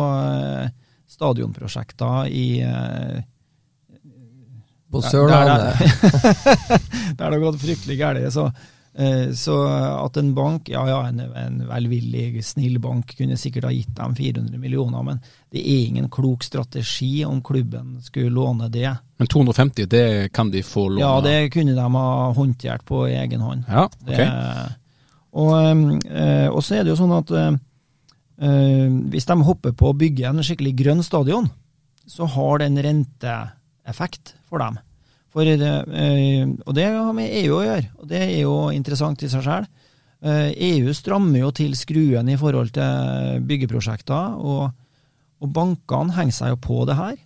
[1.12, 2.46] stadionprosjekter i
[4.92, 5.78] På Der- Sørlandet.
[5.78, 6.78] Der,
[7.16, 8.32] der det har gått fryktelig galt.
[8.32, 13.64] Så Eh, Så at en bank, ja ja, en, en velvillig, snill bank kunne sikkert
[13.64, 18.68] ha gitt dem 400 millioner, men det er ingen klok strategi om klubben skulle låne
[18.68, 18.90] det.
[19.16, 21.00] Men 250, det kan de få låne?
[21.06, 23.64] Ja, det kunne de ha håndtert på egen hånd.
[23.68, 24.28] Ja, Det,
[25.32, 25.52] og,
[26.12, 27.52] eh, og så er det jo sånn at eh,
[28.44, 31.48] eh, hvis de hopper på å bygge en skikkelig grønn stadion,
[32.08, 34.80] så har det en renteeffekt for dem.
[35.32, 39.30] For eh, og det har med EU å gjøre, og det er jo interessant i
[39.32, 39.68] seg sjøl.
[40.22, 44.68] EU strammer jo til skruen i forhold til byggeprosjekter, og,
[45.42, 47.16] og bankene henger seg jo på det her.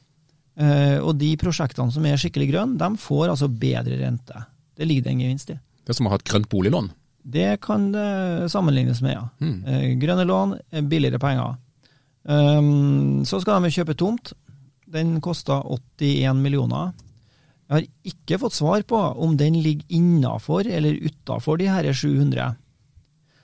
[0.56, 4.44] Eh, og de prosjektene som er skikkelig grønne, de får altså bedre rente.
[4.76, 5.58] Det ligger det en gevinst i.
[5.84, 6.88] Det er som å ha et grønt boliglån.
[7.36, 9.26] Det kan det sammenlignes med, ja.
[9.42, 9.56] Mm.
[9.66, 11.62] Eh, Grønne lån, eh, billigere penger.
[12.26, 14.32] Så skal de kjøpe tomt.
[14.90, 16.88] Den kosta 81 millioner.
[17.66, 22.54] Jeg har ikke fått svar på om den ligger innafor eller utafor de her 700.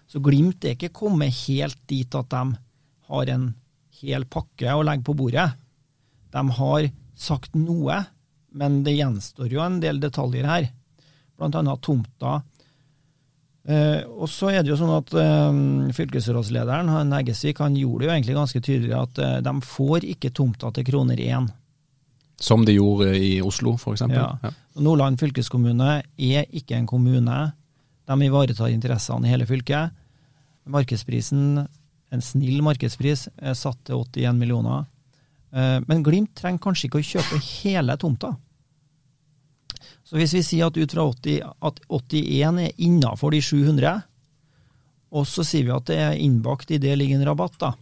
[0.07, 2.43] Så Glimt er ikke kommet helt dit at de
[3.11, 3.49] har en
[4.03, 5.49] hel pakke å legge på bordet.
[6.33, 6.89] De har
[7.19, 7.99] sagt noe,
[8.55, 10.71] men det gjenstår jo en del detaljer her.
[11.43, 12.37] Annet tomta.
[13.67, 15.57] Eh, og så er det jo sånn at eh,
[15.95, 20.71] fylkesrådslederen, Eggesvik, han gjorde det jo egentlig ganske tydelig at eh, de får ikke tomta
[20.75, 21.49] til kroner én.
[22.43, 24.03] Som de gjorde i Oslo, f.eks.
[24.11, 24.33] Ja.
[24.83, 27.37] Nordland fylkeskommune er ikke en kommune.
[28.11, 29.95] De ivaretar interessene i hele fylket.
[30.67, 31.63] Markedsprisen,
[32.13, 34.89] en snill markedspris, er satt til 81 millioner.
[35.55, 38.35] Eh, Men Glimt trenger kanskje ikke å kjøpe hele tomta.
[40.03, 44.03] Så hvis vi sier at ut fra 80, at 81 er innafor de 700,
[45.13, 47.73] og så sier vi at det er innbakt i det ligger en rabatt, da.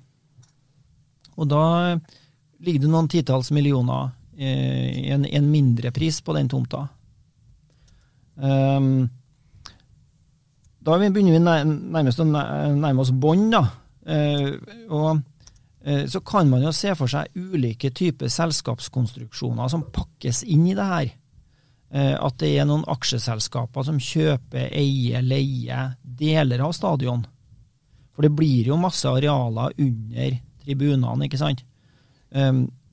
[1.41, 1.65] Og da
[2.61, 4.11] ligger det noen titalls millioner
[4.41, 6.87] en, en mindre pris på den tomta.
[8.41, 9.09] Um,
[10.81, 13.65] da er begynner vi nærmest å nærme oss bånd, da.
[14.11, 14.55] Eh,
[14.89, 15.21] og
[15.85, 20.77] eh, så kan man jo se for seg ulike typer selskapskonstruksjoner som pakkes inn i
[20.79, 21.11] det her.
[21.93, 27.27] Eh, at det er noen aksjeselskaper som kjøper, eier, leier deler av stadion.
[28.15, 31.65] For det blir jo masse arealer under tribunene, ikke sant.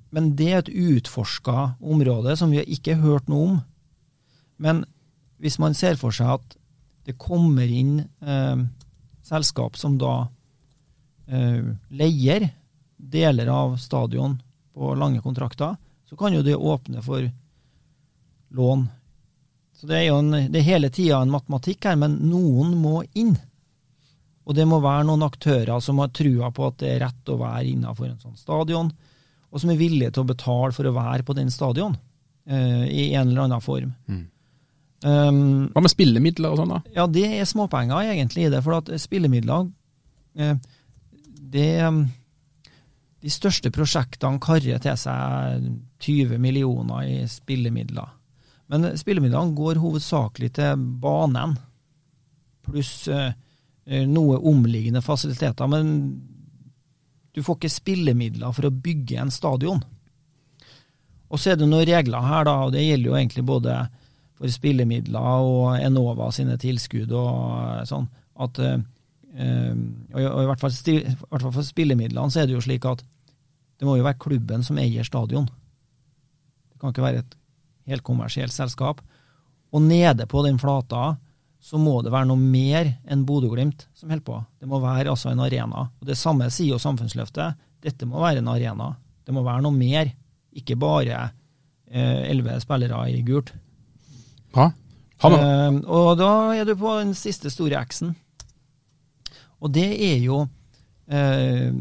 [0.09, 3.57] Men det er et utforska område som vi har ikke hørt noe om.
[4.57, 4.85] Men
[5.41, 6.57] hvis man ser for seg at
[7.07, 8.63] det kommer inn eh,
[9.23, 10.27] selskap som da
[11.27, 12.49] eh, leier
[12.97, 14.39] deler av stadion
[14.73, 15.75] på lange kontrakter,
[16.09, 17.27] så kan jo det åpne for
[18.55, 18.87] lån.
[19.77, 23.03] Så det er jo en, det er hele tida en matematikk her, men noen må
[23.13, 23.35] inn.
[24.47, 27.39] Og det må være noen aktører som har trua på at det er rett å
[27.41, 28.89] være innafor en sånn stadion,
[29.51, 31.95] og som er villige til å betale for å være på den stadion,
[32.49, 33.93] uh, i en eller annen form.
[34.07, 34.25] Mm.
[35.05, 36.79] Um, Hva med spillemidler og sånn, da?
[36.95, 40.55] ja, det er småpenger egentlig i det, for at spillemidler uh,
[41.53, 41.99] det, um,
[43.21, 45.67] De største prosjektene karrer til seg
[46.01, 48.09] 20 millioner i spillemidler.
[48.73, 51.55] Men spillemidlene går hovedsakelig til banen,
[52.67, 53.31] pluss uh,
[53.87, 55.69] noe omliggende fasiliteter.
[55.71, 55.93] Men
[57.37, 59.83] du får ikke spillemidler for å bygge en stadion.
[61.29, 63.75] Og så er det noen regler her, da, og det gjelder jo egentlig både
[64.37, 68.07] for spillemidler og Enova sine tilskudd og sånn,
[68.41, 68.79] at eh,
[69.37, 73.03] og i, hvert fall, i hvert fall for spillemidlene så er det jo slik at
[73.77, 75.45] det må jo være klubben som eier stadion.
[75.45, 77.37] Det kan ikke være et
[77.91, 79.03] helt kommersielt selskap.
[79.69, 81.19] Og nede på den flata
[81.67, 84.39] så må det være noe mer enn Bodø-Glimt som holder på.
[84.61, 85.89] Det må være altså en arena.
[85.99, 87.59] Og Det samme sier jo Samfunnsløftet.
[87.83, 88.93] Dette må være en arena.
[89.27, 90.13] Det må være noe mer,
[90.55, 91.27] ikke bare
[91.87, 93.51] elleve spillere i gult.
[94.55, 94.69] Ha
[95.25, 98.13] Eh, og da er du på den siste store X-en.
[99.57, 100.43] Og det er jo
[101.09, 101.73] eh,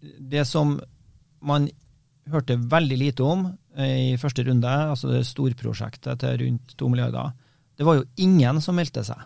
[0.00, 0.78] det som
[1.44, 1.68] man
[2.32, 3.44] hørte veldig lite om
[3.76, 7.34] eh, i første runde, altså det storprosjektet til rundt to milliarder.
[7.76, 9.24] Det var jo ingen som meldte seg.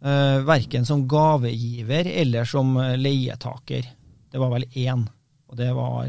[0.00, 3.88] Uh, verken som gavegiver eller som eh, leietaker.
[4.32, 5.02] Det var vel én,
[5.50, 6.08] og det var,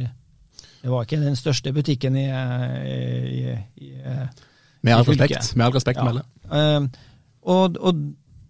[0.80, 2.96] det var ikke den største butikken i, i,
[3.52, 3.92] i, i
[4.82, 6.06] med all respekt, med all respekt Ja.
[6.08, 6.24] melde.
[6.48, 6.88] Uh,
[7.42, 8.02] og, og,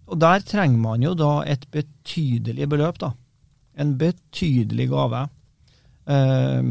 [0.06, 3.12] og der trenger man jo da et betydelig beløp, da.
[3.80, 5.26] En betydelig gave.
[6.06, 6.62] Eh,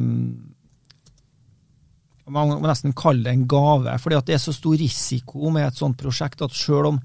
[2.31, 5.67] man må nesten kalle det en gave, fordi at det er så stor risiko med
[5.67, 7.01] et sånt prosjekt at selv om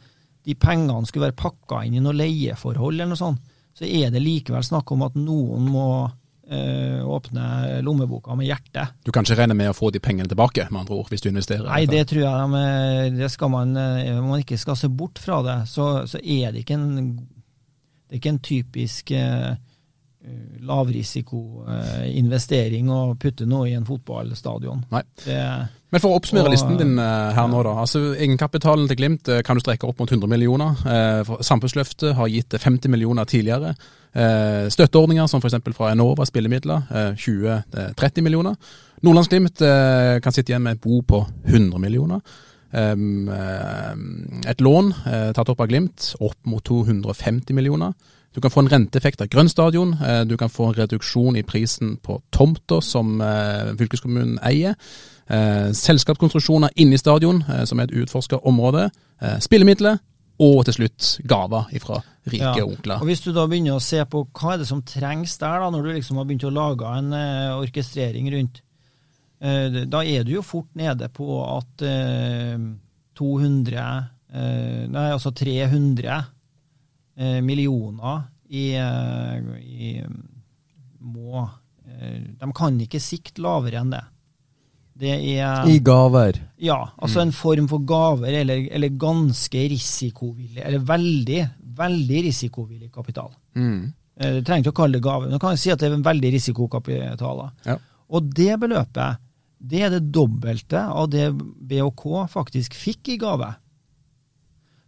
[0.47, 3.43] de pengene skulle være pakka inn i noe leieforhold, eller noe sånt,
[3.77, 8.95] så er det likevel snakk om at noen må øh, åpne lommeboka med hjertet.
[9.05, 11.29] Du kan ikke regne med å få de pengene tilbake, med andre ord, hvis du
[11.33, 11.67] investerer?
[11.67, 14.89] Nei, det tror jeg de, eh, det skal man, eh, om man ikke skal se
[14.89, 17.17] bort fra det, så, så er det ikke en,
[18.07, 19.59] det er ikke en typisk eh,
[20.67, 24.81] lavrisikoinvestering å putte noe i en fotballstadion.
[24.93, 25.03] Nei.
[25.25, 25.37] Det,
[25.95, 27.71] Men for å oppsummere Og- listen din eh, her nå, da.
[27.85, 30.71] altså Egenkapitalen til Glimt eh, kan du strekke opp mot 100 millioner.
[30.87, 33.75] Eh, Samfunnsløftet har gitt 50 millioner tidligere.
[34.15, 35.55] Eh, støtteordninger som f.eks.
[35.77, 38.55] fra Enova, spillemidler, eh, 20-30 millioner.
[39.03, 42.21] Nordlandsglimt eh, kan sitte igjen med et bo på 100 millioner.
[42.73, 42.97] Eh,
[44.51, 47.93] et lån eh, tatt opp av Glimt opp mot 250 millioner.
[48.37, 49.95] Du kan få en renteeffekt av grønn stadion.
[49.97, 54.75] Eh, du kan få en reduksjon i prisen på tomter som eh, fylkeskommunen eier.
[55.27, 58.91] Selskapskonstruksjoner selskapskonstruksjoner inni stadion, eh, som er et utforska område.
[59.25, 59.97] Eh, spillemidler.
[60.37, 62.67] Og til slutt gaver fra rike Ja.
[62.67, 63.01] onkler.
[63.01, 65.71] Og Hvis du da begynner å se på hva er det som trengs der, da,
[65.71, 68.61] når du liksom har begynt å lage en eh, orkestrering rundt,
[69.41, 72.59] eh, da er du jo fort nede på at eh,
[73.17, 76.23] 200 eh, Nei, altså 300 eh,
[77.43, 79.93] millioner i, eh, i
[81.01, 81.43] må
[81.89, 84.03] eh, De kan ikke sikte lavere enn det.
[84.97, 86.39] Det er I gaver.
[86.59, 91.43] ja, altså en form for gaver, eller, eller ganske risikovillig, eller veldig,
[91.77, 93.29] veldig risikovillig kapital.
[93.55, 93.93] Mm.
[94.17, 95.99] Eh, Du trenger ikke å kalle det gave, men du kan si at det er
[95.99, 97.45] en veldig risikokapital.
[97.69, 97.77] Ja.
[98.09, 99.21] Og det beløpet,
[99.61, 103.51] det er det dobbelte av det BHK faktisk fikk i gave.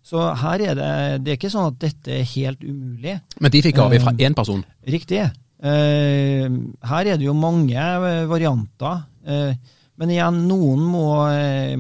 [0.09, 0.93] Så her er det,
[1.25, 3.19] det er ikke sånn at dette er helt umulig.
[3.45, 4.63] Men de fikk avgift fra Eh, én person.
[4.89, 5.27] Riktig.
[5.59, 6.47] Eh,
[6.93, 9.03] her er det jo mange eh, varianter.
[9.27, 11.09] Eh, men igjen, noen må,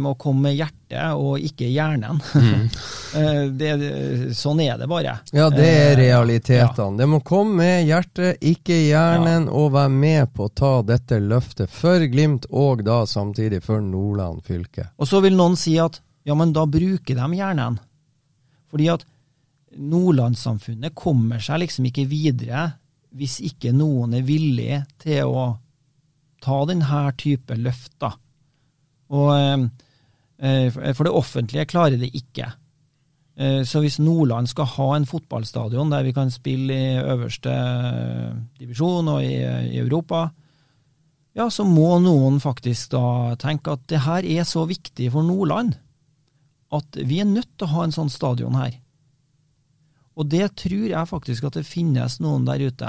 [0.02, 2.18] må komme med hjertet og ikke hjernen.
[2.34, 2.64] Mm.
[3.60, 3.68] det,
[4.34, 5.12] sånn er det bare.
[5.30, 6.88] Ja, det er realitetene.
[6.90, 6.98] Ja.
[6.98, 11.70] Det må komme med hjertet, ikke hjernen, og være med på å ta dette løftet
[11.70, 14.90] for Glimt, og da samtidig for Nordland fylke.
[14.98, 17.78] Og så vil noen si at ja, men da bruker de hjernen.
[18.68, 19.04] Fordi at
[19.78, 22.70] nordlandssamfunnet kommer seg liksom ikke videre
[23.18, 25.44] hvis ikke noen er villig til å
[26.44, 28.12] ta denne type løft, da.
[29.08, 29.68] Og, eh,
[30.38, 32.52] eh, for det offentlige klarer det ikke.
[33.38, 37.54] Eh, Så hvis Nordland skal ha en fotballstadion der vi kan spille i øverste
[38.58, 40.30] divisjon og i Europa,
[41.34, 45.76] ja, så må noen faktisk da tenke at det her er så viktig for Nordland
[46.74, 48.76] at vi er nødt til å ha en sånn stadion her.
[50.18, 52.88] Og det tror jeg faktisk at det finnes noen der ute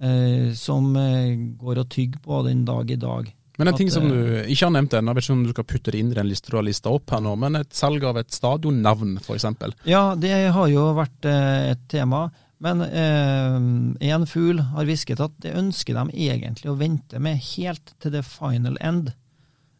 [0.00, 3.28] eh, som eh, går og tygger på den dag i dag.
[3.56, 5.44] Men en At, ting som eh, du ikke har nevnt ennå, jeg vet ikke om
[5.44, 7.60] du skal putte det inn i den lista du har lista opp her nå, men
[7.60, 9.46] et salg av et stadionnavn, f.eks.
[9.88, 12.26] Ja, det har jo vært eh, et tema.
[12.56, 18.14] Men én fugl har hvisket at det ønsker de egentlig å vente med helt til
[18.14, 19.10] the final end.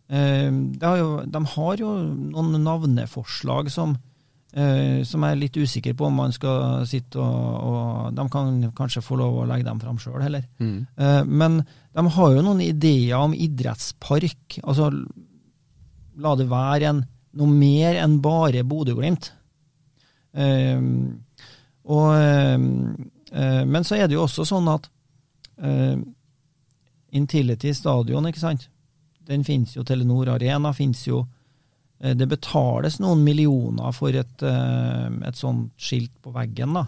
[0.08, 0.50] Eh,
[0.80, 3.96] jo, de har jo noen navneforslag som,
[4.54, 8.72] eh, som jeg er litt usikker på om man skal sitte og, og De kan
[8.76, 10.44] kanskje få lov å legge dem fram sjøl, heller.
[10.62, 10.86] Mm.
[10.96, 11.58] Eh, men
[11.96, 14.60] de har jo noen ideer om idrettspark.
[14.62, 14.92] Altså,
[16.22, 17.02] la det være en,
[17.36, 19.32] noe mer enn bare Bodø-Glimt.
[20.36, 21.24] Men
[23.88, 24.84] så er det jo også sånn at
[27.16, 28.66] Intility stadion, ikke sant,
[29.26, 31.24] den finnes jo, Telenor Arena finnes jo.
[32.00, 36.86] Eh, det betales noen millioner for et, eh, et sånt skilt på veggen, da.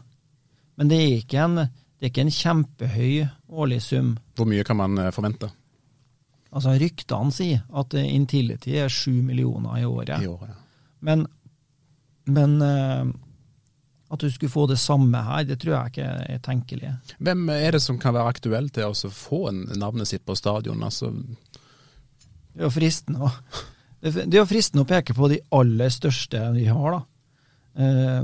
[0.78, 1.62] Men det er ikke en,
[1.98, 3.14] det er ikke en kjempehøy
[3.48, 4.12] årlig sum.
[4.38, 5.50] Hvor mye kan man eh, forvente
[6.48, 10.22] Altså Ryktene sier at Intility er sju millioner i året.
[10.24, 10.54] i året?
[11.04, 11.26] Men,
[12.24, 13.10] men eh,
[14.08, 16.94] at du skulle få det samme her, det tror jeg ikke er tenkelig.
[17.20, 20.80] Hvem er det som kan være aktuell til å få navnet sitt på stadion?
[20.84, 21.12] Altså,
[22.58, 23.30] Det er jo fristende
[24.50, 27.00] fristende å peke på de aller største vi har, da.
[27.78, 28.22] Eh,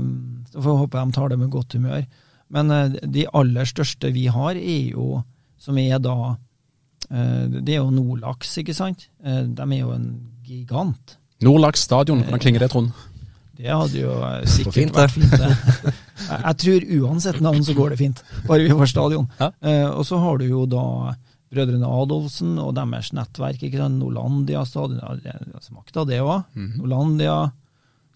[0.51, 2.03] Så får vi håpe de tar det med godt humør.
[2.51, 5.23] Men eh, de aller største vi har, er jo,
[5.57, 6.35] som er da
[7.09, 9.07] eh, Det er jo Nordlaks, ikke sant?
[9.23, 10.09] Eh, De er jo en
[10.45, 11.17] gigant.
[11.43, 12.91] Nordlaks stadion, hvordan klinger det, Trond?
[13.55, 14.11] Det hadde jo
[14.51, 15.93] sikkert fint, vært fint, det.
[16.27, 19.29] Jeg, tror uansett navn så går det fint, bare vi har stadion.
[19.39, 19.47] Ja.
[19.95, 21.13] Og så har du jo da
[21.55, 23.99] brødrene Adolfsen og deres nettverk, ikke sant?
[24.01, 26.43] Norlandia stadion, ja, det er smakt av det òg.
[26.75, 27.37] Norlandia,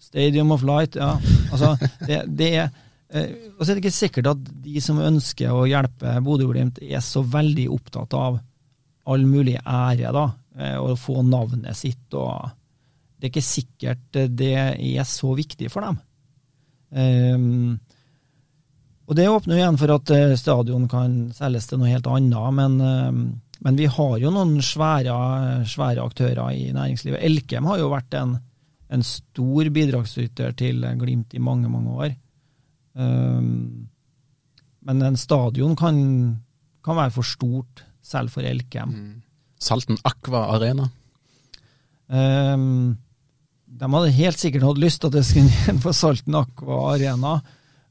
[0.00, 1.14] Stadium of Light, ja.
[1.50, 1.74] Altså,
[2.08, 2.68] det, det er
[3.12, 7.02] eh, Og så er det ikke sikkert at de som ønsker å hjelpe Bodø-Glimt, er
[7.04, 8.38] så veldig opptatt av
[9.10, 10.24] all mulig ære, da,
[10.56, 12.56] eh, og få navnet sitt og
[13.20, 15.98] det er ikke sikkert det er så viktig for dem.
[16.96, 17.78] Ehm,
[19.10, 22.54] Og det åpner jo igjen for at eh, stadion kan selges til noe helt annet,
[22.54, 25.16] men, eh, men vi har jo noen svære,
[25.66, 27.18] svære aktører i næringslivet.
[27.26, 28.36] Elkem har jo vært en,
[28.86, 32.14] en stor bidragsyter til Glimt i mange, mange år.
[32.94, 33.90] Um,
[34.86, 36.00] men en stadion kan,
[36.84, 38.94] kan være for stort, selv for Elkem.
[39.60, 40.88] Salten Aqua Arena.
[42.08, 42.96] Um,
[43.70, 47.40] de hadde helt sikkert hatt lyst til at det skulle ned på Salten Aqua Arena,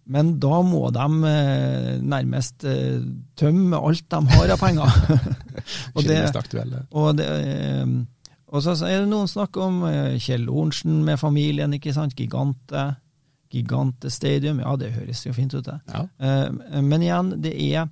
[0.09, 3.01] men da må de eh, nærmest eh,
[3.37, 4.95] tømme alt de har av penger.
[5.95, 6.17] og, det
[6.89, 7.91] og, det, eh,
[8.49, 9.83] og så er det noen snakk om
[10.17, 12.17] Kjell Lorentzen med familien, ikke sant?
[12.17, 12.87] Gigante.
[14.09, 14.63] Stadium.
[14.65, 15.77] Ja, det høres jo fint ut, det.
[15.93, 16.03] Ja.
[16.17, 17.85] Eh, Men igjen, det er,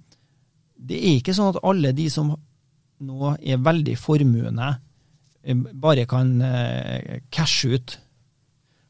[0.73, 2.33] det er ikke sånn at alle de som
[2.97, 4.73] nå er veldig formuende,
[5.77, 6.33] bare kan
[7.31, 7.93] cashe ut.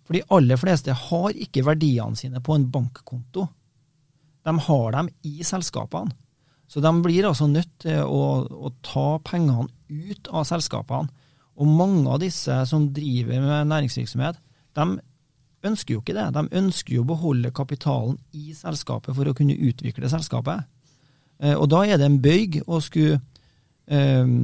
[0.07, 3.43] For de aller fleste har ikke verdiene sine på en bankkonto.
[4.47, 6.15] De har dem i selskapene.
[6.67, 11.11] Så de blir altså nødt til å, å ta pengene ut av selskapene.
[11.57, 14.39] Og mange av disse som driver med næringsvirksomhet,
[14.77, 14.87] de
[15.67, 16.27] ønsker jo ikke det.
[16.35, 20.67] De ønsker jo å beholde kapitalen i selskapet for å kunne utvikle selskapet.
[21.41, 23.19] Eh, og da er det en bøyg å skulle
[23.87, 24.35] eh,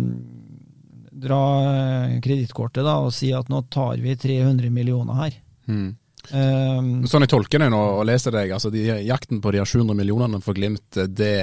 [1.23, 5.39] dra eh, kredittkortet og si at nå tar vi 300 millioner her.
[5.67, 5.91] Mm.
[6.31, 9.67] Um, Sånn jeg tolker det nå og leser deg, altså de, jakten på de her
[9.67, 11.33] 700 millionene for Glimt, det,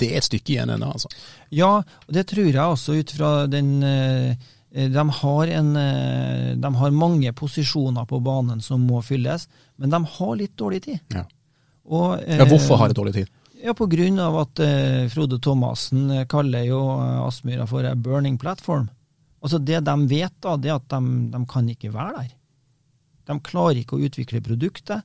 [0.00, 1.10] det er et stykke igjen ennå, altså.
[1.52, 6.96] Ja, det tror jeg også ut fra den eh, de har, en, eh, de har
[6.96, 9.44] mange posisjoner på banen som må fylles,
[9.76, 11.04] men de har litt dårlig tid.
[11.12, 11.26] Ja.
[11.90, 13.36] Og, Ja, hvorfor eh, har de dårlig tid?
[13.60, 14.60] Ja, på grunn av at
[15.12, 16.78] Frode Thomassen kaller jo
[17.26, 18.86] Aspmyra for a burning platform.
[19.44, 21.00] Altså Det de vet, da, det er at de,
[21.34, 22.30] de kan ikke være der.
[23.28, 25.04] De klarer ikke å utvikle produktet.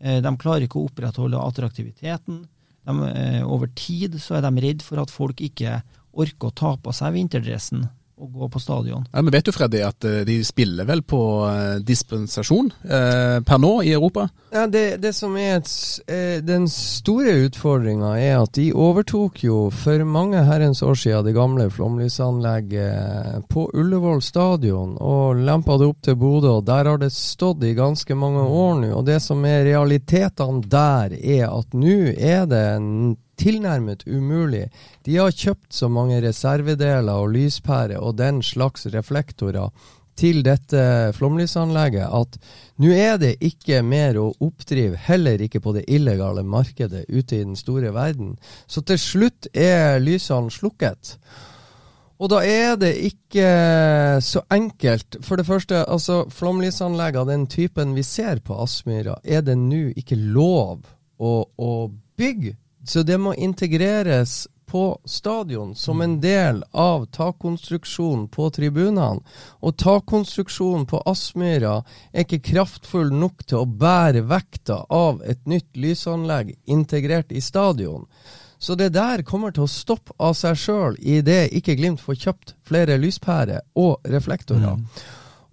[0.00, 2.44] Eh, de klarer ikke å opprettholde attraktiviteten.
[2.84, 5.82] De, eh, over tid så er de redd for at folk ikke
[6.12, 9.04] orker å ta på seg vinterdressen og gå på stadion.
[9.12, 13.58] Ja, men vet du Freddy at eh, de spiller vel på eh, dispensasjon eh, per
[13.58, 14.28] nå i Europa?
[14.54, 15.70] Ja, det, det som er et,
[16.06, 21.34] eh, Den store utfordringa er at de overtok jo for mange herrens år siden det
[21.34, 26.58] gamle flomlysanlegget på Ullevål stadion og lempa det opp til Bodø.
[26.60, 28.94] og Der har det stått i ganske mange år nå.
[28.94, 34.68] Og det som er realitetene der, er at nå er det en tilnærmet umulig.
[35.06, 39.70] De har kjøpt så mange reservedeler og lyspærer og den slags reflektorer
[40.18, 40.82] til dette
[41.16, 42.36] flomlysanlegget at
[42.82, 47.42] nå er det ikke mer å oppdrive, heller ikke på det illegale markedet ute i
[47.42, 48.36] den store verden.
[48.66, 51.16] Så til slutt er lysene slukket.
[52.22, 53.48] Og da er det ikke
[54.22, 55.18] så enkelt.
[55.26, 59.88] For det første, altså flomlysanlegg av den typen vi ser på Aspmyra, er det nå
[59.98, 60.86] ikke lov
[61.18, 61.72] å, å
[62.18, 62.54] bygge.
[62.84, 64.44] Så det må integreres
[64.74, 69.20] på stadion som en del av takkonstruksjonen på tribunene.
[69.62, 71.76] Og takkonstruksjonen på Aspmyra
[72.12, 78.08] er ikke kraftfull nok til å bære vekta av et nytt lysanlegg integrert i stadion.
[78.58, 82.54] Så det der kommer til å stoppe av seg sjøl idet ikke Glimt får kjøpt
[82.66, 84.80] flere lyspærer og reflektorer.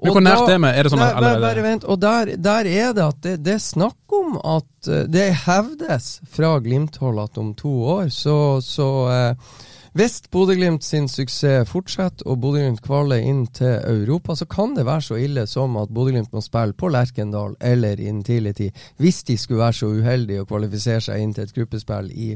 [0.01, 0.69] Men hvor nært er vi?
[0.69, 1.83] Er det sånn bare, bare vent.
[1.85, 6.13] Og der, der er det at det, det er snakk om at eh, Det hevdes
[6.31, 9.59] fra Glimt-hold at om to år så, så eh,
[9.93, 15.05] Hvis Bodø-Glimt sin suksess fortsetter og Bodø-Glimt kvaler inn til Europa, så kan det være
[15.05, 19.37] så ille som at Bodø-Glimt må spille på Lerkendal eller innen tidlig tid, hvis de
[19.37, 22.31] skulle være så uheldige å kvalifisere seg inn til et gruppespill i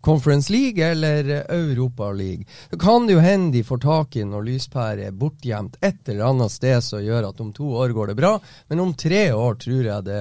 [0.00, 2.44] Conference League eller Europa League.
[2.70, 6.54] Så kan det jo hende de får tak i noe lyspære bortgjemt et eller annet
[6.54, 8.32] sted som gjør at om to år går det bra,
[8.68, 10.20] men om tre år tror jeg det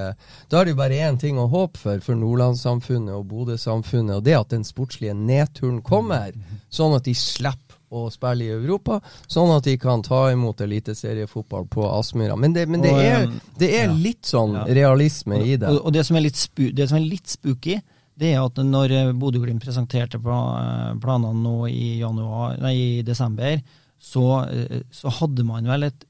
[0.50, 4.24] Da er det jo bare én ting å håpe for for Nordlandssamfunnet og Bodø-samfunnet, og
[4.24, 6.34] det er at den sportslige nedturen kommer,
[6.70, 11.66] sånn at de slipper å spille i Europa, sånn at de kan ta imot eliteseriefotball
[11.74, 12.36] på Aspmyra.
[12.38, 13.96] Men, det, men det, Og, er, um, det er ja.
[13.98, 14.66] litt sånn Ja.
[14.66, 15.68] realisme i det.
[15.72, 17.80] Og, og det, som er litt spu, det som er litt spooky,
[18.20, 23.60] det er at når eh, Bodø-Glimt presenterte eh, planene nå i, januar, nei, i desember,
[24.00, 26.06] så, eh, så hadde man vel et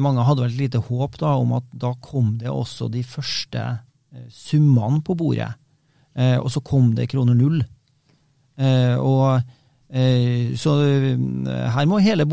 [0.00, 3.60] Mange hadde vel et lite håp da om at da kom det også de første
[4.32, 5.50] summene på bordet.
[6.40, 7.58] Og så kom det kroner null.
[9.04, 9.52] Og
[10.56, 10.72] Så
[11.76, 12.24] her må hele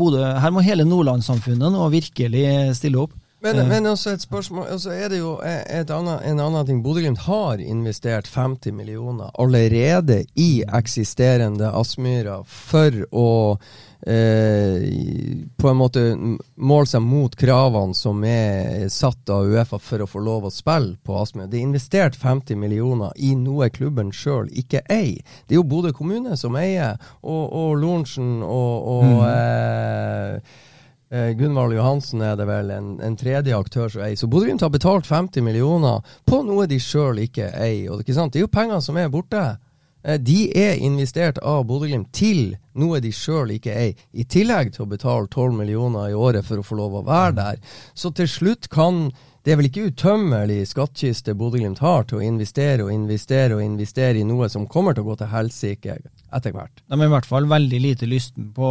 [0.64, 2.46] hele Nordlandssamfunnet nå virkelig
[2.80, 3.12] stille opp.
[3.40, 3.68] Men, Eh.
[3.68, 6.82] men også et spørsmål altså er det jo et annet, en annen ting.
[6.82, 13.28] Bodø-Glimt har investert 50 millioner allerede i eksisterende Aspmyra for å
[14.06, 14.82] eh,
[15.56, 16.02] på en måte
[16.56, 20.96] måle seg mot kravene som er satt av Uefa for å få lov å spille
[21.04, 21.46] på Aspmyra.
[21.50, 25.22] Det er investert 50 millioner i noe klubben sjøl ikke eier.
[25.46, 30.40] Det er jo Bodø kommune som eier, og, og Lorentzen og, og eh,
[31.10, 34.18] Eh, Gunvald Johansen er det vel en, en tredje aktør som eier.
[34.20, 37.88] Så Bodø-Glimt har betalt 50 millioner på noe de sjøl ikke eier.
[37.88, 38.34] Og det, ikke sant?
[38.34, 39.44] det er jo penger som er borte.
[40.04, 44.84] Eh, de er investert av Bodø-Glimt til noe de sjøl ikke eier, i tillegg til
[44.84, 47.64] å betale 12 millioner i året for å få lov å være der.
[47.96, 49.08] Så til slutt kan
[49.48, 54.20] det er vel ikke utømmelig skattkiste Bodø-Glimt har til å investere og investere og investere
[54.20, 56.82] i noe som kommer til å gå til helsike etter hvert.
[56.84, 58.68] De er i hvert fall veldig lite lysten på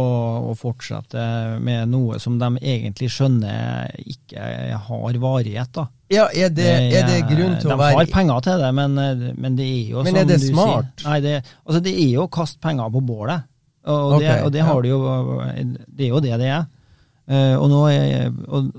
[0.52, 1.24] å fortsette
[1.66, 4.52] med noe som de egentlig skjønner ikke
[4.86, 5.72] har varighet.
[5.74, 5.88] da.
[6.14, 8.72] Ja, er det, er det grunn til de å være De har penger til det,
[8.78, 8.96] men,
[9.34, 10.94] men det er jo Men er det smart?
[10.94, 11.36] Sier, nei, det,
[11.66, 13.50] altså det er jo å kaste penger på bålet.
[13.88, 14.70] Og, det, og det, ja.
[14.70, 15.02] har det, jo,
[15.90, 16.68] det er jo det det er.
[17.28, 18.70] Eh, og, nå er og,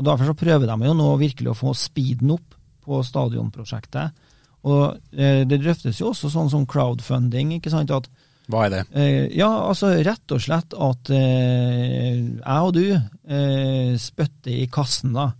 [0.00, 4.16] og derfor så prøver de jo nå virkelig å få speeden opp på stadionprosjektet.
[4.64, 7.92] Og eh, det drøftes jo også sånn som crowdfunding, ikke sant.
[7.92, 8.08] at
[8.50, 8.80] Hva er det?
[8.96, 15.12] Eh, ja, altså rett og slett at eh, jeg og du eh, spytter i kassen,
[15.16, 15.30] da.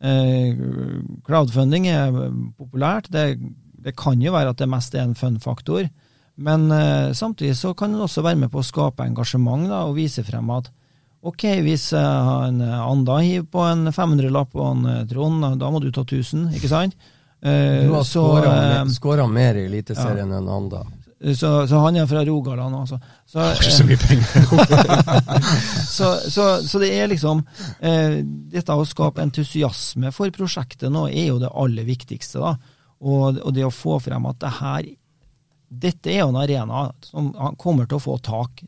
[0.00, 0.56] Eh,
[1.28, 2.16] crowdfunding er
[2.56, 3.12] populært.
[3.12, 3.36] Det,
[3.84, 5.90] det kan jo være at det mest er en fun-faktor.
[6.40, 10.00] Men eh, samtidig så kan det også være med på å skape engasjement da, og
[10.00, 10.72] vise frem at
[11.22, 15.80] ok, hvis han en Anda hiver på en 500-lapp og en eh, Trond, da må
[15.82, 16.96] du ta 1000, ikke sant?
[17.42, 20.84] Eh, Du har så, eh, skåra mer i Eliteserien enn Anda.
[21.34, 22.98] så, så han er fra Rogaland, altså.
[23.26, 24.26] Så, ikke så mye penger.
[25.96, 27.40] så, så, så det er liksom
[27.80, 28.20] eh,
[28.52, 32.38] Dette å skape entusiasme for prosjektet nå er jo det aller viktigste.
[32.42, 32.54] da.
[33.00, 34.86] Og, og det å få frem at det her
[35.66, 38.62] Dette er jo en arena som kommer til å få tak.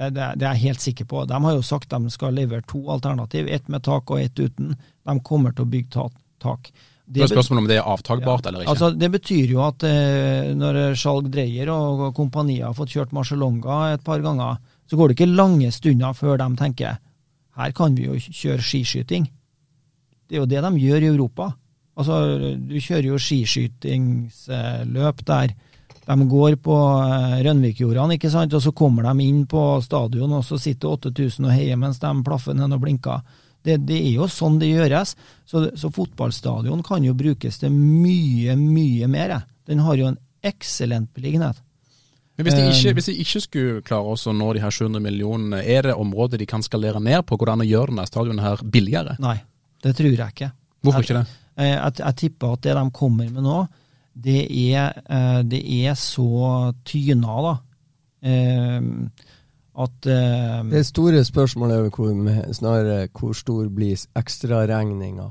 [0.00, 1.26] Det, det, det er jeg helt sikker på.
[1.28, 4.72] De har jo sagt de skal levere to alternativ, ett med tak og ett uten.
[5.04, 6.06] De kommer til å bygge ta,
[6.40, 6.70] tak.
[7.10, 8.48] Det er spørsmålet om det er avtakbart ja.
[8.48, 8.72] eller ikke.
[8.72, 13.80] Altså, det betyr jo at eh, når Skjalg Dreyer og kompaniet har fått kjørt Marcialonga
[13.96, 17.00] et par ganger, så går det ikke lange stunder før de tenker
[17.60, 19.26] her kan vi jo kjøre skiskyting.
[20.28, 21.44] Det er jo det de gjør i Europa.
[21.98, 22.14] Altså,
[22.56, 25.48] Du kjører jo skiskytingsløp der
[26.10, 30.42] de går på eh, Rønvikjordene, ikke sant, og så kommer de inn på stadion, og
[30.46, 33.22] så sitter 8000 og heier mens de plaffer ned og blinker.
[33.62, 35.14] Det, det er jo sånn det gjøres.
[35.48, 39.36] Så, så fotballstadion kan jo brukes til mye, mye mer.
[39.68, 41.60] Den har jo en eksellent beliggenhet.
[42.40, 45.60] Men hvis de, ikke, hvis de ikke skulle klare å nå de her 700 millionene,
[45.60, 47.36] er det områder de kan skalere ned på?
[47.36, 49.18] Går det an å gjøre denne stadionet her billigere?
[49.20, 49.36] Nei,
[49.84, 50.50] det tror jeg ikke.
[50.80, 51.26] Hvorfor ikke det?
[51.60, 53.58] Jeg, Jeg, jeg tipper at det de kommer med nå,
[54.24, 57.58] det er, eh, det er så tyna, da.
[58.22, 58.80] Eh,
[59.80, 65.30] At eh, Det store spørsmålet er jo hvor, snarere hvor stor blir ekstraregninga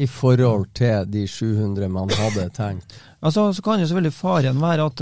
[0.00, 2.96] i forhold til de 700 man hadde tenkt.
[3.24, 5.00] Altså, så kan jo selvfølgelig faren være at,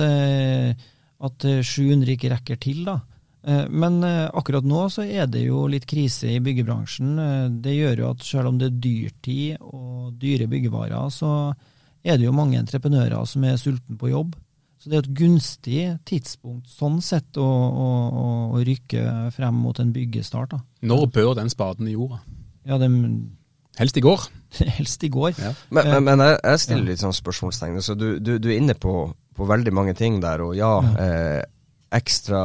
[1.26, 3.00] at eh, 700 ikke rekker til, da.
[3.74, 7.16] Men akkurat nå så er det jo litt krise i byggebransjen.
[7.64, 11.32] Det gjør jo at selv om det er dyrtid og dyre byggevarer, så
[12.02, 14.34] er det jo mange entreprenører som er sultne på jobb.
[14.82, 19.92] Så det er et gunstig tidspunkt sånn sett å, å, å, rykke frem mot en
[19.94, 20.56] byggestart.
[20.56, 20.58] da.
[20.90, 22.18] Når bør den spaden i jorda?
[22.66, 22.90] Ja, det
[23.78, 24.26] Helst i går.
[24.76, 25.32] helst i går.
[25.38, 25.54] Ja.
[25.70, 27.78] Men, men, men jeg, jeg stiller litt sånn spørsmålstegn.
[27.80, 29.06] Så du, du, du er inne på,
[29.38, 31.40] på veldig mange ting der, og ja, eh,
[31.92, 32.42] ekstra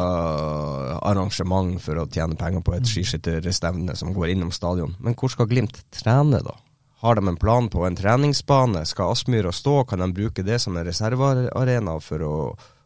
[1.08, 4.96] arrangement for å tjene penger på et skiskytterstevne som går innom stadion.
[5.04, 6.56] Men hvor skal Glimt trene, da?
[7.00, 8.86] Har de en plan på en treningsbane?
[8.90, 9.84] Skal Aspmyra stå?
[9.86, 12.36] Kan de bruke det som en reservearena for å,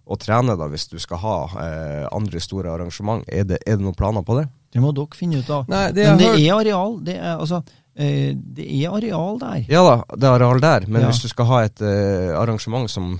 [0.06, 3.24] å trene, da, hvis du skal ha eh, andre store arrangement?
[3.32, 4.50] Er det, er det noen planer på det?
[4.72, 5.64] Det må dere finne ut av.
[5.72, 6.98] Nei, det Men det hørt- er areal.
[7.08, 7.62] Det er, altså,
[7.96, 9.64] eh, det er areal der.
[9.72, 11.08] Ja da, det er areal der, men Ja.
[11.12, 13.14] hvis du skal ha et eh, arrangement som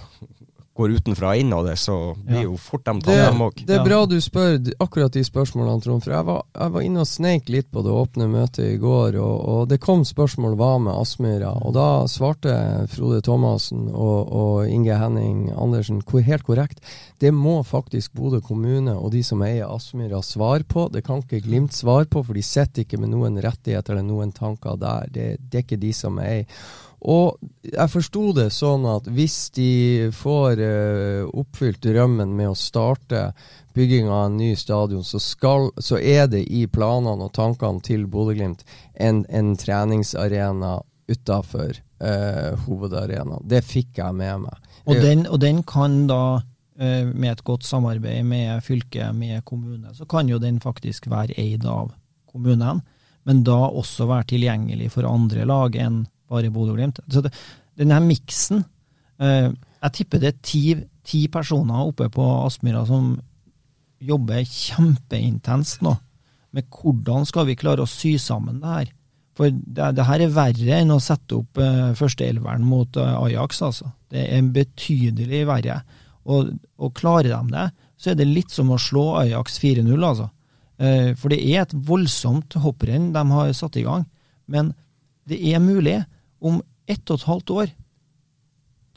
[0.82, 3.64] går utenfra og inn av det, så blir jo fort de tatt dem òg.
[3.68, 6.04] det er bra du spør akkurat de spørsmålene, Trond.
[6.04, 9.18] For jeg var, jeg var inne og sneik litt på det åpne møtet i går,
[9.22, 11.54] og, og det kom spørsmål hva med Aspmyra.
[11.66, 12.56] Og da svarte
[12.92, 16.82] Frode Thomassen og, og Inge Henning Andersen helt korrekt.
[17.22, 20.88] Det må faktisk Bodø kommune og de som eier Aspmyra svare på.
[20.94, 24.34] Det kan ikke Glimt svare på, for de sitter ikke med noen rettigheter eller noen
[24.36, 25.10] tanker der.
[25.12, 26.48] Det, det er ikke de som eier.
[27.02, 29.72] Og jeg forsto det sånn at hvis de
[30.14, 33.32] får uh, oppfylt drømmen med å starte
[33.74, 38.06] bygging av en ny stadion, så, skal, så er det i planene og tankene til
[38.12, 38.62] Bodø-Glimt
[38.94, 40.78] en, en treningsarena
[41.12, 43.50] utafor uh, hovedarenaen.
[43.50, 44.72] Det fikk jeg med meg.
[44.86, 49.96] Og den, og den kan da, uh, med et godt samarbeid med fylket, med kommune,
[49.98, 51.96] så kan jo den faktisk være eid av
[52.30, 52.86] kommunen,
[53.26, 57.02] men da også være tilgjengelig for andre lag enn bare Bodø-Glimt.
[57.12, 57.34] Så det,
[57.80, 58.64] denne miksen
[59.22, 59.52] eh,
[59.82, 60.64] Jeg tipper det er ti,
[61.08, 63.16] ti personer oppe på Aspmyra som
[64.02, 65.96] jobber kjempeintenst nå
[66.52, 68.90] med hvordan skal vi klare å sy sammen det her.
[69.38, 73.62] For det, det her er verre enn å sette opp eh, førsteelveren mot eh, Ajax,
[73.64, 73.92] altså.
[74.12, 75.80] Det er betydelig verre.
[76.28, 80.28] Og, og klarer de det, så er det litt som å slå Ajax 4-0, altså.
[80.82, 84.04] Eh, for det er et voldsomt hopprenn de har satt i gang.
[84.52, 84.74] Men
[85.30, 86.02] det er mulig.
[86.42, 87.74] Om ett og et halvt år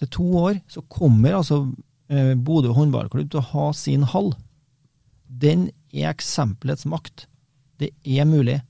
[0.01, 1.63] til to år, så kommer altså
[2.11, 4.33] eh, Bodø håndballklubb til å ha sin hall.
[5.29, 7.29] Den er eksempelets makt.
[7.79, 8.61] Det er mulig.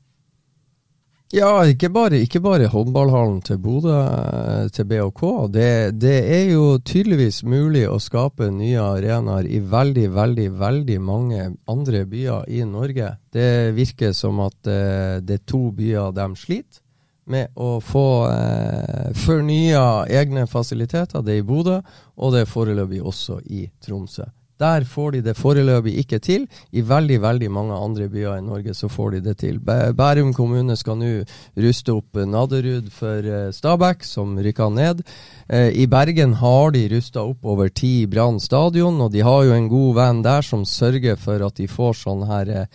[1.35, 5.23] Ja, ikke bare, ikke bare håndballhallen til Bodø, eh, til BHK.
[5.51, 11.49] Det, det er jo tydeligvis mulig å skape nye arenaer i veldig, veldig, veldig mange
[11.71, 13.17] andre byer i Norge.
[13.35, 16.84] Det virker som at eh, det er to byer de sliter
[17.31, 21.23] med å få eh, fornya egne fasiliteter.
[21.25, 21.81] Det er i Bodø,
[22.17, 24.29] og det er foreløpig også i Tromsø.
[24.61, 26.45] Der får de det foreløpig ikke til.
[26.71, 29.59] I veldig veldig mange andre byer i Norge så får de det til.
[29.59, 31.11] Bærum kommune skal nå
[31.59, 35.03] ruste opp Naderud for eh, Stabæk, som rykker ned.
[35.49, 39.57] Eh, I Bergen har de rusta opp over ti Brann stadion, og de har jo
[39.57, 42.66] en god venn der som sørger for at de får sånn her eh,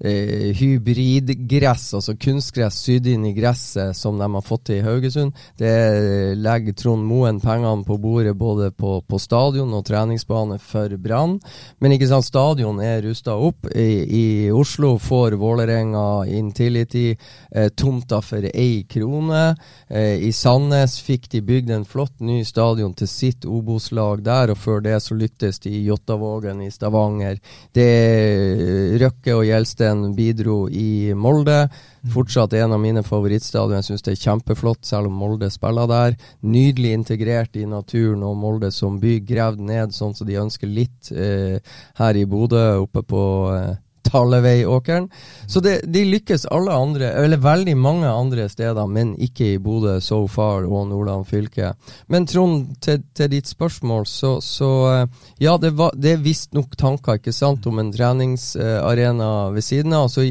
[0.00, 5.36] eh, hybridgress, altså kunstgress sydd inn i gresset som de har fått til i Haugesund.
[5.58, 5.72] Det
[6.40, 11.38] legger Trond Moen pengene på bordet både på, på stadion og treningsbane for Brann.
[11.80, 13.68] Men ikke sant, stadion er rusta opp.
[13.72, 19.48] I, I Oslo får Vålerenga Intility eh, tomta for ei krone.
[19.88, 24.58] Eh, I Sandnes fikk de bygd en flott ny stadion til sitt Obos-lag der, og
[24.60, 27.38] før det så lyktes de i Jåttåvågen i Stavanger.
[27.76, 27.90] Det
[29.02, 31.66] Røkke og Gjelsten bidro i Molde.
[32.12, 33.80] Fortsatt en av mine favorittstadioner.
[33.80, 36.18] Jeg syns det er kjempeflott, selv om Molde spiller der.
[36.46, 41.10] Nydelig integrert i naturen, og Molde som by gravd ned sånn som de ønsker litt
[41.12, 41.58] eh,
[41.98, 43.24] her i Bodø, oppe på
[43.56, 43.74] eh,
[44.06, 45.08] Talleveiåkeren.
[45.46, 49.98] Så det, de lykkes alle andre, eller veldig mange andre steder, men ikke i Bodø
[50.00, 51.72] so far og Nordland fylke.
[52.12, 56.76] Men Trond, til, til ditt spørsmål, så, så eh, ja, det, var, det er visstnok
[56.78, 60.08] tanker ikke sant, om en treningsarena ved siden av.
[60.12, 60.28] Så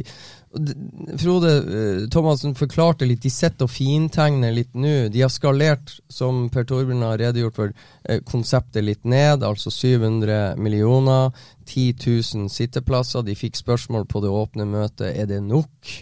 [1.20, 5.10] Frode eh, Thomassen forklarte litt, de sitter og fintegner litt nå.
[5.12, 7.76] De har skalert, som Per Torbjørn har redegjort for,
[8.08, 11.36] eh, konseptet litt ned, altså 700 millioner.
[11.66, 13.26] 10 000 sitteplasser.
[13.26, 15.96] De fikk spørsmål på det åpne møtet er det nok.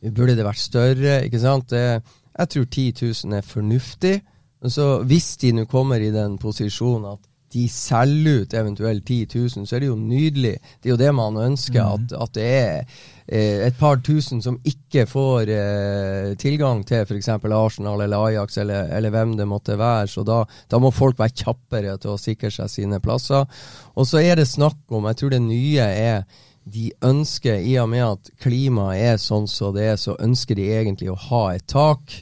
[0.00, 1.20] Burde det vært større?
[1.26, 1.68] ikke sant?
[1.74, 2.00] Det,
[2.38, 2.92] jeg tror 10
[3.26, 4.20] 000 er fornuftig.
[4.68, 9.66] Så hvis de nå kommer i den posisjonen at de selger ut eventuelt 10 000,
[9.66, 10.56] så er det jo nydelig.
[10.78, 13.00] Det er jo det man ønsker, at, at det er
[13.38, 17.28] et par tusen som ikke får eh, tilgang til f.eks.
[17.30, 20.08] Arsenal eller Ajax eller, eller hvem det måtte være.
[20.10, 23.46] Så da, da må folk være kjappere til å sikre seg sine plasser.
[23.94, 26.24] Og så er det snakk om, jeg tror det nye er
[26.70, 30.66] de ønsker, i og med at klimaet er sånn som det er, så ønsker de
[30.74, 32.20] egentlig å ha et tak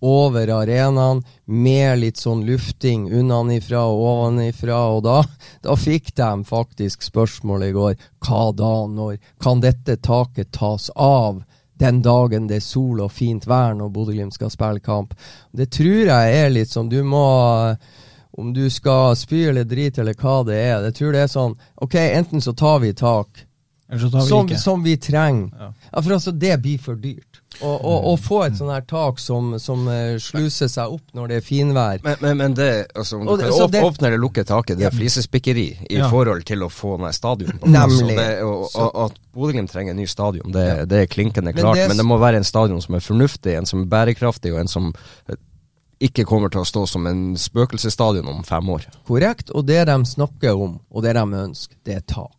[0.00, 4.78] over arenaen med litt sånn lufting unnanifra og ovenifra.
[4.94, 5.18] Og da,
[5.64, 7.94] da fikk de faktisk spørsmålet i går.
[8.24, 11.42] Hva da, når kan dette taket tas av?
[11.78, 15.14] Den dagen det er sol og fint vær når Bodø-Glimt skal spille kamp.
[15.54, 17.22] Det tror jeg er litt sånn Du må
[18.38, 20.82] Om du skal spy eller drite eller hva det er.
[20.88, 23.44] Jeg tror det er sånn Ok, enten så tar vi tak
[23.86, 25.52] Eller så tar vi som, som vi trenger.
[25.54, 25.70] Ja.
[25.92, 27.27] Ja, for altså, det blir for dyrt.
[27.60, 31.28] Å og, og, få et sånn her tak som, som eh, sluser seg opp når
[31.32, 32.02] det er finvær.
[32.04, 34.86] Men, men, men det, altså, om du kan så det- åpne eller lukke taket, det
[34.86, 36.08] er flisespikkeri i Ja.
[36.12, 37.58] forhold til å få ned stadion.
[37.66, 38.16] Nemlig.
[38.16, 40.84] Det, og, og, at Bodø-Glimt trenger en ny stadion, det, Ja.
[40.84, 41.74] det er klinkende Men klart.
[41.76, 44.54] det er Men det må være en stadion som er fornuftig, en som er bærekraftig,
[44.54, 44.92] og en som
[45.28, 45.34] eh,
[46.00, 48.86] ikke kommer til å stå som en spøkelsesstadion om fem år.
[49.08, 49.50] Korrekt.
[49.50, 52.30] Og det de snakker om, og det de ønsker, det er tak.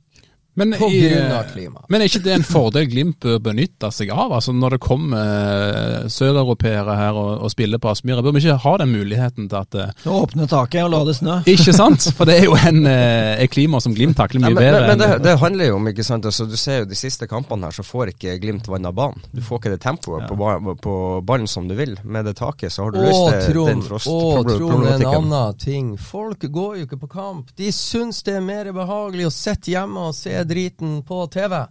[0.60, 1.84] Men, På i- grunn av klima.
[1.90, 4.34] men er ikke det en fordel Glimt bør benytte seg av?
[4.38, 8.58] Altså Når det kommer eh, søreuropeere her og, og spiller på Aspmyra, bør vi ikke
[8.64, 11.38] ha den muligheten til at eh, åpne taket og la det snø.
[11.50, 12.10] Ikke sant?
[12.18, 14.82] For det er jo en, eh, et klima som Glimt takler Nei, mye men, bedre.
[14.88, 17.28] men, men det, det handler jo om, ikke sant altså, Du ser jo de siste
[17.32, 19.24] kampene her, så får ikke Glimt vann av banen.
[19.34, 20.96] Du får ikke det tempoet på, ba- på
[21.28, 21.96] ballen som du vil.
[22.04, 25.58] Med det taket så har du løst Å, det, den Trond, å, Trond, en annen
[25.60, 25.94] ting.
[26.00, 27.50] Folk går jo ikke på kamp.
[27.60, 31.62] De syns det er mer behagelig å sitte hjemme og se driten på TV.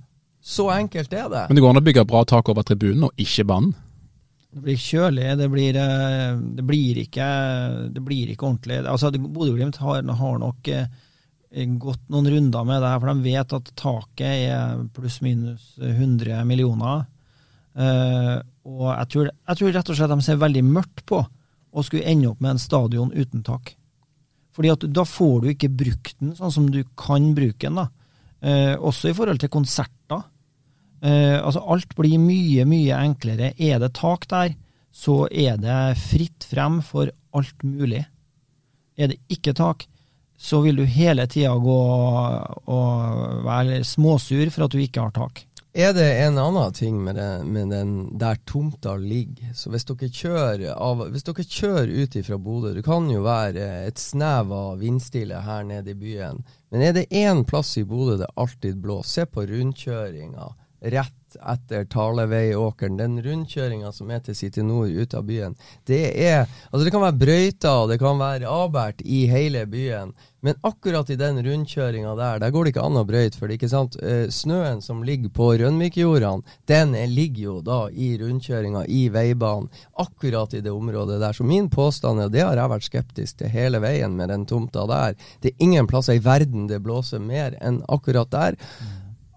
[0.41, 1.45] Så enkelt er det.
[1.51, 3.75] Men det går an å bygge bra tak over tribunen, og ikke banen.
[4.49, 7.27] Det blir kjølig, det blir, eh, det blir, ikke,
[7.93, 8.79] det blir ikke ordentlig.
[8.89, 10.87] Altså, det- Bodø-Glimt har, har nok eh,
[11.79, 17.05] gått noen runder med det her, for de vet at taket er pluss-minus 100 millioner.
[17.77, 18.39] Eh,
[18.69, 22.09] og jeg tror, jeg tror rett og slett de ser veldig mørkt på å skulle
[22.09, 23.75] ende opp med en stadion uten tak.
[24.57, 27.77] Fordi at da får du ikke brukt den sånn som du kan bruke den.
[27.79, 27.89] da.
[28.39, 30.23] Eh, også i forhold til konserter.
[31.03, 33.53] Eh, altså alt blir mye, mye enklere.
[33.59, 34.55] Er det tak der,
[34.95, 38.05] så er det fritt frem for alt mulig.
[38.99, 39.87] Er det ikke tak,
[40.39, 41.79] så vil du hele tida gå
[42.71, 45.45] og være småsur for at du ikke har tak.
[45.77, 49.53] Er det en annen ting med, det, med den der tomta ligger?
[49.55, 53.67] Så hvis dere kjører, av, hvis dere kjører ut ifra Bodø Det kan jo være
[53.85, 56.41] et snev av vindstille her nede i byen.
[56.73, 59.27] Men er det én plass i Bodø det alltid blåser?
[59.27, 60.49] Se på rundkjøringa
[60.95, 62.97] rett etter Taleveiåkeren.
[62.97, 65.57] Den rundkjøringa som er til City Nord ut av byen.
[65.87, 70.13] Det er Altså det kan være brøyta, det kan være avbært i hele byen.
[70.41, 73.39] Men akkurat i den rundkjøringa der, der går det ikke an å brøyte.
[73.39, 77.81] For det ikke sant, eh, snøen som ligger på Rønvikjordene, den er, ligger jo da
[77.91, 79.69] i rundkjøringa, i veibanen.
[79.99, 81.33] Akkurat i det området der.
[81.33, 84.47] Så min påstand er, og det har jeg vært skeptisk til hele veien med den
[84.47, 88.59] tomta der, det er ingen plasser i verden det blåser mer enn akkurat der.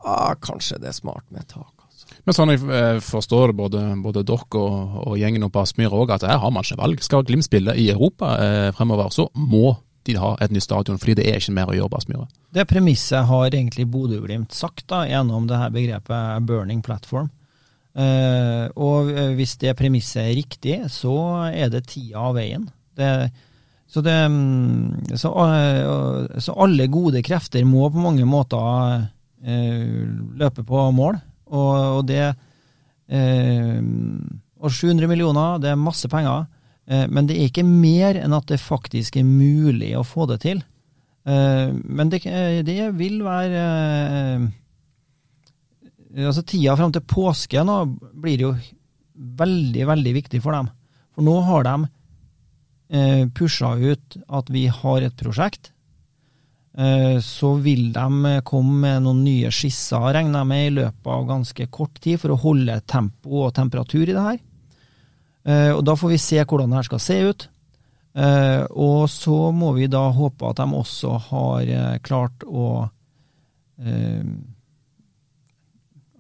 [0.06, 1.81] Ah, kanskje det er smart med tak.
[2.28, 6.14] Men sånn jeg eh, forstår både, både dere og, og gjengen oppe på Aspmyr òg,
[6.16, 7.02] at her har man ikke valg.
[7.02, 9.76] Skal Glimt spille i Europa eh, fremover, så må
[10.08, 12.26] de ha et nytt stadion, fordi det er ikke mer å gjøre på Aspmyra.
[12.54, 17.30] Det premisset har egentlig Bodø-Glimt sagt da, gjennom det her begrepet 'burning platform'.
[17.92, 21.16] Eh, og eh, hvis det premisset er riktig, så
[21.52, 22.70] er det tida av veien.
[22.98, 23.10] Det,
[23.92, 29.10] så, det, mm, så, eh, så alle gode krefter må på mange måter
[29.44, 30.08] eh,
[30.40, 31.20] løpe på mål.
[31.52, 32.24] Og, og det
[33.12, 33.80] eh,
[34.62, 36.46] Og 700 millioner, det er masse penger.
[36.88, 40.42] Eh, men det er ikke mer enn at det faktisk er mulig å få det
[40.46, 40.64] til.
[41.28, 44.46] Eh, men det, eh, det vil være eh,
[46.28, 47.78] altså Tida fram til påske nå
[48.22, 48.54] blir jo
[49.16, 50.72] veldig, veldig viktig for dem.
[51.16, 51.76] For nå har de
[52.92, 55.72] eh, pusha ut at vi har et prosjekt.
[56.72, 61.26] Eh, så vil de komme med noen nye skisser, regner jeg med, i løpet av
[61.28, 64.40] ganske kort tid, for å holde tempo og temperatur i det her.
[65.44, 67.48] Eh, og Da får vi se hvordan det her skal se ut.
[68.14, 72.90] Eh, og så må vi da håpe at de også har eh, klart å
[73.80, 74.24] eh,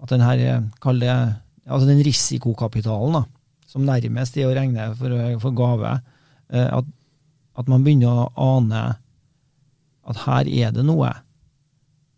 [0.01, 3.25] At den her, eh, kall det altså den risikokapitalen, da,
[3.69, 5.13] som nærmest er å regne for,
[5.43, 5.91] for gave,
[6.49, 6.87] eh, at,
[7.59, 8.81] at man begynner å ane
[10.07, 11.11] at her er det noe.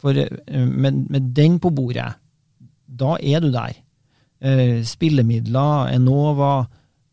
[0.03, 2.11] For eh, med, med den på bordet,
[2.85, 3.77] da er du der.
[4.43, 6.65] Eh, spillemidler, Enova,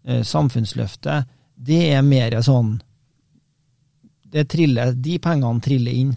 [0.05, 1.29] eh, Samfunnsløftet,
[1.61, 2.79] det er mer sånn
[4.31, 6.11] det triller, De pengene triller inn.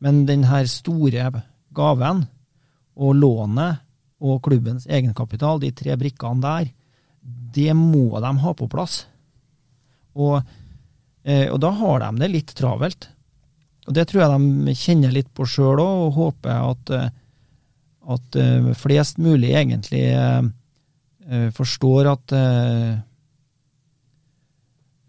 [0.00, 1.26] Men den her store
[1.76, 2.22] gaven,
[3.00, 3.82] og lånet,
[4.20, 6.70] og klubbens egenkapital, de tre brikkene der,
[7.54, 9.02] det må de ha på plass.
[10.16, 10.40] Og,
[11.24, 13.08] og da har de det litt travelt.
[13.88, 17.10] Og det tror jeg de kjenner litt på sjøl òg, og håper at, eh,
[18.14, 20.42] at eh, flest mulig egentlig eh,
[21.56, 22.32] forstår at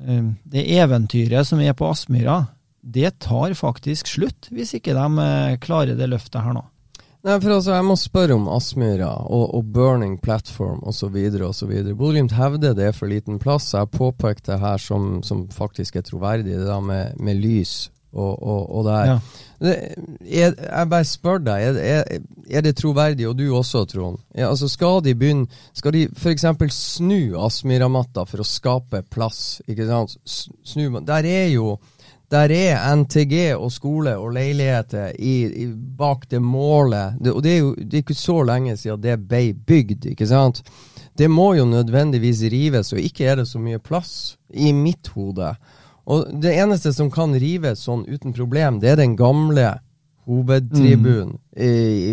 [0.01, 2.39] det eventyret som er på Aspmyra,
[2.81, 5.25] det tar faktisk slutt, hvis ikke de
[5.61, 6.63] klarer det løftet her nå.
[7.21, 11.17] Nei, for altså, Jeg må spørre om Aspmyra og, og Burning Platform osv.
[11.45, 11.73] osv.
[11.93, 13.71] Bodø-Glimt hevder det er for liten plass.
[13.73, 17.91] Jeg har påpekt det her som, som faktisk er troverdig, det der med, med lys
[18.13, 19.11] og, og, og det her.
[19.11, 19.19] Ja.
[19.61, 24.17] Er, jeg bare spør deg, er, er, er det troverdig, og du også, Trond?
[24.33, 25.45] Ja, altså skal de begynne
[25.77, 26.47] Skal de f.eks.
[26.73, 29.61] snu Aspmyra-matta for å skape plass?
[29.69, 30.17] Ikke sant?
[30.25, 31.75] Snu, der er jo
[32.31, 35.33] der er NTG og skole og leiligheter i,
[35.65, 37.17] i, bak det målet.
[37.19, 40.27] Det, og det er jo det er ikke så lenge siden det ble bygd, ikke
[40.29, 40.61] sant?
[41.17, 45.51] Det må jo nødvendigvis rives, og ikke er det så mye plass i mitt hode.
[46.11, 49.77] Og det eneste som kan rives sånn uten problem, det er den gamle
[50.27, 51.37] hovedtribunen.
[51.50, 51.50] i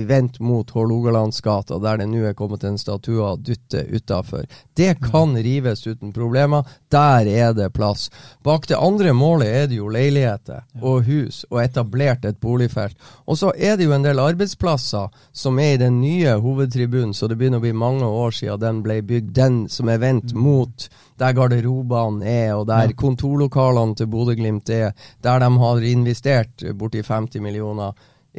[0.06, 4.46] vendt mot Hålogalandsgata, der det nå er kommet en statue av Dutte utafor.
[4.74, 6.66] Det kan rives uten problemer.
[6.90, 8.10] Der er det plass.
[8.42, 12.98] Bak det andre målet er det jo leiligheter og hus, og etablert et boligfelt.
[13.26, 17.30] Og så er det jo en del arbeidsplasser som er i den nye hovedtribunen, så
[17.30, 19.32] det begynner å bli mange år siden den ble bygd.
[19.38, 20.88] Den som er vendt mot
[21.18, 27.42] der garderobene er, og der kontorlokalene til Bodø-Glimt er, der de har investert borti 50
[27.42, 27.94] millioner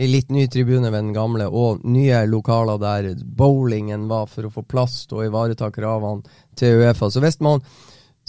[0.08, 4.64] litt ny tribune ved den gamle, og nye lokaler der bowlingen var for å få
[4.64, 6.24] plass til å ivareta kravene
[6.56, 7.10] til Uefa.
[7.12, 7.60] Så hvis man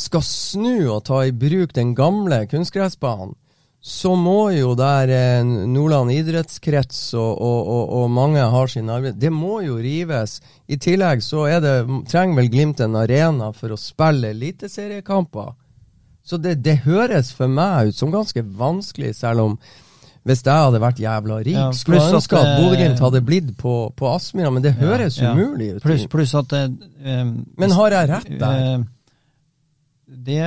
[0.01, 3.37] skal snu og ta i bruk den gamle kunstgressbanen,
[3.81, 5.09] så må jo der
[5.45, 10.37] Nordland idrettskrets og, og, og, og mange har sin arbeid Det må jo rives.
[10.69, 11.79] I tillegg så det,
[12.11, 15.55] trenger vel Glimt en arena for å spille eliteseriekamper.
[16.21, 19.57] Så det, det høres for meg ut som ganske vanskelig, selv om
[20.29, 23.75] hvis jeg hadde vært jævla rik, Ja, skulle jeg ønske at Bodø-Glimt hadde blitt på,
[23.97, 25.33] på Aspmyra, men det høres Ja, ja.
[25.37, 25.83] umulig ut.
[25.83, 26.69] Pluss plus at eh,
[27.57, 28.65] Men har jeg rett der?
[28.65, 28.89] eh,
[30.11, 30.43] det,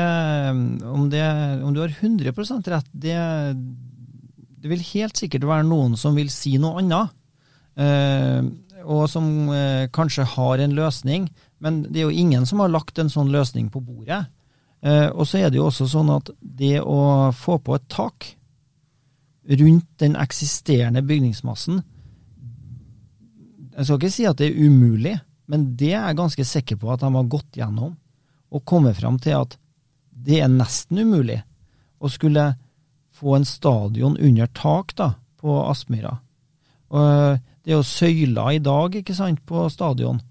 [0.86, 1.24] om, det,
[1.64, 3.16] om du har 100% rett, det,
[4.62, 7.16] det vil helt sikkert være noen som vil si noe annet.
[7.80, 8.44] Eh,
[8.84, 9.26] og som
[9.56, 11.30] eh, kanskje har en løsning,
[11.64, 14.26] men det er jo ingen som har lagt en sånn løsning på bordet.
[14.84, 18.34] Eh, og så er det jo også sånn at det å få på et tak
[19.44, 21.82] rundt den eksisterende bygningsmassen
[23.74, 25.16] Jeg skal ikke si at det er umulig,
[25.50, 27.96] men det er jeg ganske sikker på at de har gått gjennom
[28.54, 29.58] og kommet fram til at
[30.14, 31.40] det er nesten umulig
[31.98, 32.52] å skulle
[33.14, 36.14] få en stadion under tak da, på Aspmyra.
[36.94, 40.22] Det er jo søyler i dag ikke sant, på stadion.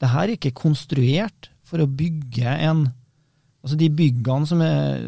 [0.00, 2.88] Det her er ikke konstruert for å bygge en
[3.60, 5.02] Altså De byggene som er,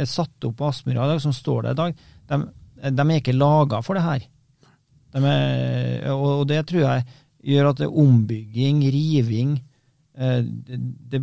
[0.00, 1.98] er satt opp på Aspmyra i dag, som står der i dag,
[2.30, 2.38] de,
[2.78, 4.26] de er ikke laga for det her.
[5.14, 7.06] De er, og det tror jeg
[7.48, 9.54] gjør at det er ombygging, riving
[10.18, 10.80] eh, det,
[11.12, 11.20] det,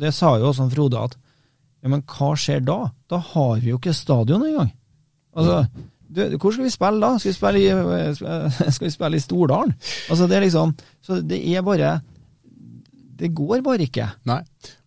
[0.00, 1.16] det sa jo også Frode at
[1.84, 2.78] ja, men hva skjer da?
[3.12, 4.70] Da har vi jo ikke stadion engang.
[5.36, 5.66] Altså,
[6.08, 7.10] du, hvor skal vi spille da?
[7.20, 9.74] Skal vi spille i, eh, skal vi spille i Stordalen?
[10.08, 10.72] Altså, det er liksom
[11.04, 11.98] Så det er bare
[13.20, 14.08] Det går bare ikke.
[14.24, 14.40] Nei.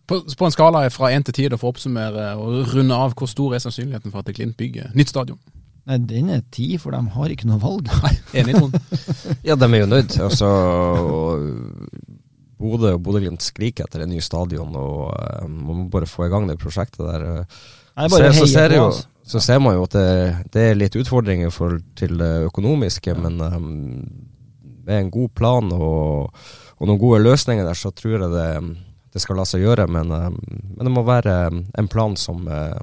[0.08, 3.28] På, på en skala fra én til ti, for å oppsummere og runde av, hvor
[3.28, 5.40] stor er sannsynligheten for at Klint bygger nytt stadion?
[5.88, 7.88] Nei, den er ti, for de har ikke noe valg.
[8.02, 8.76] Nei, Enig, Trond?
[9.48, 10.16] Ja, de er jo nødt.
[10.20, 10.48] Altså,
[12.58, 16.32] Bodø og Bodø-Glimt skriker etter en ny stadion, og eh, man må bare få i
[16.32, 17.24] gang det prosjektet der.
[17.30, 17.60] eh.
[17.98, 18.88] Nei, bare så, så, ser jo,
[19.26, 20.10] så ser man jo at det,
[20.54, 23.70] det er litt utfordringer for, til det økonomiske, men um,
[24.86, 26.28] med en god plan og,
[26.78, 28.50] og noen gode løsninger der, så tror jeg det,
[29.12, 29.88] det skal la seg gjøre.
[29.90, 30.38] Men, um,
[30.76, 32.78] men det må være um, en plan som uh,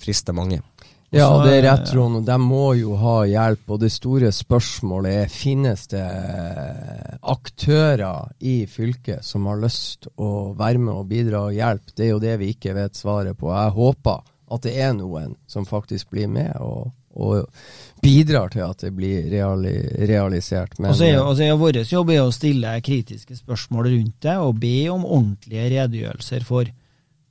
[0.00, 0.60] frister mange.
[1.08, 2.18] Ja, Og det er rett, Trond.
[2.20, 3.62] og De må jo ha hjelp.
[3.72, 10.52] Og det store spørsmålet er finnes det eh, aktører i fylket som har lyst å
[10.58, 11.94] være med og bidra og hjelpe.
[11.96, 13.48] Det er jo det vi ikke vet svaret på.
[13.54, 14.20] Jeg håper
[14.52, 17.48] at det er noen som faktisk blir med og, og
[18.02, 19.74] bidrar til at det blir reali
[20.08, 20.78] realisert.
[20.78, 24.18] Men Og så er jo, er jo vår jobb er å stille kritiske spørsmål rundt
[24.24, 26.70] det, og be om ordentlige redegjørelser for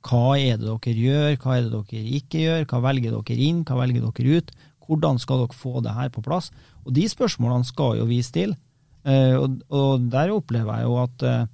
[0.08, 3.64] hva er det dere gjør, hva er det dere ikke gjør, hva velger dere inn,
[3.66, 4.52] hva velger dere ut,
[4.88, 6.50] hvordan skal dere få det her på plass?
[6.86, 8.56] Og de spørsmålene skal jo vi stille,
[9.04, 11.44] eh, og, og der opplever jeg jo at, eh,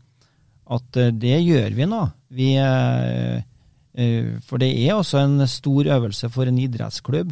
[0.76, 2.04] at eh, det gjør vi nå.
[2.34, 2.48] Vi,
[4.42, 7.30] for det er også en stor øvelse for en idrettsklubb.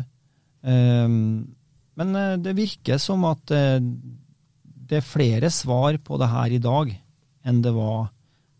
[2.00, 6.62] Men eh, det virker som at eh, det er flere svar på det her i
[6.62, 6.92] dag
[7.42, 8.10] enn det var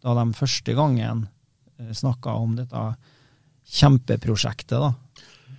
[0.03, 1.27] da de første gangen
[1.95, 2.81] snakka om dette
[3.71, 4.79] kjempeprosjektet.
[4.81, 4.91] da.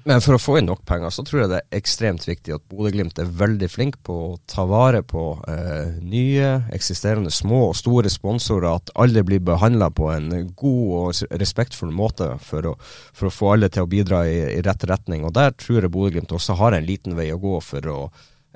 [0.04, 2.64] Men for å få inn nok penger, så tror jeg det er ekstremt viktig at
[2.68, 8.12] Bodø-Glimt er veldig flink på å ta vare på eh, nye, eksisterende små og store
[8.12, 8.68] sponsorer.
[8.74, 12.76] At alle blir behandla på en god og respektfull måte for å,
[13.16, 15.24] for å få alle til å bidra i, i rett retning.
[15.24, 17.98] Og der tror jeg Bodø-Glimt også har en liten vei å gå for å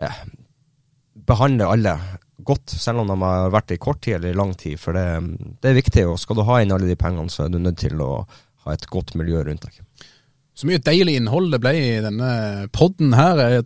[0.04, 0.20] eh,
[1.32, 1.96] behandle alle
[2.44, 4.76] godt, selv om de har vært i kort tid eller i lang tid.
[4.84, 5.08] For det,
[5.64, 7.80] det er viktig, og skal du ha inn alle de pengene, så er du nødt
[7.88, 8.12] til å
[8.68, 9.80] ha et godt miljø rundt deg.
[10.58, 12.30] Så mye deilig innhold det ble i denne
[12.74, 13.60] podden her.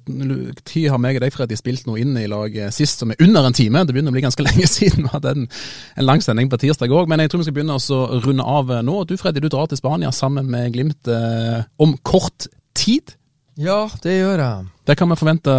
[0.68, 3.48] Tid har meg og deg, Freddy, spilt noe inn i lag sist som er under
[3.48, 3.86] en time.
[3.88, 5.48] Det begynner å bli ganske lenge siden vi hadde en,
[5.96, 7.08] en lang sending på tirsdag òg.
[7.08, 8.98] Men jeg tror vi skal begynne å runde av nå.
[9.08, 13.16] Du Freddy, du drar til Spania sammen med Glimt eh, om kort tid.
[13.62, 14.68] Ja, det gjør jeg.
[14.92, 15.56] Der kan vi forvente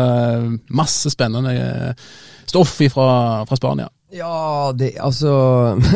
[0.68, 2.06] masse spennende eh,
[2.44, 3.08] stoff fra,
[3.48, 3.88] fra Spania.
[4.12, 5.30] Ja, det, altså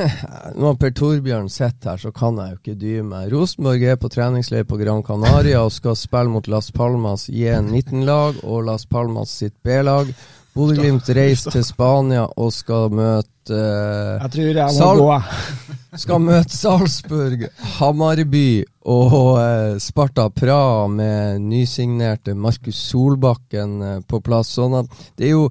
[0.63, 3.29] Når Per Torbjørn sitter her, så kan jeg jo ikke dy meg.
[3.35, 8.65] Rosenborg er på treningsleir på Gran Canaria og skal spille mot Las Palmas J19-lag og
[8.71, 10.09] Las Palmas sitt B-lag.
[10.57, 15.19] Bodø-Glimt reiser til Spania og skal møte uh, Jeg tror jeg må Sal- gå.
[16.07, 17.45] Skal møte Salzburg,
[17.77, 24.55] Hamarby og uh, Sparta Praha med nysignerte Markus Solbakken uh, på plass.
[24.57, 25.47] Sånn at det er jo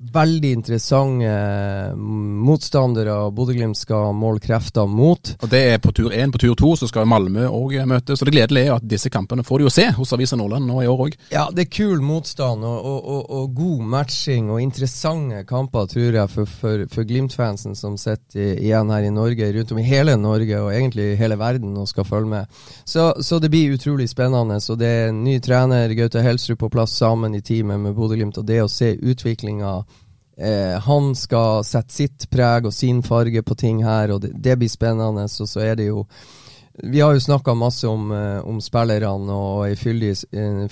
[0.00, 5.34] veldig interessante eh, motstandere Bodø-Glimt skal måle krefter mot.
[5.42, 6.32] Og Det er på tur én.
[6.32, 8.16] På tur to så skal Malmö òg møte.
[8.16, 10.80] Så det gledelige er at disse kampene får de jo se hos Avisa Nordland nå
[10.82, 11.18] i år òg.
[11.34, 16.16] Ja, det er kul motstand og, og, og, og god matching og interessante kamper, tror
[16.22, 20.16] jeg, for, for, for Glimt-fansen som sitter igjen her i Norge, rundt om i hele
[20.16, 22.60] Norge og egentlig hele verden og skal følge med.
[22.88, 24.60] Så, så det blir utrolig spennende.
[24.64, 28.40] Så det er ny trener, Gaute Helsrud, på plass sammen i teamet med Bodø-Glimt.
[28.40, 29.80] Og det å se utviklinga
[30.40, 34.56] Eh, han skal sette sitt preg og sin farge på ting her, og det, det
[34.60, 35.26] blir spennende.
[35.28, 36.06] Og så er det jo
[36.80, 40.14] Vi har jo snakka masse om, eh, om spillerne og ei fyldig,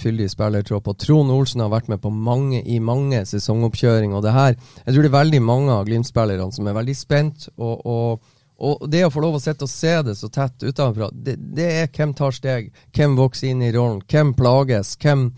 [0.01, 0.89] fyldig spillertropp.
[0.89, 4.17] Og Trond Olsen har vært med på mange, i mange sesongoppkjøringer.
[4.17, 7.49] Og det her Jeg tror det er veldig mange av Glimt-spillerne som er veldig spent.
[7.59, 11.13] og, og og det å få lov å sitte og se det så tett utenfra,
[11.15, 15.29] det, det er hvem tar steg, hvem vokser inn i rollen, hvem plages, hvem,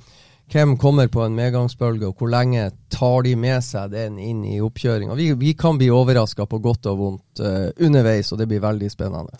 [0.51, 4.59] hvem kommer på en medgangsbølge, og hvor lenge tar de med seg den inn i
[4.62, 5.14] oppkjøringa.
[5.18, 8.90] Vi, vi kan bli overraska på godt og vondt uh, underveis, og det blir veldig
[8.90, 9.39] spennende.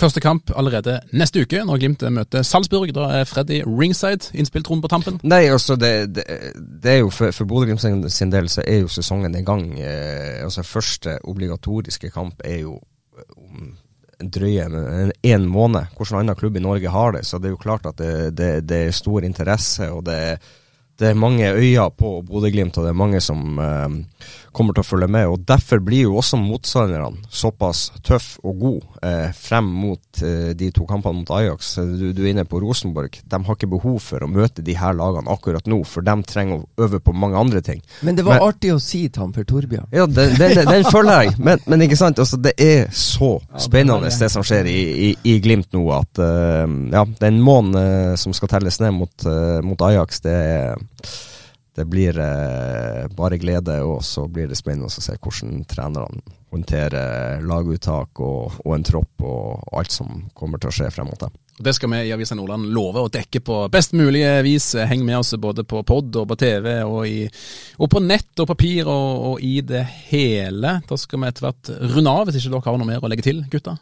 [0.00, 2.90] Første kamp allerede neste uke, når Glimt møter Salzburg.
[2.96, 4.32] Da er Freddy ringside.
[4.34, 5.20] Innspill Trond på tampen.
[5.22, 6.24] Nei, altså det, det,
[6.82, 9.68] det er jo for, for Bodø-Glimt sin, sin del så er jo sesongen i gang.
[9.78, 12.80] Eh, altså Første obligatoriske kamp er jo
[14.32, 14.66] drøye
[15.22, 15.92] en, måned.
[15.96, 17.24] Hvordan annen klubb i Norge har det.
[17.26, 20.18] Så det er jo klart at det, det, det er stor interesse, og det,
[20.98, 23.98] det er mange øyer på Bodø-Glimt, og det er mange som eh,
[24.54, 25.28] kommer til å følge med.
[25.30, 30.70] og Derfor blir jo også motstanderne såpass tøff og god eh, frem mot eh, de
[30.74, 31.74] to kampene mot Ajax.
[31.98, 33.18] Du, du er inne på Rosenborg.
[33.24, 36.62] De har ikke behov for å møte de her lagene akkurat nå, for de trenger
[36.62, 37.82] å øve på mange andre ting.
[38.06, 39.90] Men det var Men- artig å si til han for Torbjørn.
[39.94, 41.36] Ja, den, den, den, den følger jeg.
[41.38, 45.38] Men, men ikke sant, altså, det er så spennende det som skjer i, i, i
[45.44, 46.64] Glimt nå, at uh,
[46.94, 50.36] ja, den måneden eh, som skal telles ned mot, uh, mot Ajax, det,
[51.74, 56.22] det blir eh, bare glede, og så blir det spennende å se hvordan trenerne
[56.54, 61.18] håndterer laguttak og, og en tropp og, alt som kommer til å skje frem mot
[61.18, 61.32] det.
[61.54, 64.72] Det skal vi i Avisa Nordland love å dekke på best mulig vis.
[64.74, 67.26] Heng med oss både på pod og på TV, og, i,
[67.78, 70.76] og på nett og papir og, og i det hele.
[70.86, 73.26] Da skal vi etter hvert runde av, hvis ikke dere har noe mer å legge
[73.26, 73.76] til, gutta.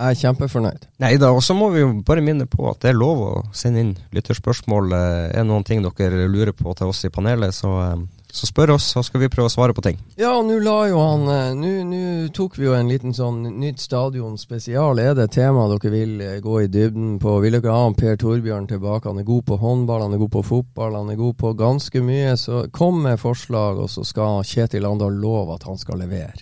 [0.00, 0.84] Jeg er kjempefornøyd.
[1.02, 3.32] Nei da, og så må vi jo bare minne på at det er lov å
[3.52, 4.94] sende inn lytterspørsmål.
[4.96, 8.46] Eh, Er det noen ting dere lurer på til oss i panelet, så, eh, så
[8.46, 9.98] spør oss, så skal vi prøve å svare på ting.
[10.20, 14.36] Ja, nå la jo han eh, Nå tok vi jo en liten sånn nytt stadion
[14.40, 15.00] spesial.
[15.02, 17.38] Er det tema dere vil eh, gå i dybden på?
[17.44, 19.10] Vil dere ha Per Torbjørn tilbake?
[19.10, 22.04] Han er god på håndball, han er god på fotball, han er god på ganske
[22.06, 22.36] mye.
[22.40, 26.38] Så kom med forslag, og så skal Kjetil Andal love at han skal levere.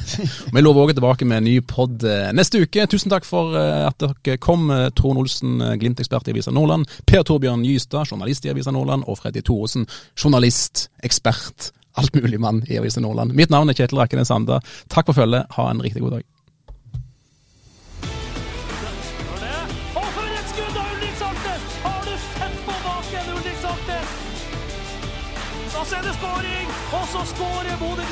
[0.54, 2.86] Vi lover også tilbake med en ny pod eh, neste uke.
[2.90, 4.68] Tusen takk for at dere kom.
[4.96, 6.88] Trond Olsen, Glimt-ekspert i Avisa Nordland.
[7.08, 9.06] Per Torbjørn Gystad, journalist i Avisa Nordland.
[9.08, 9.86] Og Freddy Thoresen,
[10.18, 11.29] journalist, ekspert,
[12.00, 13.34] alt mulig mann i Avisa Nordland.
[13.34, 14.60] Mitt navn er Kjetil Rakkene Sanda.
[14.88, 15.46] Takk for følget.
[15.56, 16.28] Ha en riktig god dag.
[26.90, 28.09] Og så skårer Bodø-Glimt.